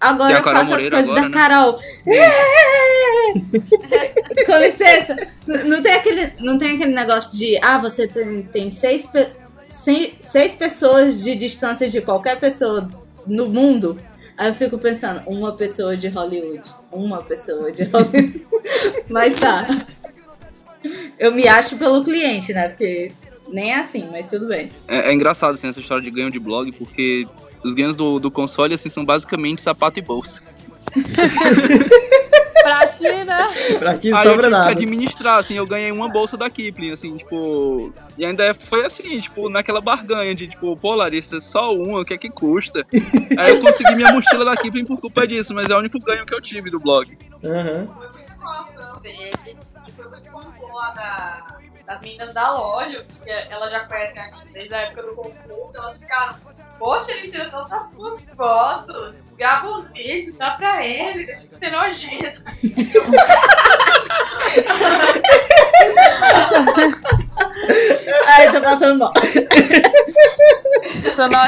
[0.00, 1.34] agora eu faço Moreira as coisas agora, da né?
[1.34, 1.78] Carol.
[4.46, 5.16] Com licença,
[5.46, 9.08] não tem, aquele, não tem aquele negócio de ah, você tem, tem seis,
[10.18, 12.88] seis pessoas de distância de qualquer pessoa
[13.26, 13.98] no mundo.
[14.36, 16.62] Aí eu fico pensando, uma pessoa de Hollywood.
[16.92, 18.46] Uma pessoa de Hollywood.
[19.08, 19.66] Mas tá.
[21.18, 22.68] Eu me acho pelo cliente, né?
[22.68, 23.10] Porque
[23.48, 24.70] nem é assim, mas tudo bem.
[24.88, 27.26] É, é engraçado assim, essa história de ganho de blog, porque
[27.64, 30.42] os ganhos do, do console assim, são basicamente sapato e bolsa.
[32.66, 33.78] pra ti, né?
[33.78, 34.70] Pra ti não sobra nada.
[34.70, 37.92] administrar, assim, eu ganhei uma bolsa da Kipling, assim, tipo.
[38.18, 42.14] E ainda foi assim, tipo, naquela barganha de, tipo, pô, Larissa, só uma, o que
[42.14, 42.84] é que custa?
[43.38, 46.26] Aí eu consegui minha mochila da Kipling por culpa disso, mas é o único ganho
[46.26, 47.16] que eu tive do blog.
[47.44, 47.86] Aham.
[47.86, 49.30] Foi muita informação dele,
[49.84, 51.55] que foi o que contou lá da,
[51.86, 55.98] das meninas da loja, porque elas já conhecem aqui desde a época do concurso, elas
[55.98, 56.34] ficaram,
[56.78, 61.58] poxa, ele tirou todas as suas fotos, grava os vídeos, dá pra ele, deixa de
[61.58, 62.44] ser nojento.
[68.26, 69.12] Ai, tô passando mal.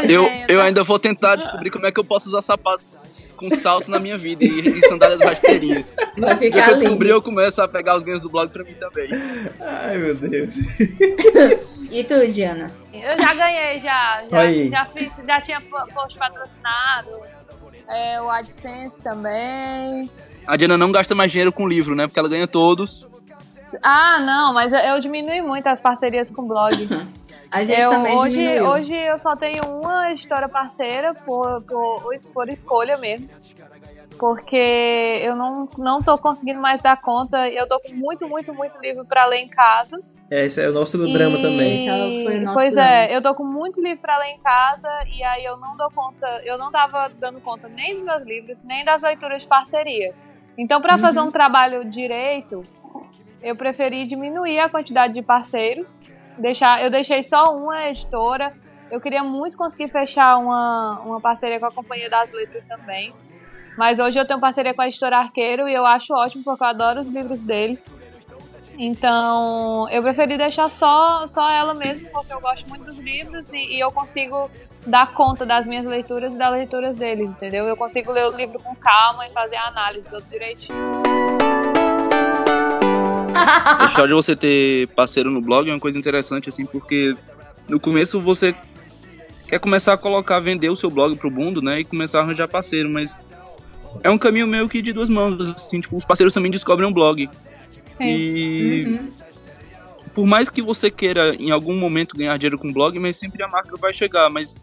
[0.09, 3.01] Eu, eu ainda vou tentar descobrir como é que eu posso usar sapatos
[3.39, 5.97] com salto na minha vida e, e sandálias rasteirinhas.
[6.19, 8.75] Vai Já que eu descobri, eu começo a pegar os ganhos do blog pra mim
[8.75, 9.09] também.
[9.61, 10.55] Ai, meu Deus.
[11.91, 12.71] E tu, Diana?
[12.93, 14.23] Eu já ganhei, já.
[14.31, 17.09] Já, já, fiz, já tinha po- post patrocinado.
[17.89, 20.11] É, o AdSense também.
[20.47, 22.07] A Diana não gasta mais dinheiro com livro, né?
[22.07, 23.09] Porque ela ganha todos.
[23.83, 26.75] Ah, não, mas eu, diminui muito as parcerias com blog.
[27.51, 28.67] A gente Eu, também hoje, diminuiu.
[28.67, 32.03] hoje eu só tenho uma editora parceira por, por,
[32.35, 33.27] por escolha mesmo.
[34.19, 37.49] Porque eu não, não tô conseguindo mais dar conta.
[37.49, 39.99] Eu tô com muito, muito, muito livro pra ler em casa.
[40.31, 42.09] É, esse é o nosso drama E- também.
[42.11, 42.91] Esse foi o nosso pois drama.
[42.91, 45.91] é, eu tô com muito livro pra ler em casa e aí eu não dou
[45.91, 50.13] conta, eu não tava dando conta nem dos meus livros, nem das leituras de parceria.
[50.59, 51.29] Então, pra fazer Uhum.
[51.29, 52.63] um trabalho direito,
[53.43, 56.01] eu preferi diminuir a quantidade de parceiros.
[56.37, 58.53] Deixar, eu deixei só uma editora.
[58.91, 63.13] Eu queria muito conseguir fechar uma, uma parceria com a Companhia das Letras também.
[63.77, 66.69] Mas hoje eu tenho parceria com a editora Arqueiro e eu acho ótimo porque eu
[66.69, 67.85] adoro os livros deles.
[68.81, 73.75] Então, eu preferi deixar só, só ela mesmo, porque eu gosto muito dos livros e,
[73.75, 74.49] e eu consigo
[74.87, 77.67] dar conta das minhas leituras e das leituras deles, entendeu?
[77.67, 81.38] Eu consigo ler o livro com calma e fazer a análise tudo direitinho.
[83.79, 87.15] A história de você ter parceiro no blog é uma coisa interessante, assim, porque
[87.69, 88.55] no começo você
[89.47, 91.81] quer começar a colocar, vender o seu blog pro mundo, né?
[91.81, 93.17] E começar a arranjar parceiro, mas
[94.03, 96.93] é um caminho meio que de duas mãos, assim, tipo, os parceiros também descobrem um
[96.93, 97.29] blog.
[97.95, 98.05] Sim.
[98.05, 99.11] E Uhum.
[100.15, 103.49] por mais que você queira em algum momento ganhar dinheiro com blog, mas sempre a
[103.49, 104.55] marca vai chegar, mas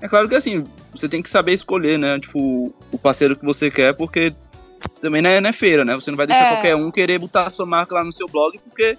[0.00, 2.18] é claro que assim, você tem que saber escolher, né?
[2.20, 4.34] Tipo, o parceiro que você quer, porque
[5.00, 5.94] também não é, não é feira, né?
[5.94, 6.52] Você não vai deixar É.
[6.54, 8.96] qualquer um querer botar a sua marca lá no seu blog, porque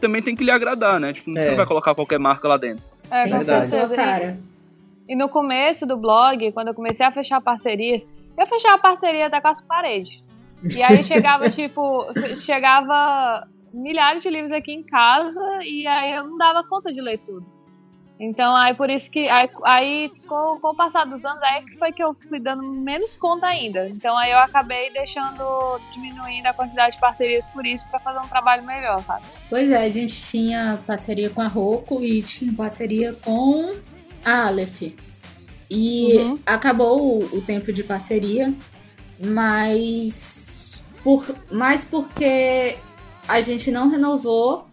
[0.00, 1.12] também tem que lhe agradar, né?
[1.12, 1.48] Tipo, você É.
[1.50, 2.86] não vai colocar qualquer marca lá dentro.
[3.10, 3.94] É, com certeza.
[3.94, 4.38] cara.
[5.08, 8.02] E no começo do blog, quando eu comecei a fechar parcerias,
[8.38, 10.24] eu fechava parceria até com as paredes.
[10.74, 12.06] E aí chegava, tipo,
[12.36, 17.18] chegava milhares de livros aqui em casa e aí eu não dava conta de ler
[17.18, 17.44] tudo.
[18.24, 19.28] Então, aí por isso que.
[19.28, 22.62] Aí, aí com, com o passar dos anos, aí que foi que eu fui dando
[22.62, 23.88] menos conta ainda.
[23.88, 28.28] Então, aí eu acabei deixando, diminuindo a quantidade de parcerias por isso, pra fazer um
[28.28, 29.22] trabalho melhor, sabe?
[29.48, 33.74] Pois é, a gente tinha parceria com a Roku e tinha parceria com
[34.24, 34.82] a Aleph.
[35.70, 36.38] E Uhum.
[36.46, 38.52] acabou o, o tempo de parceria,
[39.18, 42.76] mas por, mais porque
[43.26, 44.66] a gente não renovou,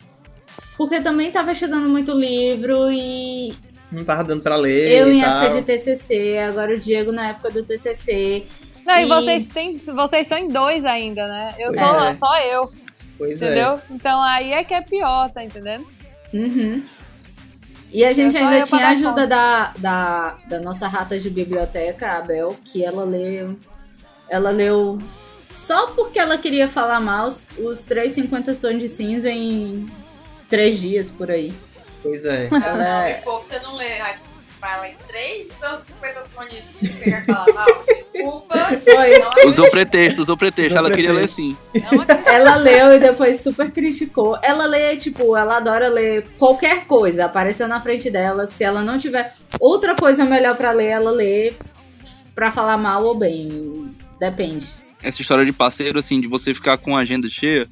[0.78, 3.54] porque também tava chegando muito livro e
[3.92, 5.44] Não tava dando pra ler eu e em tal.
[5.44, 8.46] época de TCC, agora o Diego na época do TCC.
[8.86, 9.78] Não, e, E- vocês têm.
[9.78, 11.54] Vocês são em dois ainda, né?
[11.60, 12.14] Eu sou É.
[12.16, 12.72] só eu,
[13.18, 13.46] Pois é.
[13.46, 13.80] entendeu?
[13.92, 15.86] Então aí é que é pior, tá entendendo?
[16.34, 16.84] Uhum.
[17.94, 21.20] E a gente É ainda eu pra tinha a ajuda da, da, da nossa rata
[21.20, 23.58] de biblioteca, a Abel, que ela leu.
[24.30, 24.98] Ela leu
[25.58, 29.86] só porque ela queria falar mal os, os 350 tons de cinza em
[30.52, 31.52] três dias por aí.
[32.04, 32.48] Pois é.
[32.52, 34.16] Ela Não, é- você não lê, aí
[34.60, 37.84] fala em 3, então 50 tons de falar mal?
[37.88, 38.56] Desculpa.
[38.60, 39.18] Foi.
[39.18, 40.74] Não é Usou pretexto, usou pretexto.
[40.78, 41.42] Usou Ela queria ler pretexto.
[41.42, 41.58] sim.
[41.92, 44.38] não Ela leu e depois super criticou.
[44.44, 47.26] Ela lê, tipo, ela adora ler qualquer coisa.
[47.26, 48.46] Apareceu na frente dela.
[48.46, 51.54] Se ela não tiver outra coisa melhor pra ler, ela lê
[52.36, 53.96] pra falar mal ou bem.
[54.20, 54.68] Depende.
[55.02, 57.68] Essa história de parceiro, assim, de você ficar com a agenda cheia,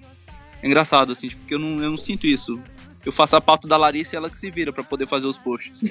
[0.61, 2.59] é engraçado, assim, porque eu não, eu não sinto isso.
[3.05, 5.37] Eu faço a pauta da Larissa e ela que se vira pra poder fazer os
[5.37, 5.83] posts.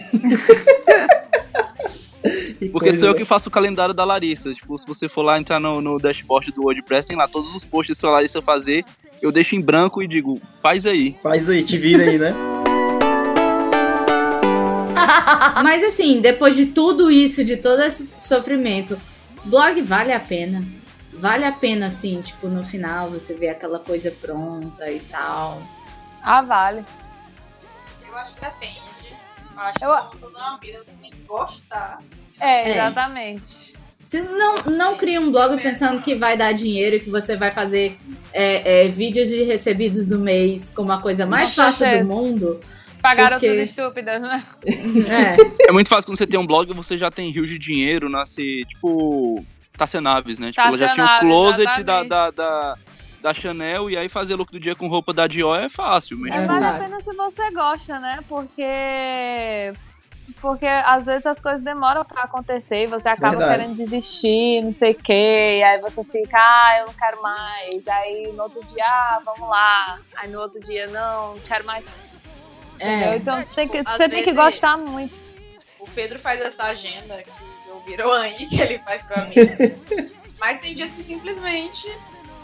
[2.59, 4.53] Que Porque sou eu que faço o calendário da Larissa.
[4.53, 7.65] Tipo, se você for lá entrar no, no dashboard do WordPress, tem lá todos os
[7.65, 8.85] posts pra Larissa fazer.
[9.23, 11.17] Eu deixo em branco e digo, faz aí.
[11.23, 12.35] Faz aí, te vira aí, né?
[15.63, 19.01] Mas assim, depois de tudo isso, de todo esse sofrimento,
[19.45, 20.63] blog vale a pena.
[21.19, 25.61] Vale a pena, assim, tipo, no final você vê aquela coisa pronta e tal.
[26.23, 26.85] Ah, vale.
[28.07, 28.81] Eu acho que depende.
[29.55, 31.99] Eu acho que Eu- como tudo na vida, você tem que gostar.
[32.41, 32.73] É, É.
[32.75, 33.77] exatamente.
[34.03, 37.51] Você não, não cria um blog pensando que vai dar dinheiro e que você vai
[37.51, 37.99] fazer
[38.33, 42.05] é, é, vídeos de recebidos do mês como a coisa mais fácil certeza.
[42.05, 42.61] do mundo.
[43.03, 44.45] Pagaram Porque- tudo estúpidas, né?
[45.67, 48.09] É, É muito fácil quando você tem um blog, você já tem rios de dinheiro,
[48.09, 49.45] nasce, tipo,
[49.79, 50.51] Tassia Naves, né?
[50.51, 52.77] Tipo, ela já tinha um Tassia Naves, closet da, da, da,
[53.23, 56.19] da Chanel e aí fazer look do dia com roupa da Dior é fácil.
[56.19, 58.19] Mas, É Mas vale a pena se você gosta, né?
[58.29, 59.73] Porque.
[60.43, 63.59] Porque às vezes as coisas demoram pra acontecer e você acaba Verdade.
[63.61, 65.57] querendo desistir, não sei o quê.
[65.61, 67.89] E aí você fica, ah, eu não quero mais.
[67.89, 69.99] Aí no outro dia, ah, vamos lá.
[70.17, 71.89] Aí no outro dia, não, não quero mais.
[72.75, 73.09] Entendeu?
[73.13, 73.17] é.
[73.17, 75.19] Então É, tem tipo, que- às você tem que gostar muito.
[75.81, 77.31] O Pedro faz essa agenda que
[77.91, 79.35] ouviram aí, que ele faz pra mim.
[80.39, 81.87] Mas tem dias que simplesmente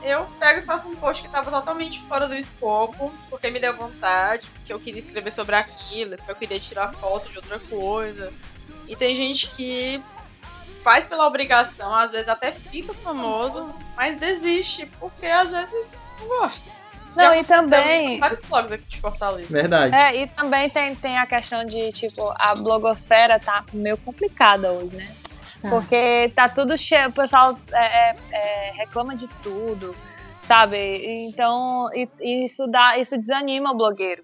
[0.02, 3.74] eu pego e faço um post que tava totalmente fora do escopo, porque me deu
[3.74, 8.32] vontade, porque eu queria escrever sobre aquilo, porque eu queria tirar foto de outra coisa.
[8.88, 10.02] E tem gente que
[10.82, 16.70] faz pela obrigação, às vezes até fica famoso, mas desiste, porque às vezes não gosta.
[17.16, 19.46] Não, Já e também- vários blogs aqui de Fortaleza.
[19.48, 19.94] Verdade.
[19.94, 24.96] É, e também tem, tem a questão de, tipo, a blogosfera tá meio complicada hoje,
[24.96, 25.14] né?
[25.64, 25.70] Tá.
[25.70, 29.94] Porque tá tudo cheio, o pessoal é, é, é, reclama de tudo,
[30.46, 30.76] sabe?
[31.26, 34.22] Então, e- e isso dá, isso desanima o blogueiro,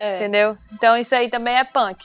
[0.00, 0.16] É.
[0.16, 0.58] entendeu?
[0.72, 2.04] Então isso aí também é punk.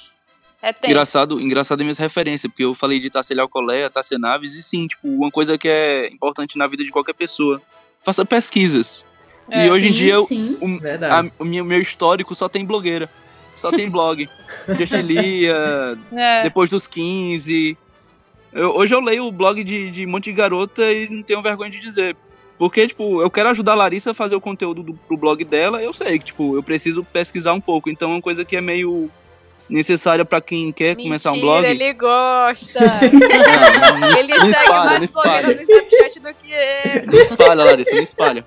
[0.62, 0.92] É tenso.
[0.92, 4.86] Engraçado, engraçado é minhas referências, porque eu falei de Tassia Alcolea, Tassia Naves, e sim,
[4.88, 7.62] tipo, uma coisa que é importante na vida de qualquer pessoa.
[8.04, 9.06] Faça pesquisas.
[9.50, 10.58] É, e hoje em Sim, dia, eu- sim.
[10.62, 10.66] o,
[11.12, 13.10] a- o meu, meu histórico só tem blogueira.
[13.56, 14.30] Só tem blog.
[14.78, 16.44] Gestilia, É.
[16.44, 17.78] depois dos 15.
[18.54, 21.42] Eu- hoje eu leio o blog de, de um monte de garota e não tenho
[21.42, 22.16] vergonha de dizer.
[22.58, 25.82] Porque, tipo, eu quero ajudar a Larissa a fazer o conteúdo do, pro blog dela.
[25.82, 27.90] Eu sei que, tipo, eu preciso pesquisar um pouco.
[27.90, 29.10] Então é uma coisa que é meio
[29.70, 31.66] necessária pra quem quer começar um Mentira, blog.
[31.68, 32.80] ele gosta.
[33.80, 35.42] Não, não, ele não segue espalha, não mais espalha.
[35.44, 37.06] blogueira no Snapchat do que ele.
[37.06, 38.46] Não espalha, Larissa, não espalha.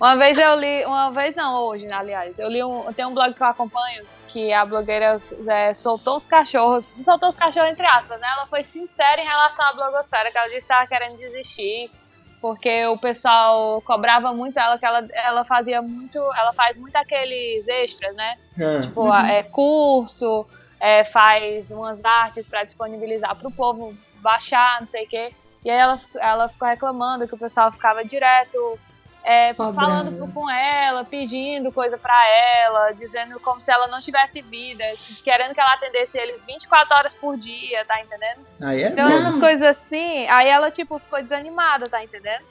[0.00, 3.12] Uma vez eu li, uma vez não, hoje, né, aliás, eu li um, tem um
[3.14, 7.86] blog que eu acompanho que a blogueira é, soltou os cachorros, soltou os cachorros entre
[7.86, 8.28] aspas, né?
[8.36, 11.90] Ela foi sincera em relação à blogosfera, que ela disse que estava querendo desistir,
[12.40, 17.66] porque o pessoal cobrava muito ela, que ela, ela fazia muito, ela faz muito aqueles
[17.68, 18.36] extras, né?
[18.58, 20.46] Ah, Tipo, a- é, curso,
[20.78, 25.34] é, faz umas artes para disponibilizar para o povo baixar, não sei o quê.
[25.64, 28.78] E aí ela, ela ficou reclamando que o pessoal ficava direto
[29.22, 32.14] é, falando com ela, pedindo coisa pra
[32.64, 34.82] ela, dizendo como se ela não tivesse vida,
[35.22, 38.46] querendo que ela atendesse eles 24 horas por dia, tá entendendo?
[38.60, 39.26] Aí é Então, mesmo.
[39.28, 42.42] essas coisas assim, aí ela, tipo, ficou desanimada, tá entendendo?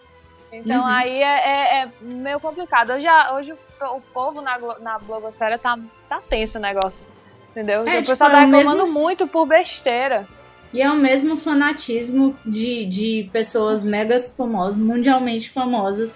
[0.52, 0.88] Então, Uhum.
[0.88, 2.92] aí é, é- é meio complicado.
[2.94, 3.58] Hoje, hoje o,
[3.98, 5.78] o povo na, na blogosfera tá,
[6.08, 7.08] tá tenso o negócio,
[7.52, 7.82] entendeu?
[7.88, 10.28] É, o tipo, pessoal é tá reclamando mesmo- muito por besteira.
[10.74, 16.12] E é o mesmo fanatismo de, de pessoas mega famosas, mundialmente famosas.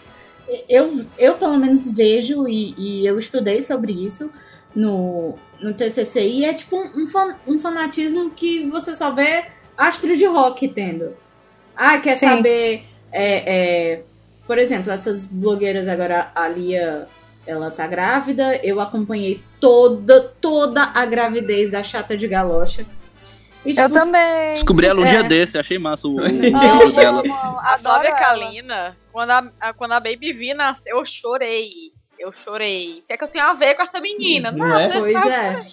[0.67, 4.29] Eu, eu pelo menos vejo e, e eu estudei sobre isso
[4.75, 9.45] no, no TCC e é tipo um, fan- um fanatismo que você só vê
[9.77, 11.15] astro de rock tendo.
[11.75, 12.27] Ah, quer Sim.
[12.27, 12.83] saber...
[13.11, 14.03] é, é,
[14.45, 17.07] por exemplo, essas blogueiras agora, a Lia,
[17.47, 22.85] ela tá grávida, eu acompanhei toda, toda a gravidez da chata de galocha.
[23.65, 24.53] E, Eu também.
[24.53, 25.10] Descobri ela um É.
[25.10, 27.22] dia desse, achei massa o, o vídeo dela.
[27.22, 28.19] amo, A adoro ela.
[28.19, 31.69] Kalina, quando a, a- quando a Baby V nasceu, eu chorei.
[32.19, 32.99] Eu chorei.
[33.03, 34.52] O que é que eu tenho a ver com essa menina?
[34.52, 34.81] Não Nada.
[34.95, 34.99] é?
[34.99, 35.53] Pois é.
[35.53, 35.72] chorei.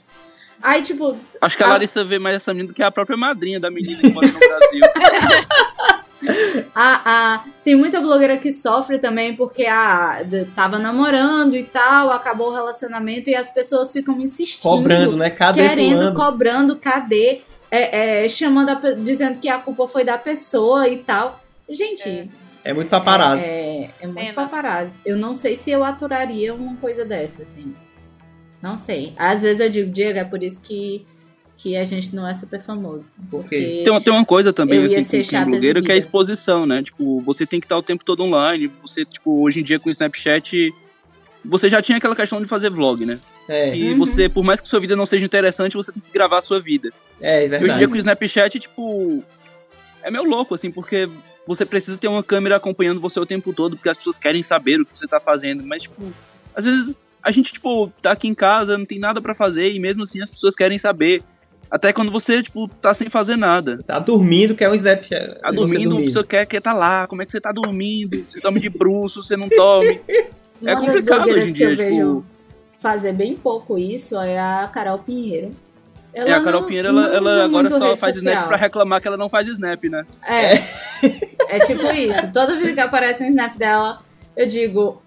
[0.62, 1.70] Aí, tipo, Acho que a Ah.
[1.70, 4.38] Larissa vê mais essa menina do que a própria madrinha da menina que mora no
[4.38, 4.80] Brasil.
[6.74, 7.00] a,
[7.34, 10.18] a, tem muita blogueira que sofre também porque a,
[10.54, 14.62] tava namorando e tal, acabou o relacionamento e as pessoas ficam insistindo.
[14.62, 15.30] Cobrando, né?
[15.30, 16.14] Cadê querendo, fulano?
[16.14, 17.40] cobrando, cadê?
[17.70, 21.40] É, é, chamando a dizendo que a culpa foi da pessoa e tal.
[21.68, 22.28] Gente,
[22.64, 23.44] É muito paparazzi.
[23.44, 24.98] é, é muito paparazzi.
[25.04, 27.74] Eu não sei se eu aturaria uma coisa dessa, assim.
[28.60, 29.12] Não sei.
[29.16, 31.06] Às vezes eu digo, Diego, é por isso que,
[31.56, 33.12] que a gente não é super famoso.
[33.30, 35.94] Porque Tem, uma- tem uma coisa também, assim, ser com, com chata blogueiro, que é
[35.94, 36.82] a exposição, né?
[36.82, 38.66] Tipo, você tem que estar o tempo todo online.
[38.82, 40.70] Você, tipo, hoje em dia com o Snapchat,
[41.44, 43.18] você já tinha aquela questão de fazer vlog, né?
[43.52, 43.98] É, E Uhum.
[43.98, 46.60] você, por mais que sua vida não seja interessante, você tem que gravar a sua
[46.60, 46.90] vida.
[47.20, 47.78] é, é E hoje em verdade.
[47.78, 49.24] dia com o Snapchat, tipo,
[50.02, 51.08] é meio louco, assim, porque
[51.46, 54.80] você precisa ter uma câmera acompanhando você o tempo todo, porque as pessoas querem saber
[54.80, 55.64] o que você tá fazendo.
[55.66, 56.12] Mas, tipo,
[56.54, 59.80] às vezes a gente, tipo, tá aqui em casa, não tem nada pra fazer, e
[59.80, 61.22] mesmo assim as pessoas querem saber.
[61.70, 63.80] Até quando você, tipo, tá sem fazer nada.
[63.86, 65.40] Tá dormindo, quer um Snapchat.
[65.40, 68.24] Tá você dormindo, a pessoa quer, quer tá lá, como é que você tá dormindo?
[68.28, 70.00] Você toma de bruxo, você não tome.
[70.60, 72.24] uma é complicado hoje em que dia, vejo tipo-
[72.80, 75.50] fazer bem pouco isso é a Carol Pinheiro.
[76.12, 78.32] é, a Carol não- Pinheiro, não ela, ela agora só faz social.
[78.34, 80.04] snap pra reclamar que ela não faz snap, né?
[80.26, 80.54] É.
[81.48, 82.32] É tipo isso.
[82.32, 84.02] Toda vez que aparece um snap dela,
[84.36, 85.02] eu digo,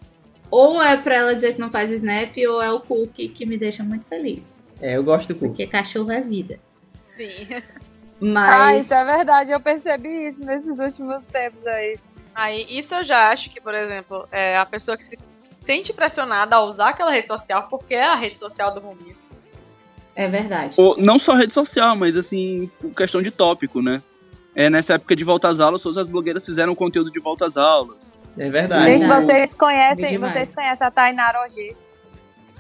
[0.52, 3.58] ou é pra ela dizer que não faz snap, ou é o cookie que me
[3.58, 4.62] deixa muito feliz.
[4.82, 5.48] É, eu gosto do cu.
[5.48, 6.60] Porque cachorro é vida.
[7.02, 7.48] Sim.
[7.52, 7.62] Ah,
[8.20, 8.86] Mas.
[8.86, 9.52] isso é verdade.
[9.52, 11.98] Eu percebi isso nesses últimos tempos aí.
[12.36, 15.18] Aí, isso eu já acho que, por exemplo, é a pessoa que se
[15.64, 19.23] sente pressionada a usar aquela rede social porque é a rede social do momento.
[20.15, 20.76] É verdade.
[20.77, 24.02] Ou, não só rede social, mas assim, questão de tópico, né?
[24.56, 27.57] É, nessa época de volta às aulas, todas as blogueiras fizeram conteúdo de volta às
[27.57, 28.19] aulas.
[28.38, 28.91] É verdade.
[28.91, 31.40] Gente, vocês conhecem, vocês conhecem a Tainara.
[31.45, 31.76] Essa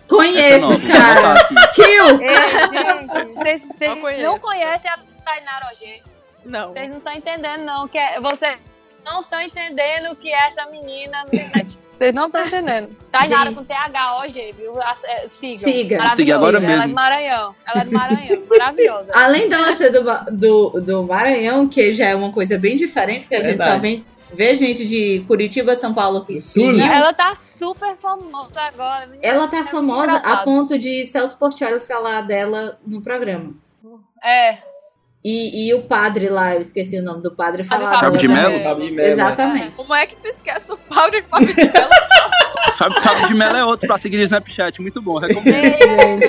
[0.07, 1.35] Conheço, não, vou cara.
[1.73, 2.21] Kill!
[2.21, 2.37] Ei,
[2.69, 6.01] gente, vocês, Não conhecem a Tainara Ogê.
[6.43, 6.73] Não.
[6.73, 7.87] Vocês não estão entendendo, não.
[7.87, 8.57] Que é, vocês
[9.05, 11.77] não estão entendendo o que é essa menina no internet.
[11.97, 12.89] Vocês não estão entendendo.
[13.11, 13.57] Tainara Gente.
[13.57, 14.73] com TH-OG, viu?
[14.81, 15.27] É.
[15.29, 15.97] Siga.
[15.97, 16.15] Maravilhosa.
[16.15, 16.87] Siga agora Ela é mesmo.
[16.87, 17.55] do Maranhão.
[17.65, 18.43] Ela é do Maranhão.
[18.49, 19.11] Maravilhosa.
[19.13, 23.35] Além dela ser do, do, do Maranhão, que já é uma coisa bem diferente, porque
[23.35, 23.71] a gente Verdade.
[23.71, 26.77] só vem, vê gente de Curitiba, São Paulo e Do sul, Rio.
[26.77, 26.93] né?
[26.93, 29.05] Ela tá super famosa agora.
[29.05, 29.25] menina.
[29.25, 33.53] Ela tá É famosa a ponto de Celso Portiolli falar dela no programa.
[34.21, 34.57] É.
[35.23, 38.27] E, e o padre lá, eu esqueci o nome do padre, Padre falava Fábio de?
[38.27, 39.09] Fábio de Mello, né?
[39.09, 39.75] Exatamente.
[39.77, 41.89] Como é que tu esquece do Fábio e Fábio de Mello?
[42.77, 45.45] Fábio, Fábio de Mello é outro pra seguir no Snapchat, muito bom, recomendo.
[45.45, 46.23] Gente,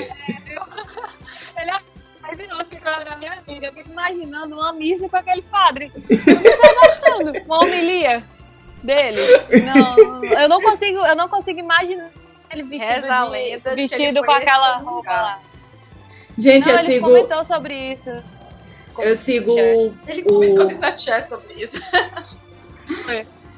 [1.57, 1.79] Ele é
[2.21, 3.67] mais virou que na minha vida.
[3.67, 5.91] Eu fico imaginando uma missa com aquele padre.
[5.95, 7.45] Eu imaginando.
[7.45, 8.23] Uma homilia
[8.83, 9.21] dele.
[9.65, 12.11] Não, eu não consigo, eu não consigo imaginar
[12.51, 15.39] ele vestido, de- vestido ele com aquela roupa lá.
[16.37, 17.05] gente Não, eu ele sigo.
[17.07, 18.11] comentou sobre isso.
[18.99, 19.57] Eu sigo.
[20.07, 21.79] Ele O- comentou no Snapchat sobre isso.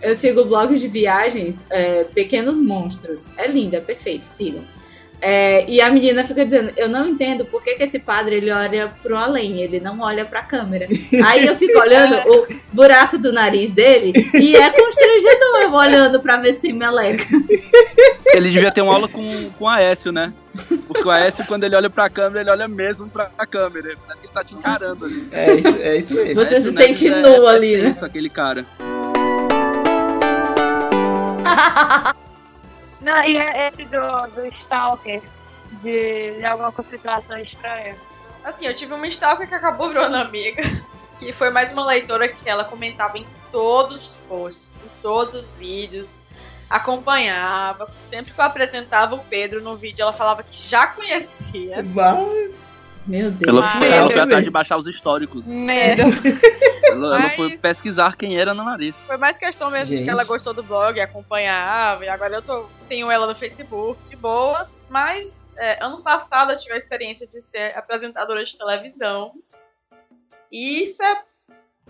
[0.01, 3.25] Eu sigo o blog de viagens é, Pequenos Monstros.
[3.35, 4.63] É lindo, é perfeito, sigam.
[5.19, 8.51] É, e a menina fica dizendo, eu não entendo por que, que esse padre ele
[8.51, 10.87] olha pro além, ele não olha pra câmera.
[11.25, 16.37] Aí eu fico olhando o buraco do nariz dele e é constrangedor eu olhando pra
[16.37, 17.25] ver se tem meleca.
[18.27, 20.31] Ele devia ter uma aula com, com o Aécio, né?
[20.87, 23.95] Porque o Aécio, quando ele olha pra câmera, ele olha mesmo pra câmera.
[24.03, 25.27] Parece que ele tá te encarando ali.
[25.31, 26.35] É isso, é isso mesmo.
[26.35, 27.83] Você Aécio se sente é- nu é ali, né?
[27.85, 28.65] tenso, aquele cara.
[33.07, 35.21] Não, e é esse do, do Stalker,
[35.81, 37.95] de, de alguma situação estranha.
[38.43, 40.61] Assim, eu tive uma stalker que acabou virando amiga.
[41.17, 45.51] Que foi mais uma leitora que ela comentava em todos os posts, em todos os
[45.53, 46.17] vídeos.
[46.69, 47.89] acompanhava.
[48.09, 51.81] Sempre que eu apresentava o Pedro no vídeo, ela falava que já conhecia.
[51.83, 52.51] Vai.
[53.07, 53.47] Meu Deus.
[53.47, 55.47] Ela, foi- ela foi atrás de baixar os históricos.
[55.47, 56.03] Medo.
[56.87, 59.05] Ela, ela Mas- foi pesquisar quem era Ana Nariz.
[59.07, 60.05] Foi mais questão mesmo de Gente.
[60.05, 64.15] que ela gostou do blog, acompanhava, e agora eu tô, tenho ela no Facebook, de
[64.15, 64.69] boas.
[64.89, 69.33] Mas é, ano passado eu tive a experiência de ser apresentadora de televisão.
[70.49, 71.21] E isso é,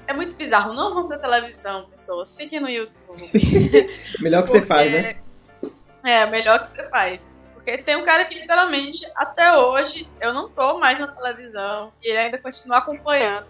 [0.07, 0.73] é muito bizarro.
[0.73, 2.35] Não vão pra televisão, pessoas.
[2.35, 3.21] Fiquem no YouTube.
[4.19, 5.15] Melhor que você faz, né?
[6.03, 7.21] É, melhor que você faz.
[7.67, 12.09] Porque tem um cara que literalmente, até hoje, eu não tô mais na televisão e
[12.09, 13.47] ele ainda continua acompanhando.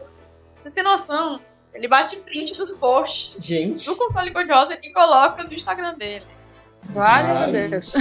[0.56, 1.39] Vocês têm noção?
[1.72, 3.85] Ele bate print dos posts Gente.
[3.85, 6.26] do console cor-de-rosa e coloca no Instagram dele.
[6.85, 7.91] Vale, meu Deus.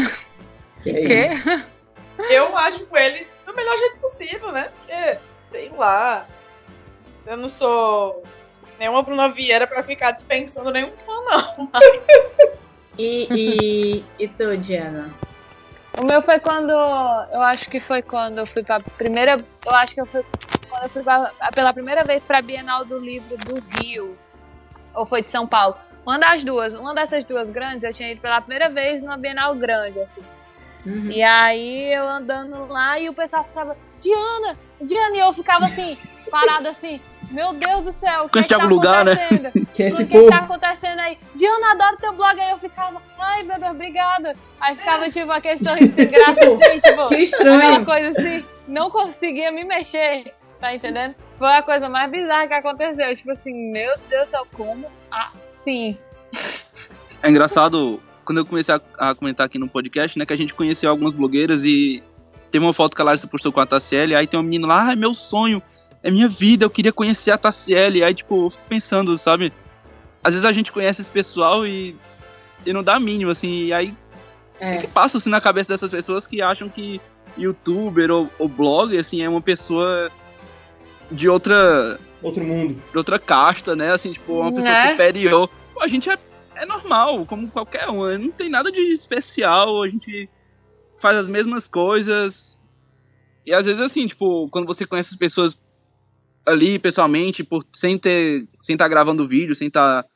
[0.82, 1.26] Que é Quê?
[1.26, 1.48] isso?
[2.30, 4.70] Eu ajo com ele do melhor jeito possível, né?
[4.78, 5.18] Porque,
[5.50, 6.26] sei lá,
[7.26, 8.22] eu não sou
[8.78, 11.70] nenhuma Bruna Vieira pra ficar dispensando nenhum fã, não.
[12.96, 15.12] E, e, e tu, Diana?
[15.98, 16.70] O meu foi quando.
[16.70, 19.36] Eu acho que foi quando eu fui pra primeira.
[19.64, 20.24] Eu acho que eu fui.
[20.68, 24.16] Quando eu fui pra- pela primeira vez pra Bienal do Livro do Rio.
[24.94, 25.76] Ou foi de São Paulo.
[26.06, 26.74] Uma das duas.
[26.74, 30.22] Uma dessas duas grandes, eu tinha ido pela primeira vez numa Bienal grande, assim.
[30.84, 31.10] Uhum.
[31.10, 35.98] E aí eu andando lá e o pessoal ficava, Diana, Diana, e eu ficava assim,
[36.30, 39.12] parada assim, meu Deus do céu, o que, que de tá lugar, né?
[39.12, 39.66] acontecendo?
[39.74, 40.30] Que é esse o que, que povo?
[40.30, 41.18] tá acontecendo aí?
[41.34, 42.40] Diana, adoro teu blog.
[42.40, 44.34] Aí eu ficava, ai meu Deus, obrigada.
[44.60, 47.84] Aí ficava tipo aquele sorriso sem graça assim, tipo, Que aquela estranho.
[47.84, 51.14] coisa assim, não conseguia me mexer, tá entendendo?
[51.38, 53.14] Foi a coisa mais bizarra que aconteceu.
[53.14, 55.96] Tipo assim, meu Deus do céu, como assim?
[57.22, 58.80] É engraçado, quando eu comecei a,
[59.10, 62.02] a comentar aqui no podcast, né, que a gente conheceu algumas blogueiras e
[62.50, 64.88] teve uma foto que a Larissa postou com a Tassiele, aí tem um menino lá,
[64.88, 65.60] ah, é meu sonho,
[66.06, 69.52] é minha vida, eu queria conhecer a Tassiele, aí tipo, eu fico pensando, sabe,
[70.22, 71.96] às vezes a gente conhece esse pessoal e,
[72.64, 73.96] e não dá mínimo, assim, e aí o
[74.64, 74.76] É.
[74.76, 77.00] que, que passa assim na cabeça dessas pessoas que acham que
[77.36, 80.10] youtuber ou, ou blogger, assim, é uma pessoa
[81.10, 82.80] de outra Outro mundo.
[82.90, 83.92] de outra casta, né?
[83.92, 84.90] Assim, tipo, uma pessoa Né?
[84.92, 85.50] superior.
[85.74, 86.16] Pô, a gente é,
[86.54, 88.16] é normal, como qualquer um.
[88.16, 90.28] Não tem nada de especial, a gente
[90.98, 92.56] faz as mesmas coisas.
[93.44, 95.56] E às vezes, assim, tipo, quando você conhece as pessoas
[96.46, 98.46] ali pessoalmente, por, sem ter.
[98.60, 100.06] sem estar gravando vídeo, sem estar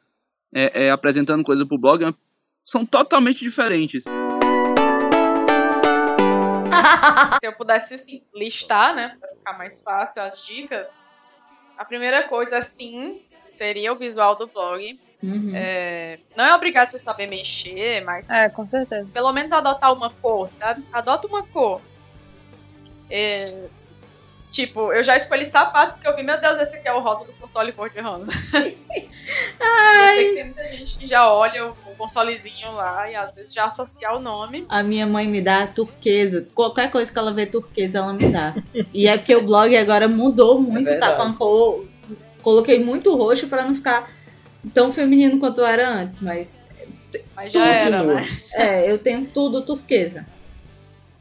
[0.54, 2.14] é, é, apresentando coisa pro blog, é
[2.64, 4.04] são totalmente diferentes.
[4.04, 4.12] Se
[7.42, 10.86] eu pudesse assim, listar, né, pra ficar mais fácil as dicas,
[11.76, 14.98] a primeira coisa, sim, seria o visual do blog.
[15.22, 15.52] Uhum.
[15.54, 19.06] É, não é obrigado você saber mexer, mas É, com certeza.
[19.12, 20.84] pelo menos adotar uma cor, sabe?
[20.92, 21.80] Adota uma cor.
[23.10, 23.68] É,
[24.50, 27.24] tipo, eu já escolhi sapato porque eu vi, meu Deus, esse aqui é o rosa
[27.24, 28.32] do console cor-de-rosa.
[29.60, 33.34] Eu sei que tem muita gente que já olha o, o consolezinho lá e às
[33.36, 34.66] vezes já associa o nome.
[34.68, 36.48] A minha mãe me dá turquesa.
[36.54, 38.54] Qualquer coisa que ela vê turquesa, ela me dá.
[38.92, 41.86] E é porque o blog agora mudou muito, É tá com cor.
[42.42, 44.10] Coloquei muito roxo pra não ficar
[44.74, 46.64] tão feminino quanto era antes, mas
[47.36, 48.26] Mas já era, né?
[48.54, 50.26] é, eu tenho tudo turquesa.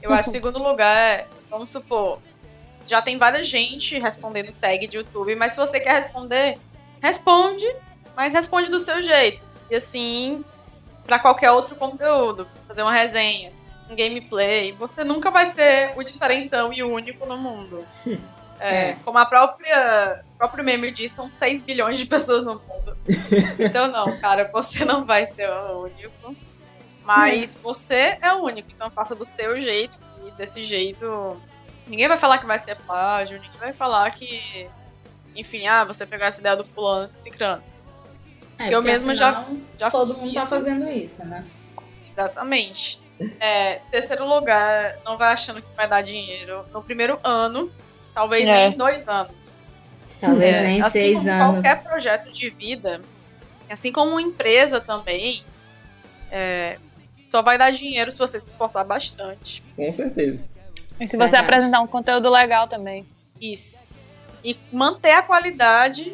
[0.01, 2.19] Eu acho que segundo lugar é, vamos supor,
[2.89, 6.57] já tem várias gente respondendo tag de YouTube, mas se você quer responder,
[7.01, 7.65] responde,
[8.15, 9.43] mas responde do seu jeito.
[9.69, 10.43] E assim,
[11.05, 13.51] pra qualquer outro conteúdo, fazer uma resenha,
[13.89, 17.85] um gameplay, você nunca vai ser o diferentão e o único no mundo.
[18.61, 18.97] É, É.
[19.05, 22.97] Como a própria o próprio meme diz, são 6 bilhões de pessoas no mundo.
[23.57, 26.35] Então não, cara, você não vai ser o único.
[27.05, 29.97] Mas você é o único, então faça do seu jeito,
[30.27, 31.41] e desse jeito.
[31.89, 34.67] Ninguém vai falar que vai ser plágio, ninguém vai falar que.
[35.35, 37.63] Enfim, ah, você pegou essa ideia do fulano do cicrano.
[38.57, 39.45] É, Eu mesma já-
[39.79, 40.49] Já Todo fiz mundo tá isso.
[40.49, 41.45] fazendo isso, né?
[42.11, 43.01] Exatamente.
[43.39, 47.71] É, terceiro lugar, não vai achando que vai dar dinheiro no primeiro ano,
[48.13, 48.53] talvez É.
[48.65, 49.63] nem em dois anos.
[50.19, 51.53] Talvez É, nem assim seis como anos.
[51.61, 53.01] qualquer projeto de vida,
[53.71, 55.43] assim como uma empresa também,
[56.31, 56.77] é,
[57.25, 59.63] só vai dar dinheiro se você se esforçar bastante.
[59.75, 60.43] Com certeza.
[60.99, 61.43] E se você Verdade.
[61.43, 63.05] apresentar um conteúdo legal também.
[63.39, 63.95] Isso.
[64.43, 66.13] E manter a qualidade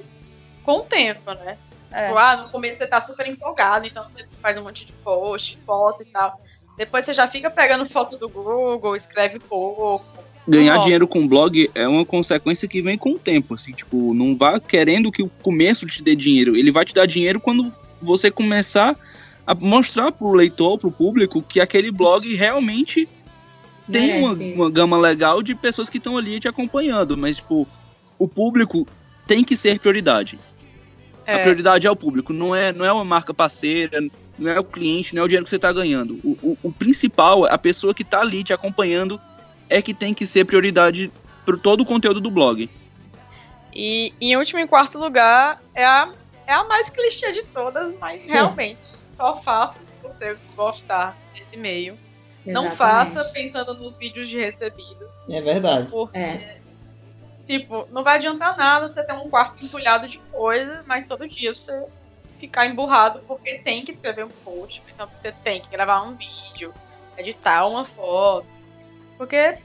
[0.64, 1.58] com o tempo, né?
[1.92, 2.08] É.
[2.08, 5.58] Tipo, ah, no começo você tá super empolgado, então você faz um monte de post,
[5.66, 6.40] foto e tal.
[6.78, 10.06] Depois você já fica pegando foto do Google, escreve pouco.
[10.48, 14.38] Ganhar dinheiro com blog é uma consequência que vem com o tempo, assim, tipo, não
[14.38, 16.56] vá querendo que o começo te dê dinheiro.
[16.56, 18.96] Ele vai te dar dinheiro quando você começar
[19.48, 23.08] a mostrar pro leitor, pro público, que aquele blog realmente
[23.92, 27.68] tem uma, uma gama legal de pessoas que estão ali te acompanhando, mas, tipo,
[28.18, 28.88] o público
[29.28, 30.40] tem que ser prioridade.
[31.26, 31.42] A É.
[31.42, 34.00] prioridade é o público, não é, não é uma marca parceira,
[34.38, 36.20] não é o cliente, não é o dinheiro que você tá ganhando.
[36.24, 39.20] O, o, o principal, a pessoa que tá ali te acompanhando,
[39.70, 41.12] é que tem que ser prioridade
[41.46, 42.70] para todo o conteúdo do blog.
[43.74, 46.10] E em último e quarto lugar é a,
[46.48, 51.98] é a mais clichê de todas, mas realmente só faça se você gostar desse meio.
[52.46, 55.28] Não faça pensando nos vídeos de recebidos.
[55.30, 55.90] É verdade.
[55.90, 56.58] Porque, É.
[57.46, 61.54] tipo, não vai adiantar nada você ter um quarto entulhado de coisa, mas todo dia
[61.54, 61.86] você
[62.40, 66.74] ficar emburrado porque tem que escrever um post, então você tem que gravar um vídeo,
[67.18, 68.46] editar uma foto.
[69.18, 69.58] Porque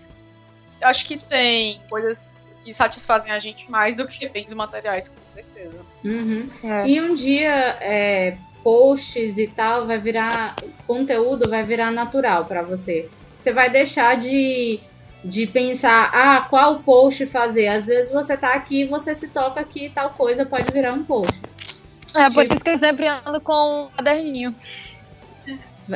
[0.81, 2.31] acho que tem coisas
[2.63, 5.79] que satisfazem a gente mais do que bens materiais, com certeza.
[6.05, 6.49] Uhum.
[6.63, 6.89] É.
[6.89, 10.55] E um dia, é, posts e tal vai virar.
[10.87, 13.09] Conteúdo vai virar natural pra você.
[13.39, 14.81] Você vai deixar de,
[15.25, 17.69] de pensar, ah, qual post fazer.
[17.69, 21.05] Às vezes você tá aqui, você se toca aqui e tal coisa pode virar um
[21.05, 21.33] post.
[22.15, 24.55] É por Tipo- isso que eu sempre ando com um caderninho.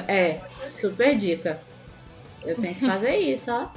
[0.09, 1.61] É, super dica.
[2.45, 3.69] Eu tenho que fazer isso, ó.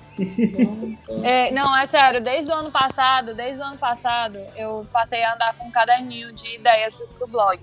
[1.24, 5.34] É, não, é sério, desde o ano passado, desde o ano passado, eu passei a
[5.36, 7.60] andar com um caderninho de ideias pro blog.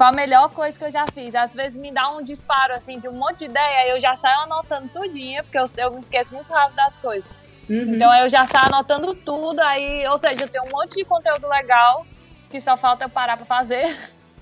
[0.00, 1.34] Foi a melhor coisa que eu já fiz.
[1.34, 4.40] Às vezes me dá um disparo assim de um monte de ideia, eu já saio
[4.44, 7.30] anotando tudinho, porque eu, eu me esqueço muito rápido das coisas.
[7.68, 7.96] Uhum.
[7.96, 11.46] Então eu já saio anotando tudo, aí, ou seja, eu tenho um monte de conteúdo
[11.46, 12.06] legal
[12.48, 13.94] que só falta eu parar pra fazer.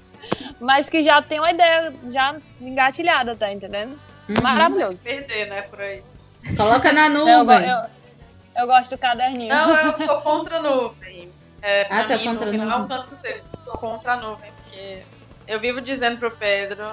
[0.61, 3.99] Mas que já tem uma ideia já engatilhada, tá entendendo?
[4.29, 4.37] Uhum.
[4.41, 5.03] Maravilhoso.
[5.03, 6.05] Perder, né, por aí.
[6.57, 7.69] Coloca na Eu, nuvem.
[7.69, 7.79] eu,
[8.59, 9.53] eu gosto do caderninho.
[9.53, 11.33] Não, eu sou contra a nuvem.
[11.61, 12.97] É, Ah, tá mim, contra a nuvem não é um nuvem.
[12.97, 13.41] tanto seu.
[13.61, 15.03] Sou contra a nuvem, porque
[15.49, 16.93] eu vivo dizendo pro Pedro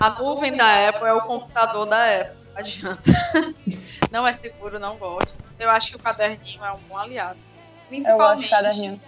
[0.00, 2.36] a nuvem da Apple é o computador da Apple.
[2.52, 3.12] Não adianta.
[4.10, 5.38] Não é seguro, não gosto.
[5.58, 7.38] Eu acho que o caderninho é um bom aliado.
[7.90, 9.00] Eu gosto Principalmente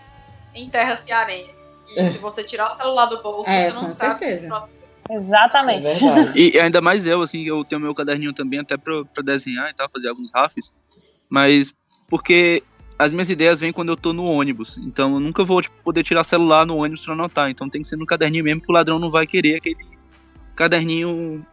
[0.55, 1.55] em terras cearenses.
[1.93, 4.41] Que se você tirar o celular do bolso, É, você não com sabe certeza.
[4.41, 5.83] se o próximo É Exatamente.
[5.83, 6.39] verdade.
[6.39, 9.75] E ainda mais eu, assim, eu tenho meu caderninho também até pra, pra desenhar e
[9.75, 10.73] tal, fazer alguns rafes.
[11.29, 11.75] Mas
[12.09, 12.63] porque
[12.99, 14.79] as minhas ideias vêm quando eu tô no ônibus.
[14.79, 17.51] Então eu nunca vou tipo, poder tirar celular no ônibus pra anotar.
[17.51, 19.77] Então tem que ser no caderninho mesmo, que o ladrão não vai querer aquele
[20.55, 21.45] caderninho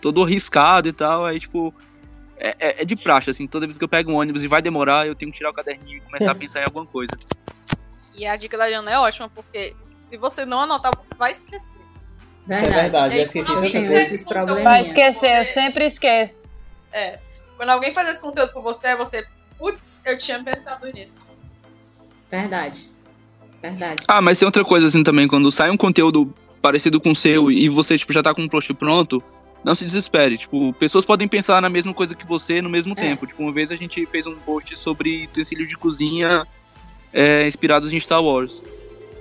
[0.00, 1.24] todo riscado e tal.
[1.24, 1.74] Aí, tipo,
[2.36, 3.46] é, é- é de praxe, assim.
[3.46, 5.54] Toda vez que eu pego um ônibus e vai demorar, eu tenho que tirar o
[5.54, 7.12] caderninho e começar a pensar em alguma coisa.
[8.14, 11.78] E a dica da Jana é ótima, porque se você não anotar, você vai esquecer.
[12.48, 13.14] Isso é verdade.
[13.14, 13.94] E Já aí, esqueci tanta coisa.
[13.94, 14.64] esses probleminhas.
[14.64, 16.50] Vai esquecer, eu sempre esqueço.
[16.92, 17.18] É.
[17.56, 19.26] Quando alguém faz esse conteúdo por você, você.
[19.64, 21.40] Putz, eu tinha pensado nisso.
[22.30, 22.86] Verdade.
[23.62, 24.04] Verdade.
[24.06, 27.50] Ah, mas tem outra coisa assim também, quando sai um conteúdo parecido com o seu
[27.50, 29.22] e você tipo, já tá com um post pronto,
[29.64, 30.36] não se desespere.
[30.36, 32.96] Tipo, pessoas podem pensar na mesma coisa que você no mesmo É.
[32.96, 33.26] tempo.
[33.26, 36.46] Tipo, uma vez a gente fez um post sobre utensílios de cozinha
[37.10, 38.62] é, inspirados em Star Wars.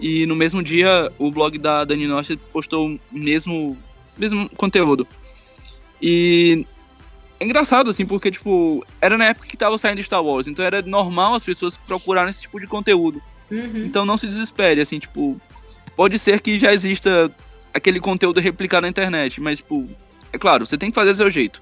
[0.02, 3.78] E no mesmo dia, o blog da Dani Noche postou o mesmo,
[4.18, 5.07] mesmo conteúdo.
[6.02, 6.68] E
[7.44, 10.82] é engraçado, assim, porque, tipo, era na época que tava saindo Star Wars, então era
[10.82, 13.22] normal as pessoas procurarem esse tipo de conteúdo.
[13.52, 13.86] Uhum.
[13.86, 15.40] Então não se desespere, assim, tipo,
[15.95, 17.30] pode ser que já exista
[17.74, 19.88] aquele conteúdo replicado na internet, mas, tipo,
[20.32, 21.61] é claro, você tem que fazer do seu jeito.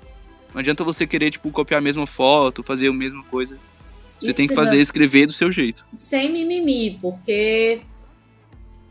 [0.53, 3.57] Não adianta você querer, tipo, copiar a mesma foto, fazer a mesma coisa.
[4.19, 5.83] Você Isso tem que não- fazer, escrever do seu jeito.
[5.93, 7.81] sem mimimi, porque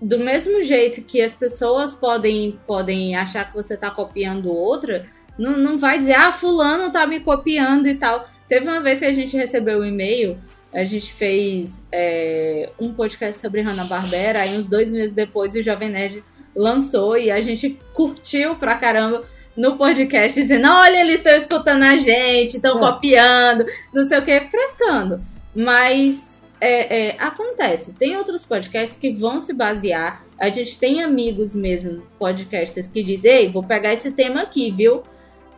[0.03, 5.07] do mesmo jeito que as pessoas podem, podem achar que você tá copiando outra,
[5.41, 8.29] não, não vai dizer, ah, fulano tá me copiando e tal.
[8.49, 10.37] Teve uma vez que a gente recebeu um e-mail,
[10.73, 15.89] a gente fez é, um podcast sobre Hanna-Barbera, aí uns dois meses depois o Jovem
[15.89, 16.23] Nerd
[16.55, 19.25] lançou e a gente curtiu pra caramba
[19.57, 22.81] no podcast, dizendo, olha, eles estão escutando a gente, estão É.
[22.81, 25.21] copiando, não sei o que, frescando.
[25.55, 27.95] Mas é, é, acontece.
[27.95, 30.25] Tem outros podcasts que vão se basear.
[30.39, 35.03] A gente tem amigos mesmo, podcasters, que dizem, ei, vou pegar esse tema aqui, viu?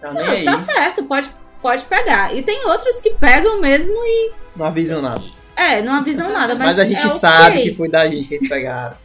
[0.02, 0.44] Tá nem aí.
[0.44, 1.30] tá certo, pode,
[1.62, 2.34] pode pegar.
[2.36, 5.22] E tem outros que pegam mesmo e, Não avisam nada.
[5.56, 6.54] é, não avisam nada.
[6.54, 7.62] Mas, Mas, a gente é sabe ok.
[7.70, 8.96] que foi da gente que eles pegaram.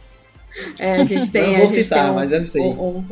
[0.80, 2.60] É, a gente tem, Não vou citar, um, mas eu sei.
[2.62, 3.04] um, um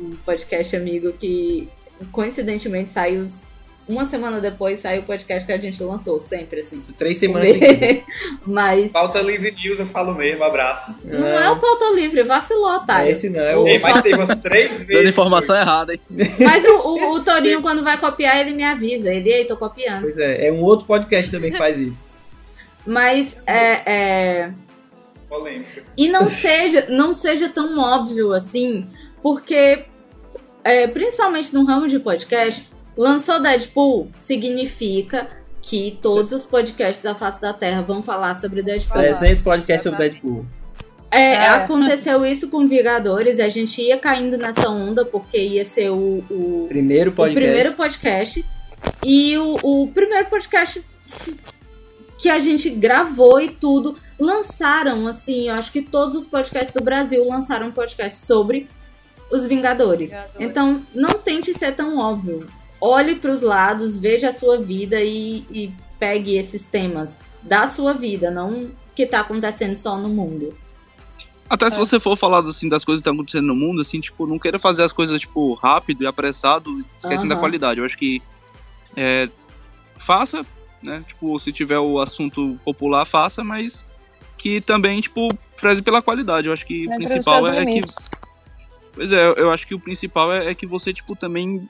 [0.00, 1.68] um podcast amigo que,
[2.10, 3.48] coincidentemente, saiu os-
[3.86, 6.78] uma semana depois, saiu o podcast que a gente lançou, sempre assim.
[6.78, 8.02] Isso, três semanas seguidas.
[8.46, 10.94] mas Falta livre news, eu falo mesmo, abraço.
[11.04, 13.08] não é o pauta livre, vacilou, tá?
[13.08, 13.66] Esse não, é o.
[13.66, 14.86] Ei, mas teve umas três vezes.
[14.86, 16.00] Dando informação errada, hein?
[16.40, 19.12] Mas o, o, o Torinho, quando vai copiar, ele me avisa.
[19.12, 20.02] Ele, ei, tô copiando.
[20.02, 22.06] Pois é, é um outro podcast também que faz isso.
[22.86, 24.50] Mas é, é,
[25.28, 25.82] Polêmica.
[25.96, 28.86] E não seja, não seja tão óbvio assim,
[29.22, 29.84] porque,
[30.62, 35.28] é, principalmente no ramo de podcast, lançou Deadpool significa
[35.62, 39.00] que todos os podcasts da face da Terra vão falar sobre Deadpool.
[39.00, 40.44] 300 podcasts sobre Deadpool.
[41.10, 41.48] É, É.
[41.48, 46.66] aconteceu isso com Vingadores, a gente ia caindo nessa onda porque ia ser o, o,
[46.68, 47.40] Primeiro o podcast.
[47.44, 48.44] primeiro podcast.
[49.04, 50.82] E o, o primeiro podcast
[52.18, 56.82] que a gente gravou e tudo, lançaram, assim, eu acho que todos os podcasts do
[56.82, 58.68] Brasil lançaram podcast sobre
[59.30, 60.10] os Vingadores.
[60.10, 60.36] Vingadores.
[60.40, 62.46] Então, não tente ser tão óbvio.
[62.86, 67.94] Olhe para os lados, veja a sua vida e, e pegue esses temas da sua
[67.94, 70.54] vida, não que tá acontecendo só no mundo.
[71.48, 74.26] Até se você for falar assim das coisas que estão acontecendo no mundo, assim, tipo,
[74.26, 77.40] não queira fazer as coisas tipo rápido e apressado, esquecendo da Aham.
[77.40, 77.80] qualidade.
[77.80, 78.20] Eu acho que
[78.94, 79.30] é,
[79.96, 80.44] faça,
[80.82, 81.02] né?
[81.08, 83.82] Tipo, se tiver o assunto popular, faça, mas
[84.36, 86.48] que também, tipo, preze pela qualidade.
[86.48, 87.80] Eu acho que o Dentro dos principal seus é que.
[88.92, 91.66] Pois é, eu acho que o principal é, é que você, tipo, também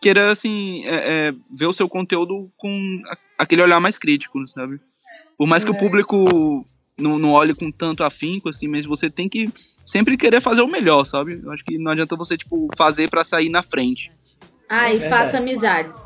[0.00, 3.02] queira, assim, é, é, ver o seu conteúdo com
[3.38, 4.78] aquele olhar mais crítico, sabe?
[5.38, 5.78] Por mais que o É.
[5.78, 6.66] público
[6.98, 9.50] não, não olhe com tanto afinco, assim, mas você tem que
[9.84, 11.40] sempre querer fazer o melhor, sabe?
[11.42, 14.10] Eu acho que não adianta você, tipo, fazer pra sair na frente.
[14.68, 15.36] Ah, e É faça verdade.
[15.38, 15.96] amizades.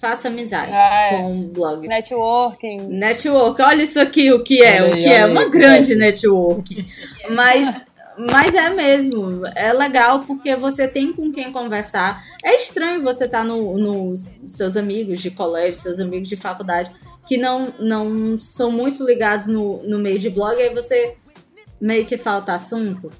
[0.00, 1.10] Faça amizades É.
[1.10, 1.88] com blogs.
[1.88, 2.78] Networking.
[2.86, 5.50] Network, olha isso aqui, o que é, Olha o aí, que é, olha uma aí,
[5.50, 6.22] grande conversas.
[6.22, 6.86] network.
[7.30, 7.82] Mas,
[8.18, 12.24] mas é mesmo, é legal porque você tem com quem conversar.
[12.42, 16.90] É estranho você estar no, nos seus amigos de colégio, seus amigos de faculdade,
[17.26, 21.16] que não, não são muito ligados no, no meio de blog, aí você
[21.80, 23.12] meio que falta assunto.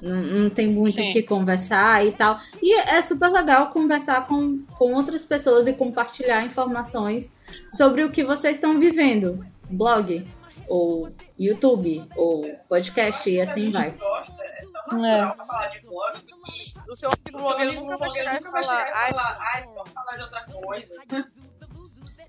[0.00, 2.40] Não, não tem muito o que conversar e tal.
[2.62, 7.34] E é super legal conversar com, com outras pessoas e compartilhar informações
[7.76, 9.44] sobre o que vocês estão vivendo.
[9.68, 10.26] Blog,
[10.70, 13.90] ou YouTube, ou podcast e assim vai.
[13.90, 18.10] Gosta, é tão natural pra falar de blog que O seu amigo blogueiro nunca vai
[18.10, 18.86] chegar e nunca vai falar.
[18.86, 20.94] chegar Ai, ai, vamos falar de outra coisa.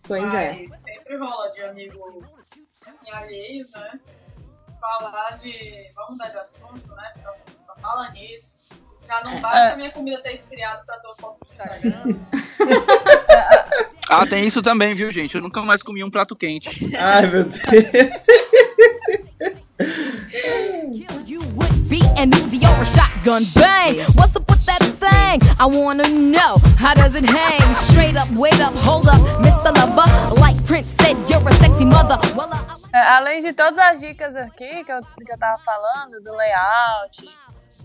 [0.04, 0.68] Pois é.
[0.76, 2.26] Sempre rola de amigo
[3.06, 4.00] em alheio, né?
[4.80, 5.92] Falar de.
[5.96, 7.14] Vamos mudar de assunto, né?
[7.22, 8.64] Só, só fala nisso.
[9.06, 12.04] Já não basta a minha comida ter esfriado pra tua foto do Instagram.
[14.10, 15.36] Ah, tem isso também, viu, gente?
[15.36, 16.90] Eu nunca mais comi um prato quente.
[16.98, 17.62] Ai, meu Deus.
[20.94, 24.00] Kill you with beat and Uzi or a shotgun bang.
[24.16, 25.40] What's up with that thing?
[25.60, 27.74] I wanna know how does it hang?
[27.74, 29.72] Straight up, wait up, hold up, Mr.
[29.76, 30.36] Lover.
[30.40, 32.20] Like Prince said, you're a sexy mother.
[32.36, 32.50] Well,
[32.94, 37.30] I- Além de todas as dicas aqui que eu, que eu tava falando, do layout,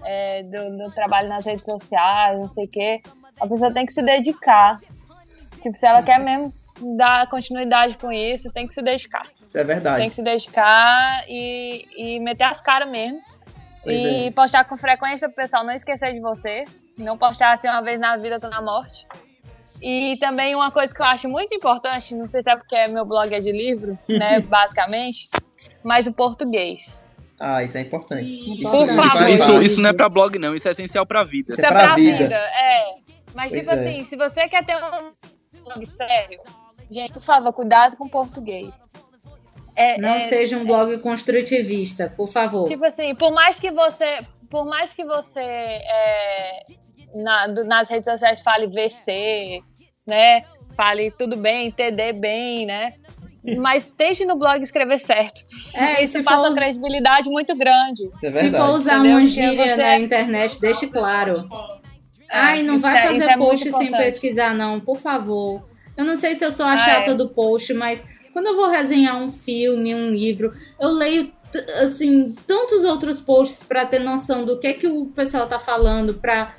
[0.05, 3.01] é, do, do trabalho nas redes sociais, não sei o quê,
[3.41, 4.77] a pessoa tem que se dedicar.
[5.67, 6.53] Tipo, se ela quer mesmo
[6.97, 9.27] dar continuidade com isso, tem que se dedicar.
[9.49, 9.99] Isso é verdade.
[9.99, 13.21] Tem que se dedicar e, e meter as caras mesmo.
[13.83, 14.31] Pois e é.
[14.31, 16.65] postar com frequência pro pessoal não esquecer de você.
[16.97, 19.09] Não postar assim uma vez na vida, tô na morte.
[19.83, 23.05] E também uma coisa que eu acho muito importante, não sei se é porque meu
[23.05, 25.29] blog é de livro, né, basicamente,
[25.83, 27.05] mas o português.
[27.39, 28.25] Ah, isso é importante.
[28.25, 29.63] Isso, Por isso favor.
[29.63, 30.55] Isso, não é pra blog, não.
[30.55, 31.53] Isso é essencial pra vida.
[31.53, 32.19] Isso Isso é é pra pra vida.
[32.19, 32.95] vida, é.
[33.35, 33.81] Mas, Pois tipo é.
[33.81, 35.13] assim, se você quer ter um
[35.67, 36.41] blog sério,
[36.91, 38.89] gente, por favor, cuidado com o português.
[39.75, 42.65] É, Não é- seja um blog construtivista, por favor.
[42.67, 44.21] Tipo assim, por mais que você,
[44.51, 46.63] por mais que você é,
[47.15, 49.61] na- do- nas redes sociais fale VC,
[50.07, 50.45] né?
[50.77, 52.95] Fale tudo bem, TD bem, né?
[53.59, 55.43] Mas tente no blog escrever certo.
[55.75, 58.03] É, Isso passa for, uma credibilidade muito grande.
[58.23, 59.19] É se for usar Entendeu?
[59.19, 61.49] uma gíria você- na internet, deixe claro.
[62.31, 63.97] Ai, não isso vai é- fazer isso é post sem importante.
[64.05, 65.63] pesquisar, não, por favor.
[65.97, 67.15] Eu não sei se eu sou a Ah, chata é.
[67.15, 71.33] do post, mas quando eu vou resenhar um filme, um livro, eu leio
[71.83, 76.13] assim tantos outros posts pra ter noção do que é que o pessoal tá falando,
[76.15, 76.55] pra,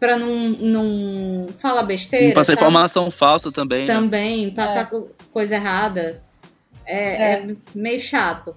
[0.00, 2.26] pra não, não falar besteira.
[2.28, 2.60] Não passar sabe?
[2.60, 3.92] informação falsa também, né?
[3.94, 6.22] Também, passar co- coisa errada.
[6.86, 8.56] É, é meio chato.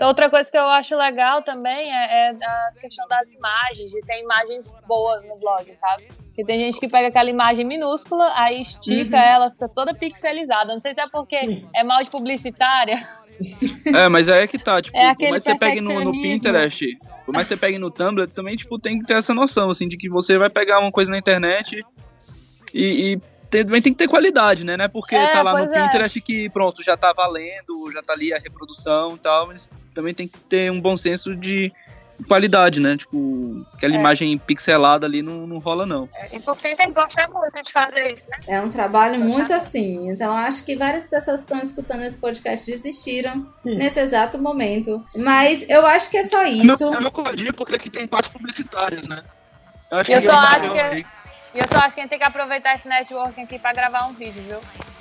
[0.00, 4.20] Outra coisa que eu acho legal também é, é a questão das imagens, de ter
[4.20, 6.04] imagens boas no blog, sabe?
[6.26, 9.22] Porque tem gente que pega aquela imagem minúscula, aí estica Uhum.
[9.22, 10.74] ela, fica toda pixelizada.
[10.74, 13.02] Não sei se é porque é mal de publicitária.
[13.86, 16.12] É, mas aí é que tá, tipo, É por mais que você pegue no, no.
[16.12, 16.84] Pinterest,
[17.24, 19.88] por mais que você pegue no Tumblr, também, tipo, tem que ter essa noção, assim,
[19.88, 21.78] de que você vai pegar uma coisa na internet
[22.74, 23.20] e, e
[23.50, 24.76] também tem que ter qualidade, né?
[24.76, 25.82] Não é porque É, tá lá no pois é.
[25.86, 30.12] Pinterest que, pronto, já tá valendo, já tá ali a reprodução e tal, mas também
[30.14, 31.72] tem que ter um bom senso de
[32.28, 32.96] qualidade, né?
[32.96, 33.98] Tipo, aquela É.
[33.98, 36.08] imagem pixelada ali não, não rola, não.
[36.32, 38.38] E por fim tem que gostar muito de fazer isso, né?
[38.46, 40.08] É um trabalho muito assim.
[40.10, 45.04] Então, acho que várias pessoas que estão escutando esse podcast desistiram nesse exato momento.
[45.14, 46.84] Mas eu acho que é só isso.
[46.84, 49.22] É uma covardia porque aqui tem partes publicitárias, né?
[49.90, 51.06] Eu acho Eu que só é acho que-
[51.56, 54.04] E eu só acho que a gente tem que aproveitar esse networking aqui pra gravar
[54.06, 54.58] um vídeo, viu?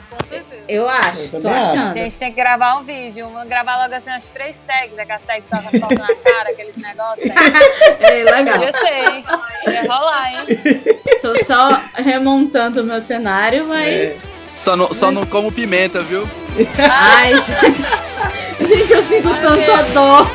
[0.09, 0.63] Com certeza.
[0.69, 1.57] Eu acho, Eu tô acho.
[1.57, 1.93] A achando.
[1.93, 5.45] gente tem que gravar um vídeo, uma- gravar logo assim umas três tags, aquelas tags
[5.47, 7.29] que tocam fogo na cara, aqueles negócios.
[7.99, 8.63] É legal.
[8.63, 10.47] Eu sei, ia rolar, hein?
[11.21, 14.21] Tô só remontando o meu cenário, mas.
[14.53, 16.23] Só não, só não como pimenta, viu?
[16.89, 18.65] Ai, gente.
[18.73, 19.93] Gente, eu sinto Ai, tanta meu.
[19.93, 20.27] dó.